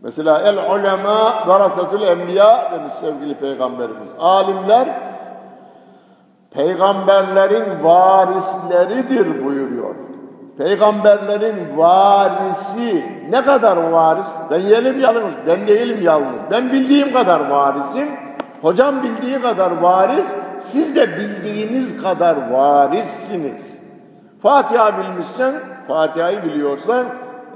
Mesela 0.00 0.40
el 0.40 0.56
ulema 0.70 1.48
verasetül 1.48 2.02
enbiya 2.02 2.72
demiş 2.72 2.92
sevgili 2.92 3.34
peygamberimiz. 3.34 4.14
Alimler 4.18 4.88
peygamberlerin 6.50 7.84
varisleridir 7.84 9.44
buyuruyor. 9.44 9.94
Peygamberlerin 10.58 11.76
varisi 11.76 13.04
ne 13.30 13.42
kadar 13.42 13.76
varis? 13.76 14.26
Ben 14.50 14.60
yerim 14.60 15.00
yalnız, 15.00 15.32
ben 15.46 15.68
değilim 15.68 16.02
yalnız. 16.02 16.40
Ben 16.50 16.72
bildiğim 16.72 17.12
kadar 17.12 17.50
varisim. 17.50 18.08
Hocam 18.62 19.02
bildiği 19.02 19.42
kadar 19.42 19.80
varis, 19.80 20.26
siz 20.58 20.96
de 20.96 21.16
bildiğiniz 21.16 22.02
kadar 22.02 22.50
varissiniz. 22.50 23.71
Fatiha 24.42 24.98
bilmişsen, 24.98 25.54
Fatiha'yı 25.88 26.42
biliyorsan, 26.42 27.06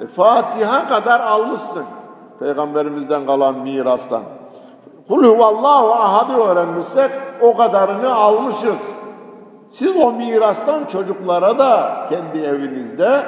e, 0.01 0.07
Fatiha 0.07 0.89
kadar 0.89 1.21
almışsın. 1.21 1.85
Peygamberimizden 2.39 3.27
kalan 3.27 3.59
mirastan. 3.59 4.23
Kul 5.09 5.25
huvallahu 5.25 5.93
ahad'ı 5.93 6.37
öğrenmişsek 6.37 7.11
o 7.41 7.57
kadarını 7.57 8.15
almışız. 8.15 8.95
Siz 9.69 9.97
o 9.97 10.13
mirastan 10.13 10.85
çocuklara 10.85 11.59
da 11.59 12.07
kendi 12.11 12.47
evinizde 12.47 13.23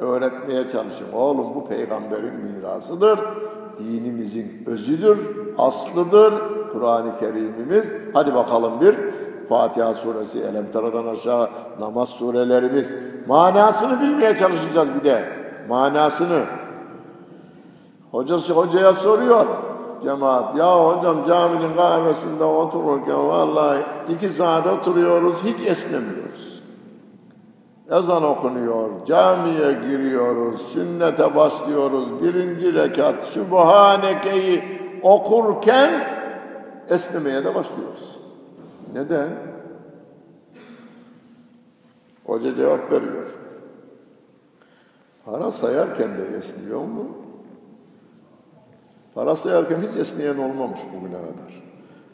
öğretmeye 0.00 0.68
çalışın. 0.68 1.12
Oğlum 1.12 1.54
bu 1.54 1.68
peygamberin 1.68 2.34
mirasıdır. 2.34 3.20
Dinimizin 3.78 4.64
özüdür, 4.66 5.18
aslıdır. 5.58 6.34
Kur'an-ı 6.72 7.18
Kerim'imiz. 7.20 7.92
Hadi 8.12 8.34
bakalım 8.34 8.80
bir 8.80 8.96
Fatiha 9.50 9.94
suresi, 9.94 10.40
Elem 10.40 10.72
Tara'dan 10.72 11.06
aşağı 11.06 11.50
namaz 11.80 12.08
surelerimiz. 12.08 12.94
Manasını 13.28 14.00
bilmeye 14.00 14.36
çalışacağız 14.36 14.88
bir 14.94 15.04
de. 15.04 15.24
Manasını. 15.68 16.44
Hocası 18.10 18.52
hocaya 18.52 18.94
soruyor 18.94 19.46
cemaat. 20.02 20.56
Ya 20.56 20.86
hocam 20.86 21.24
caminin 21.24 21.76
kahvesinde 21.76 22.44
otururken 22.44 23.28
vallahi 23.28 23.78
iki 24.14 24.28
saat 24.28 24.66
oturuyoruz 24.66 25.44
hiç 25.44 25.66
esnemiyoruz. 25.66 26.62
Ezan 27.90 28.24
okunuyor, 28.24 28.90
camiye 29.06 29.72
giriyoruz, 29.72 30.62
sünnete 30.62 31.36
başlıyoruz. 31.36 32.22
Birinci 32.22 32.74
rekat 32.74 33.24
Sübhaneke'yi 33.24 34.64
okurken 35.02 35.90
esnemeye 36.88 37.44
de 37.44 37.54
başlıyoruz. 37.54 38.19
Neden? 38.94 39.28
Hoca 42.24 42.54
cevap 42.54 42.92
veriyor. 42.92 43.38
Para 45.24 45.50
sayarken 45.50 46.18
de 46.18 46.36
esniyor 46.36 46.80
mu? 46.80 47.06
Para 49.14 49.36
sayarken 49.36 49.80
hiç 49.88 49.96
esneyen 49.96 50.38
olmamış 50.38 50.80
bugüne 50.94 51.16
kadar. 51.16 51.62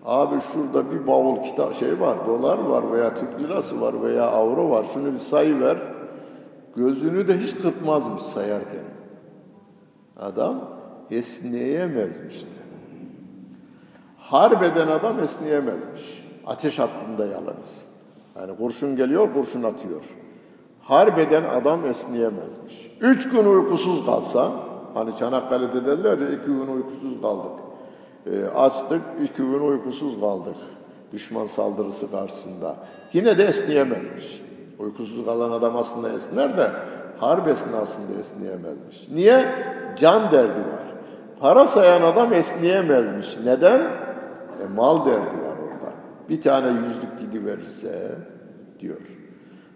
Abi 0.05 0.41
şurada 0.41 0.91
bir 0.91 1.07
bavul 1.07 1.43
kitap 1.43 1.75
şey 1.75 2.01
var, 2.01 2.27
dolar 2.27 2.59
var 2.59 2.93
veya 2.93 3.15
Türk 3.15 3.43
lirası 3.43 3.81
var 3.81 4.03
veya 4.03 4.27
avro 4.27 4.71
var. 4.71 4.87
Şunu 4.95 5.13
bir 5.13 5.19
sayı 5.19 5.61
ver. 5.61 5.79
Gözünü 6.77 7.29
de 7.29 7.39
hiç 7.39 7.57
kırpmazmış 7.57 8.23
sayarken. 8.23 8.85
Adam 10.21 10.69
esneyemezmiş 11.11 12.43
de. 12.43 12.49
Harbeden 14.19 14.89
adam 14.89 15.19
esneyemezmiş. 15.19 16.26
Ateş 16.47 16.79
hattında 16.79 17.27
yalnız. 17.27 17.87
Yani 18.41 18.57
kurşun 18.57 18.97
geliyor, 18.97 19.35
kurşun 19.35 19.63
atıyor. 19.63 20.03
Harbeden 20.83 21.45
adam 21.45 21.85
esneyemezmiş. 21.85 22.97
Üç 23.01 23.31
gün 23.31 23.45
uykusuz 23.45 24.07
kalsa, 24.07 24.53
Hani 24.97 25.17
Çanakkale'de 25.17 25.85
derler 25.85 26.19
ya 26.19 26.29
iki 26.29 26.47
gün 26.47 26.67
uykusuz 26.67 27.23
kaldık. 27.23 27.53
E, 28.27 28.47
açtık, 28.47 29.03
iki 29.23 29.43
gün 29.43 29.61
uykusuz 29.61 30.21
kaldık. 30.21 30.57
Düşman 31.13 31.47
saldırısı 31.47 32.11
karşısında. 32.11 32.77
Yine 33.13 33.39
de 33.39 33.45
esneyemezmiş. 33.45 34.43
Uykusuz 34.79 35.25
kalan 35.25 35.51
adam 35.51 35.77
aslında 35.77 36.13
esner 36.13 36.57
de 36.57 36.73
harp 37.19 37.49
esnasında 37.49 38.19
esneyemezmiş. 38.21 39.09
Niye? 39.15 39.47
Can 39.97 40.23
derdi 40.33 40.61
var. 40.61 40.87
Para 41.41 41.67
sayan 41.67 42.03
adam 42.03 42.33
esneyemezmiş. 42.33 43.39
Neden? 43.45 43.81
E, 43.81 44.67
mal 44.77 45.07
derdi 45.07 45.37
var. 45.45 45.46
Bir 46.29 46.41
tane 46.41 46.81
yüzlük 46.81 47.21
gidiverirse 47.21 48.15
diyor. 48.81 49.01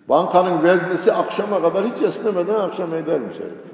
Bankanın 0.08 0.62
veznesi 0.62 1.12
akşama 1.12 1.62
kadar 1.62 1.86
hiç 1.86 2.02
esnemeden 2.02 2.54
akşam 2.54 2.94
edermiş 2.94 3.34
herif. 3.40 3.70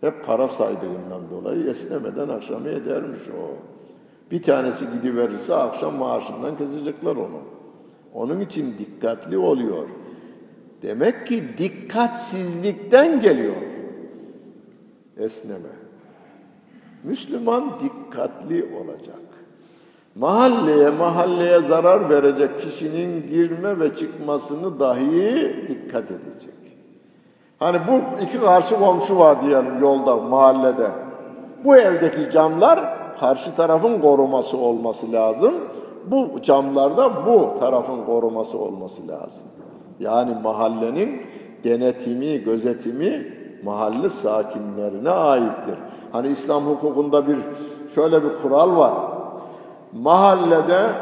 Hep 0.00 0.24
para 0.24 0.48
saydığından 0.48 1.30
dolayı 1.30 1.66
esnemeden 1.68 2.28
akşamı 2.28 2.68
edermiş 2.68 3.20
o. 3.28 3.56
Bir 4.30 4.42
tanesi 4.42 4.86
gidiverirse 4.92 5.54
akşam 5.54 5.94
maaşından 5.94 6.56
kesecekler 6.58 7.16
onu. 7.16 7.40
Onun 8.14 8.40
için 8.40 8.74
dikkatli 8.78 9.38
oluyor. 9.38 9.88
Demek 10.82 11.26
ki 11.26 11.44
dikkatsizlikten 11.58 13.20
geliyor 13.20 13.56
esneme. 15.20 15.68
Müslüman 17.04 17.80
dikkatli 17.80 18.64
olacak. 18.64 19.29
Mahalleye 20.14 20.90
mahalleye 20.90 21.60
zarar 21.60 22.10
verecek 22.10 22.60
kişinin 22.60 23.26
girme 23.26 23.80
ve 23.80 23.94
çıkmasını 23.94 24.80
dahi 24.80 25.66
dikkat 25.68 26.10
edecek. 26.10 26.54
Hani 27.58 27.78
bu 27.88 28.22
iki 28.24 28.40
karşı 28.40 28.78
komşu 28.78 29.18
var 29.18 29.42
diyelim 29.42 29.80
yolda, 29.80 30.16
mahallede. 30.16 30.90
Bu 31.64 31.76
evdeki 31.76 32.30
camlar 32.30 32.80
karşı 33.20 33.54
tarafın 33.54 34.00
koruması 34.00 34.56
olması 34.58 35.12
lazım. 35.12 35.54
Bu 36.06 36.42
camlarda 36.42 37.26
bu 37.26 37.60
tarafın 37.60 38.04
koruması 38.04 38.58
olması 38.58 39.08
lazım. 39.08 39.46
Yani 40.00 40.30
mahallenin 40.42 41.20
denetimi, 41.64 42.38
gözetimi 42.38 43.26
mahalle 43.64 44.08
sakinlerine 44.08 45.10
aittir. 45.10 45.74
Hani 46.12 46.28
İslam 46.28 46.62
hukukunda 46.62 47.26
bir 47.26 47.36
şöyle 47.94 48.24
bir 48.24 48.34
kural 48.34 48.76
var. 48.76 48.92
Mahallede 49.92 50.92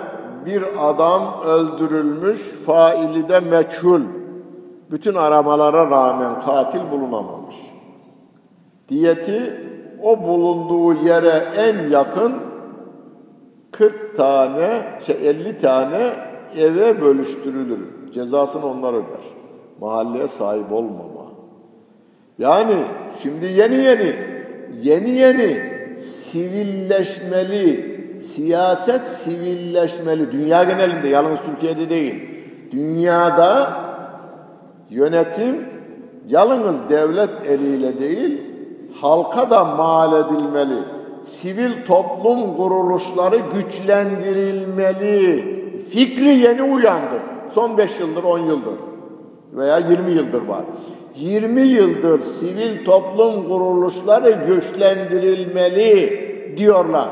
bir 0.47 0.65
adam 0.79 1.41
öldürülmüş, 1.45 2.39
faili 2.39 3.29
de 3.29 3.41
meçhul 3.41 4.01
bütün 4.91 5.15
aramalara 5.15 5.91
rağmen 5.91 6.41
katil 6.41 6.81
bulunamamış. 6.91 7.55
Diyeti 8.89 9.69
o 10.03 10.23
bulunduğu 10.23 11.05
yere 11.07 11.45
en 11.57 11.91
yakın 11.91 12.35
40 13.71 14.17
tane, 14.17 14.83
şey 15.07 15.17
50 15.29 15.59
tane 15.59 16.13
eve 16.57 17.01
bölüştürülür. 17.01 17.81
Cezasını 18.13 18.67
onlar 18.67 18.95
öder. 18.95 19.25
Mahalleye 19.81 20.29
sahip 20.29 20.73
olmama. 20.73 21.29
Yani 22.39 22.75
şimdi 23.23 23.47
yeni 23.47 23.75
yeni, 23.75 24.17
yeni 24.83 25.11
yeni 25.11 25.79
sivilleşmeli, 26.01 27.98
siyaset 28.21 29.07
sivilleşmeli. 29.07 30.33
Dünya 30.33 30.65
genelinde, 30.65 31.09
yalnız 31.09 31.39
Türkiye'de 31.43 31.91
değil. 31.91 32.31
Dünyada 32.73 33.79
Yönetim 34.91 35.57
yalnız 36.29 36.91
devlet 36.91 37.31
eliyle 37.47 38.01
değil, 38.01 38.43
halka 39.01 39.51
da 39.51 39.65
mal 39.65 40.21
edilmeli. 40.21 40.79
Sivil 41.23 41.87
toplum 41.87 42.57
kuruluşları 42.57 43.39
güçlendirilmeli. 43.55 45.59
Fikri 45.91 46.29
yeni 46.29 46.63
uyandı. 46.63 47.15
Son 47.51 47.79
5 47.79 48.01
yıldır, 48.01 48.23
10 48.23 48.39
yıldır 48.39 48.75
veya 49.53 49.79
20 49.79 50.13
yıldır 50.13 50.43
var. 50.43 50.65
20 51.17 51.61
yıldır 51.61 52.21
sivil 52.21 52.85
toplum 52.85 53.49
kuruluşları 53.49 54.31
güçlendirilmeli 54.47 56.29
diyorlar. 56.57 57.09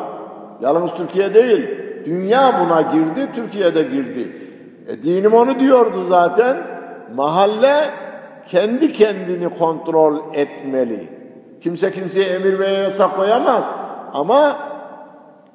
Yalnız 0.61 0.95
Türkiye 0.95 1.35
değil, 1.35 1.69
dünya 2.05 2.61
buna 2.61 2.81
girdi, 2.81 3.29
Türkiye 3.35 3.75
de 3.75 3.83
girdi. 3.83 4.33
E, 4.89 5.03
dinim 5.03 5.35
onu 5.35 5.61
diyordu 5.61 6.03
zaten 6.03 6.57
mahalle 7.15 7.91
kendi 8.49 8.93
kendini 8.93 9.49
kontrol 9.49 10.17
etmeli. 10.35 11.09
Kimse 11.61 11.91
kimseye 11.91 12.27
emir 12.27 12.59
veya 12.59 12.79
yasak 12.79 13.17
koyamaz. 13.17 13.65
Ama 14.13 14.57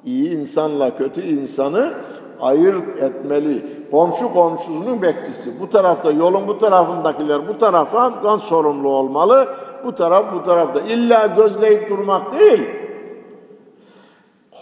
iyi 0.04 0.30
insanla 0.30 0.96
kötü 0.96 1.22
insanı 1.22 1.92
ayırt 2.40 3.02
etmeli. 3.02 3.66
Komşu 3.90 4.32
komşusunun 4.32 5.02
bekçisi. 5.02 5.60
Bu 5.60 5.70
tarafta 5.70 6.10
yolun 6.10 6.48
bu 6.48 6.58
tarafındakiler 6.58 7.48
bu 7.48 7.58
taraftan 7.58 8.36
sorumlu 8.36 8.88
olmalı. 8.88 9.48
Bu 9.84 9.94
taraf 9.94 10.24
bu 10.34 10.42
tarafta. 10.42 10.80
İlla 10.80 11.26
gözleyip 11.26 11.90
durmak 11.90 12.38
değil. 12.38 12.81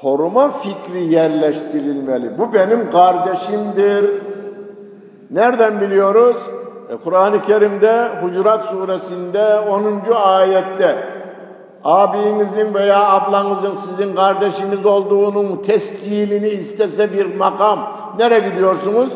Koruma 0.02 0.50
fikri 0.50 1.04
yerleştirilmeli. 1.04 2.38
Bu 2.38 2.54
benim 2.54 2.90
kardeşimdir. 2.90 4.22
Nereden 5.30 5.80
biliyoruz? 5.80 6.36
E, 6.88 6.96
Kur'an-ı 6.96 7.42
Kerim'de 7.42 8.08
Hucurat 8.22 8.64
suresinde 8.64 9.58
10. 9.58 10.02
ayette 10.14 10.96
abinizin 11.84 12.74
veya 12.74 13.10
ablanızın 13.10 13.74
sizin 13.74 14.14
kardeşiniz 14.14 14.86
olduğunun 14.86 15.56
tescilini 15.56 16.48
istese 16.48 17.12
bir 17.12 17.36
makam 17.36 17.92
nereye 18.18 18.48
gidiyorsunuz? 18.48 19.12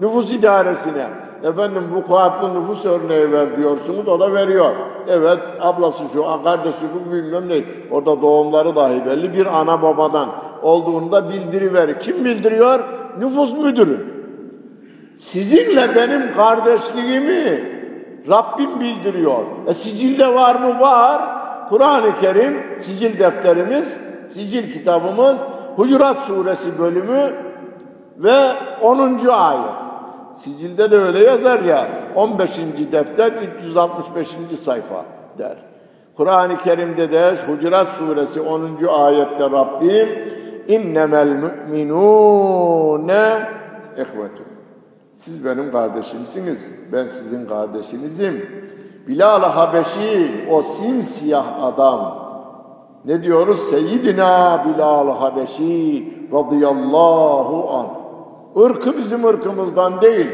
Nüfus 0.00 0.32
idaresine. 0.32 1.06
Efendim 1.44 1.82
bu 1.94 2.02
kuatlı 2.02 2.54
nüfus 2.54 2.84
örneği 2.84 3.32
ver 3.32 3.56
diyorsunuz, 3.56 4.08
o 4.08 4.20
da 4.20 4.32
veriyor. 4.32 4.74
Evet, 5.08 5.38
ablası 5.60 6.04
şu, 6.12 6.24
kardeşi 6.44 6.86
bu 6.94 7.12
bilmem 7.12 7.48
ne. 7.48 7.64
Orada 7.90 8.22
doğumları 8.22 8.76
dahi 8.76 9.06
belli. 9.06 9.34
Bir 9.34 9.60
ana 9.60 9.82
babadan 9.82 10.28
olduğunda 10.62 11.28
bildiriver. 11.28 12.00
Kim 12.00 12.24
bildiriyor? 12.24 12.80
Nüfus 13.18 13.58
müdürü. 13.58 14.14
Sizinle 15.16 15.96
benim 15.96 16.32
kardeşliğimi 16.32 17.74
Rabbim 18.28 18.80
bildiriyor. 18.80 19.44
E 19.66 19.72
sicilde 19.72 20.34
var 20.34 20.54
mı? 20.54 20.80
Var. 20.80 21.22
Kur'an-ı 21.68 22.14
Kerim 22.20 22.62
sicil 22.78 23.18
defterimiz, 23.18 24.00
sicil 24.28 24.72
kitabımız 24.72 25.36
Hucurat 25.76 26.18
suresi 26.18 26.78
bölümü 26.78 27.34
ve 28.16 28.52
10. 28.82 29.26
ayet. 29.28 29.93
Sicilde 30.34 30.90
de 30.90 30.96
öyle 30.96 31.18
yazar 31.18 31.60
ya 31.60 31.88
15. 32.16 32.58
defter 32.92 33.32
365. 33.32 34.28
sayfa 34.58 35.04
der. 35.38 35.56
Kur'an-ı 36.16 36.56
Kerim'de 36.58 37.12
de 37.12 37.34
Hucurat 37.46 37.88
suresi 37.88 38.40
10. 38.40 38.84
ayette 38.88 39.50
Rabbim 39.50 40.08
innemel 40.68 41.28
müminune 41.28 42.28
ihvetun. 43.96 44.46
Siz 45.14 45.44
benim 45.44 45.72
kardeşimsiniz. 45.72 46.74
Ben 46.92 47.06
sizin 47.06 47.46
kardeşinizim. 47.46 48.48
Bilal 49.08 49.42
Habeşi 49.42 50.46
o 50.50 50.62
simsiyah 50.62 51.62
adam. 51.62 52.24
Ne 53.04 53.22
diyoruz? 53.22 53.58
Seyyidina 53.58 54.64
Bilal 54.64 55.18
Habeşi 55.18 56.12
radıyallahu 56.32 57.70
anh. 57.70 58.03
Irkı 58.56 58.96
bizim 58.96 59.24
ırkımızdan 59.24 60.00
değil. 60.00 60.26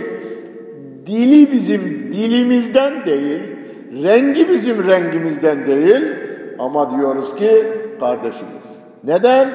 Dili 1.06 1.52
bizim 1.52 1.80
dilimizden 2.12 3.06
değil. 3.06 3.40
Rengi 4.02 4.48
bizim 4.48 4.86
rengimizden 4.86 5.66
değil. 5.66 6.02
Ama 6.58 6.98
diyoruz 6.98 7.34
ki 7.34 7.64
kardeşimiz. 8.00 8.82
Neden? 9.04 9.48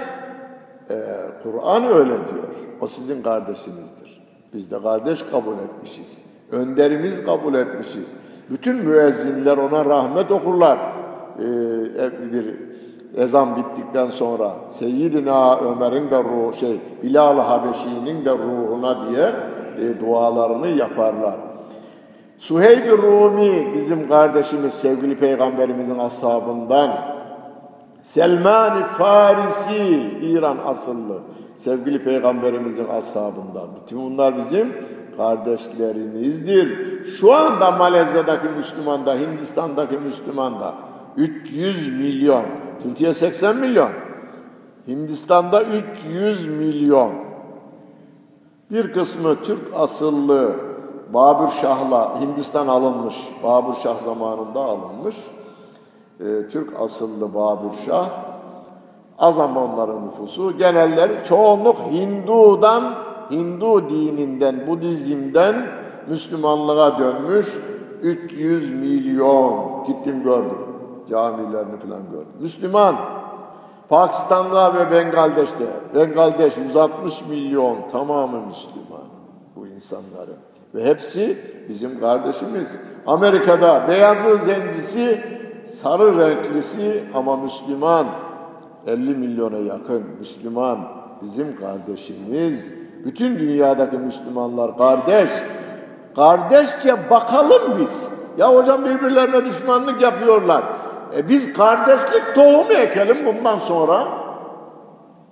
Ee, 0.90 0.96
Kur'an 1.44 1.88
öyle 1.88 2.10
diyor. 2.10 2.50
O 2.82 2.88
sizin 2.88 3.22
kardeşinizdir. 3.22 4.22
Biz 4.54 4.72
de 4.72 4.82
kardeş 4.82 5.24
kabul 5.24 5.54
etmişiz. 5.54 6.22
Önderimiz 6.52 7.26
kabul 7.26 7.54
etmişiz. 7.54 8.12
Bütün 8.50 8.76
müezzinler 8.76 9.58
ona 9.58 9.86
rahmet 9.86 10.32
okurlar. 10.32 10.78
Ee, 11.40 12.34
bir 12.34 12.46
ezan 13.18 13.56
bittikten 13.56 14.08
sonra 14.08 14.52
Seyyidina 14.70 15.60
Ömer'in 15.60 16.12
de 16.12 16.24
ruhu 16.24 16.54
şey 16.54 16.80
Bilal 17.04 17.40
Habeşi'nin 17.40 18.26
de 18.26 18.32
ruhuna 18.32 19.10
diye 19.10 19.34
e, 19.80 20.00
dualarını 20.00 20.68
yaparlar. 20.68 21.36
Suheyb 22.38 22.92
Rumi 22.92 23.74
bizim 23.74 24.08
kardeşimiz 24.08 24.74
sevgili 24.74 25.18
peygamberimizin 25.18 26.00
ashabından. 26.00 27.16
Selman 28.02 28.84
Farisi 28.84 30.02
İran 30.22 30.58
asıllı 30.66 31.20
sevgili 31.56 32.04
peygamberimizin 32.04 32.88
ashabından. 32.88 33.68
Bütün 33.82 33.98
bunlar 33.98 34.38
bizim 34.38 34.74
kardeşlerimizdir. 35.18 36.70
Şu 37.06 37.34
anda 37.34 37.72
Malezya'daki 37.72 38.48
Müslüman 38.48 39.06
da, 39.06 39.16
Hindistan'daki 39.16 39.98
Müslüman 39.98 40.60
da 40.60 40.74
300 41.18 42.00
milyon. 42.00 42.44
Türkiye 42.84 43.14
80 43.14 43.58
milyon. 43.58 43.90
Hindistan'da 44.88 45.64
300 45.64 46.48
milyon. 46.48 47.12
Bir 48.72 48.94
kısmı 48.94 49.36
Türk 49.36 49.62
asıllı 49.76 50.56
Babür 51.14 51.52
Şah'la 51.52 52.22
Hindistan 52.22 52.68
alınmış. 52.68 53.16
Babür 53.44 53.74
Şah 53.74 53.98
zamanında 53.98 54.60
alınmış. 54.60 55.16
Ee, 56.20 56.24
Türk 56.52 56.82
asıllı 56.82 57.34
Babür 57.34 57.72
Şah 57.86 58.10
Azam 59.20 59.58
onların 59.58 60.08
nüfusu. 60.08 60.58
Genelleri 60.58 61.24
çoğunluk 61.24 61.78
Hindu'dan, 61.92 62.94
Hindu 63.32 63.90
dininden, 63.90 64.68
Budizm'den 64.68 65.68
Müslümanlığa 66.10 67.00
dönmüş 67.00 67.60
300 68.02 68.72
milyon. 68.72 69.84
Gittim 69.88 70.24
gördüm. 70.24 70.58
Camilerini 71.10 71.80
falan 71.80 72.12
gördüm. 72.12 72.34
Müslüman. 72.40 72.96
Pakistan'da 73.90 74.74
ve 74.74 74.92
Bengaldeş'te. 74.92 75.66
Bengaldeş 75.96 76.58
160 76.58 77.26
milyon 77.30 77.78
tamamı 77.92 78.42
Müslüman 78.46 79.06
bu 79.56 79.68
insanların. 79.68 80.38
Ve 80.76 80.86
hepsi 80.86 81.38
bizim 81.70 82.00
kardeşimiz. 82.00 82.78
Amerika'da 83.08 83.88
beyazı 83.88 84.38
zencisi, 84.38 85.22
sarı 85.66 86.20
renklisi 86.20 87.04
ama 87.14 87.38
Müslüman. 87.38 88.06
50 88.88 89.16
milyona 89.16 89.58
yakın 89.58 90.04
Müslüman 90.20 90.78
bizim 91.22 91.56
kardeşimiz. 91.56 92.74
Bütün 93.06 93.40
dünyadaki 93.40 93.98
Müslümanlar 93.98 94.78
kardeş. 94.78 95.30
Kardeşçe 96.16 97.10
bakalım 97.10 97.62
biz. 97.80 98.08
Ya 98.38 98.56
hocam 98.56 98.86
birbirlerine 98.86 99.46
düşmanlık 99.46 100.02
yapıyorlar. 100.02 100.64
E 101.18 101.30
biz 101.30 101.54
kardeşlik 101.54 102.36
tohumu 102.36 102.74
ekelim 102.74 103.26
bundan 103.26 103.60
sonra. 103.60 104.08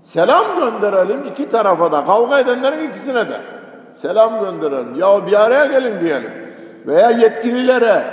Selam 0.01 0.45
gönderelim 0.59 1.23
iki 1.31 1.49
tarafa 1.49 1.91
da. 1.91 2.05
Kavga 2.05 2.39
edenlerin 2.39 2.89
ikisine 2.89 3.29
de. 3.29 3.41
Selam 3.93 4.39
gönderelim. 4.39 4.95
Ya 4.95 5.27
bir 5.27 5.41
araya 5.41 5.65
gelin 5.65 6.01
diyelim. 6.01 6.31
Veya 6.87 7.09
yetkililere 7.09 8.03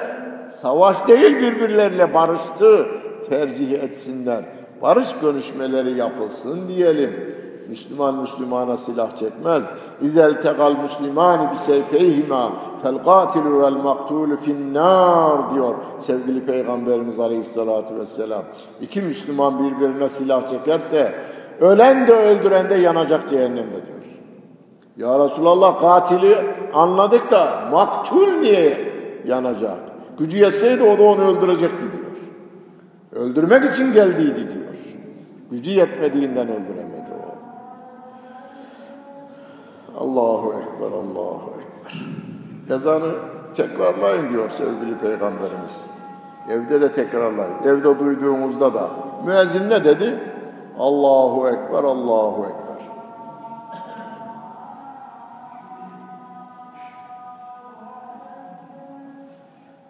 savaş 0.48 1.08
değil 1.08 1.36
birbirleriyle 1.36 2.14
barıştı 2.14 2.86
tercih 3.28 3.82
etsinler 3.82 4.44
barış 4.82 5.06
görüşmeleri 5.22 5.98
yapılsın 5.98 6.68
diyelim. 6.68 7.34
Müslüman 7.70 8.14
Müslümana 8.14 8.76
silah 8.76 9.16
çekmez. 9.16 9.64
İzel 10.00 10.42
tekal 10.42 10.76
Müslümani 10.82 11.50
bi 11.50 11.56
seyfeyhima 11.56 12.52
fel 12.82 12.96
katilu 12.96 13.62
vel 13.62 13.72
maktulu 13.72 14.36
finnar 14.36 15.54
diyor 15.54 15.74
sevgili 15.98 16.46
Peygamberimiz 16.46 17.20
Aleyhisselatü 17.20 17.98
Vesselam. 17.98 18.42
İki 18.80 19.02
Müslüman 19.02 19.58
birbirine 19.58 20.08
silah 20.08 20.48
çekerse 20.48 21.14
ölen 21.60 22.06
de 22.06 22.12
öldüren 22.12 22.70
de 22.70 22.74
yanacak 22.74 23.28
cehennemde 23.28 23.86
diyor. 23.86 24.20
Ya 24.96 25.24
Resulallah 25.24 25.80
katili 25.80 26.36
anladık 26.74 27.30
da 27.30 27.68
maktul 27.72 28.28
niye 28.28 28.92
yanacak? 29.26 29.78
Gücü 30.18 30.38
yetseydi 30.38 30.82
o 30.82 30.98
da 30.98 31.02
onu 31.02 31.20
öldürecekti 31.20 31.84
diyor. 31.92 32.16
Öldürmek 33.12 33.74
için 33.74 33.92
geldiydi 33.92 34.48
diyor. 34.52 34.74
Gücü 35.50 35.70
yetmediğinden 35.70 36.48
öldüremedi 36.48 36.89
Allahu 40.00 40.52
Ekber, 40.52 40.92
Allahu 40.92 41.50
Ekber. 41.60 42.06
Ezanı 42.76 43.12
tekrarlayın 43.54 44.30
diyor 44.30 44.50
sevgili 44.50 44.98
Peygamberimiz. 44.98 45.90
Evde 46.48 46.80
de 46.80 46.92
tekrarlayın. 46.92 47.54
Evde 47.64 47.98
duyduğumuzda 47.98 48.74
da. 48.74 48.90
Müezzin 49.26 49.70
ne 49.70 49.84
dedi? 49.84 50.20
Allahu 50.78 51.48
Ekber, 51.48 51.84
Allahu 51.84 52.46
Ekber. 52.46 52.86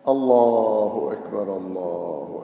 Allahu 0.07 1.13
Ekber, 1.13 1.47
Allahu 1.47 2.40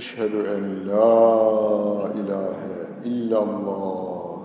Eşhedü 0.00 0.36
en 0.36 0.88
la 0.88 2.12
ilahe 2.20 2.88
illallah. 3.04 4.44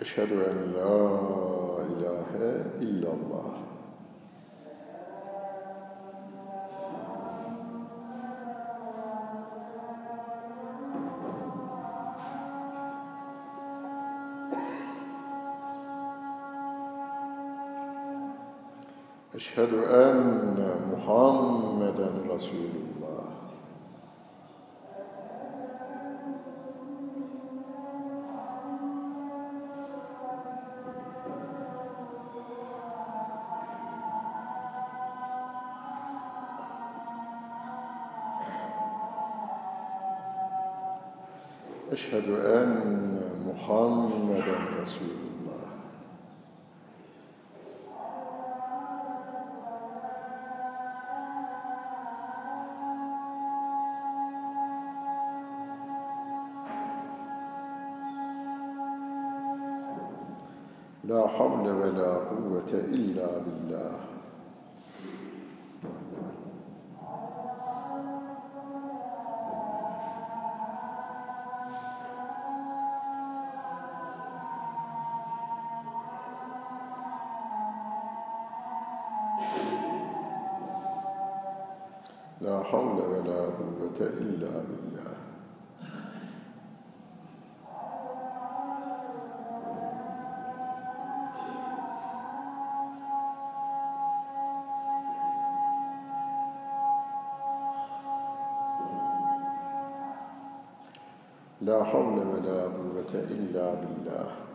Eşhedü 0.00 0.34
en 0.34 0.74
la 0.74 0.96
ilahe 1.86 2.62
illallah. 2.80 3.69
Eşhedü 19.50 19.76
enne 19.76 20.70
Muhammeden 20.90 22.34
Resulullah. 22.34 22.80
Eşhedü 41.92 42.32
enne 42.32 43.20
Muhammeden 43.46 44.80
Resulullah. 44.80 45.29
havle 61.40 61.72
ve 61.80 61.88
la 61.98 62.10
kuvvete 62.28 62.80
illa 62.96 63.28
billah. 63.44 64.09
La 101.62 101.84
havle 101.84 102.24
ve 102.24 102.40
la 102.40 102.68
kuvvete 102.72 103.20
illa 103.34 103.76
billah. 103.80 104.49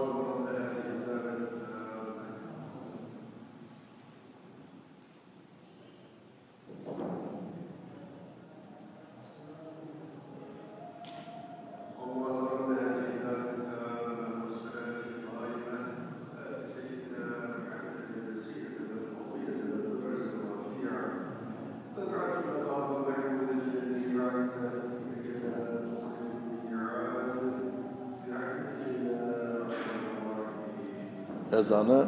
Ezanı 31.57 32.05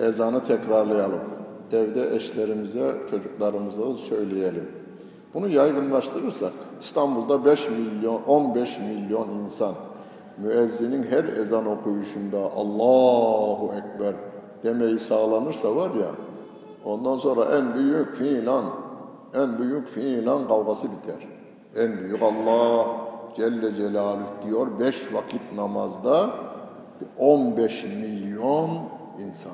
ezanı 0.00 0.44
tekrarlayalım. 0.44 1.20
Evde 1.72 2.14
eşlerimize, 2.14 2.94
çocuklarımıza 3.10 3.92
söyleyelim. 3.94 4.68
Bunu 5.34 5.48
yaygınlaştırırsak 5.48 6.52
İstanbul'da 6.80 7.44
5 7.44 7.68
milyon, 7.70 8.22
15 8.22 8.78
milyon 8.78 9.28
insan 9.28 9.74
müezzinin 10.38 11.02
her 11.02 11.24
ezan 11.24 11.66
okuyuşunda 11.66 12.38
Allahu 12.38 13.72
Ekber 13.74 14.14
demeyi 14.64 14.98
sağlanırsa 14.98 15.76
var 15.76 15.90
ya 15.90 16.10
ondan 16.84 17.16
sonra 17.16 17.56
en 17.56 17.74
büyük 17.74 18.14
fiilan 18.14 18.64
en 19.34 19.58
büyük 19.58 19.88
fiilan 19.88 20.48
kavgası 20.48 20.86
biter. 20.86 21.28
En 21.76 21.98
büyük 21.98 22.22
Allah 22.22 22.86
Celle 23.36 23.74
Celaluhu 23.74 24.46
diyor 24.46 24.66
beş 24.80 25.14
vakit 25.14 25.42
namazda 25.54 26.30
15 27.18 27.84
milyon 27.84 28.70
insan. 29.18 29.52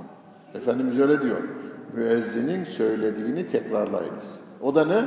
Efendimiz 0.54 0.98
öyle 0.98 1.22
diyor. 1.22 1.40
Müezzinin 1.92 2.64
söylediğini 2.64 3.46
tekrarlayınız. 3.46 4.40
O 4.62 4.74
da 4.74 4.84
ne? 4.84 5.04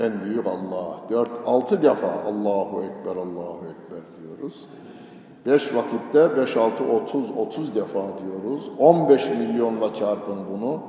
En 0.00 0.24
büyük 0.24 0.46
Allah. 0.46 1.00
Dört, 1.10 1.30
altı 1.46 1.82
defa 1.82 2.08
Allahu 2.26 2.82
Ekber, 2.82 3.16
Allahu 3.16 3.64
Ekber 3.64 4.00
diyoruz. 4.20 4.66
Beş 5.46 5.74
vakitte 5.74 6.36
beş, 6.36 6.56
altı, 6.56 6.84
otuz, 6.84 7.30
otuz 7.36 7.74
defa 7.74 8.00
diyoruz. 8.00 8.70
On 8.78 9.08
beş 9.08 9.30
milyonla 9.30 9.94
çarpın 9.94 10.38
bunu. 10.52 10.80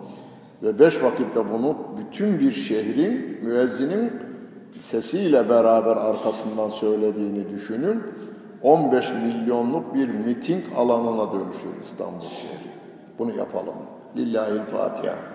Ve 0.64 0.80
beş 0.80 1.04
vakitte 1.04 1.52
bunu 1.54 1.76
bütün 1.98 2.40
bir 2.40 2.52
şehrin 2.52 3.40
müezzinin 3.44 4.12
sesiyle 4.80 5.50
beraber 5.50 5.98
arkasından 5.98 6.70
söylediğini 6.70 7.50
düşünün. 7.50 8.04
15 8.64 9.12
milyonluk 9.12 9.96
bir 9.96 10.10
miting 10.10 10.64
alanına 10.78 11.34
dönüşüyor 11.34 11.74
İstanbul 11.82 12.26
şehri. 12.26 12.70
Bunu 13.20 13.38
yapalım. 13.38 13.76
Lillahi'l 14.18 14.66
Fatiha. 14.66 15.33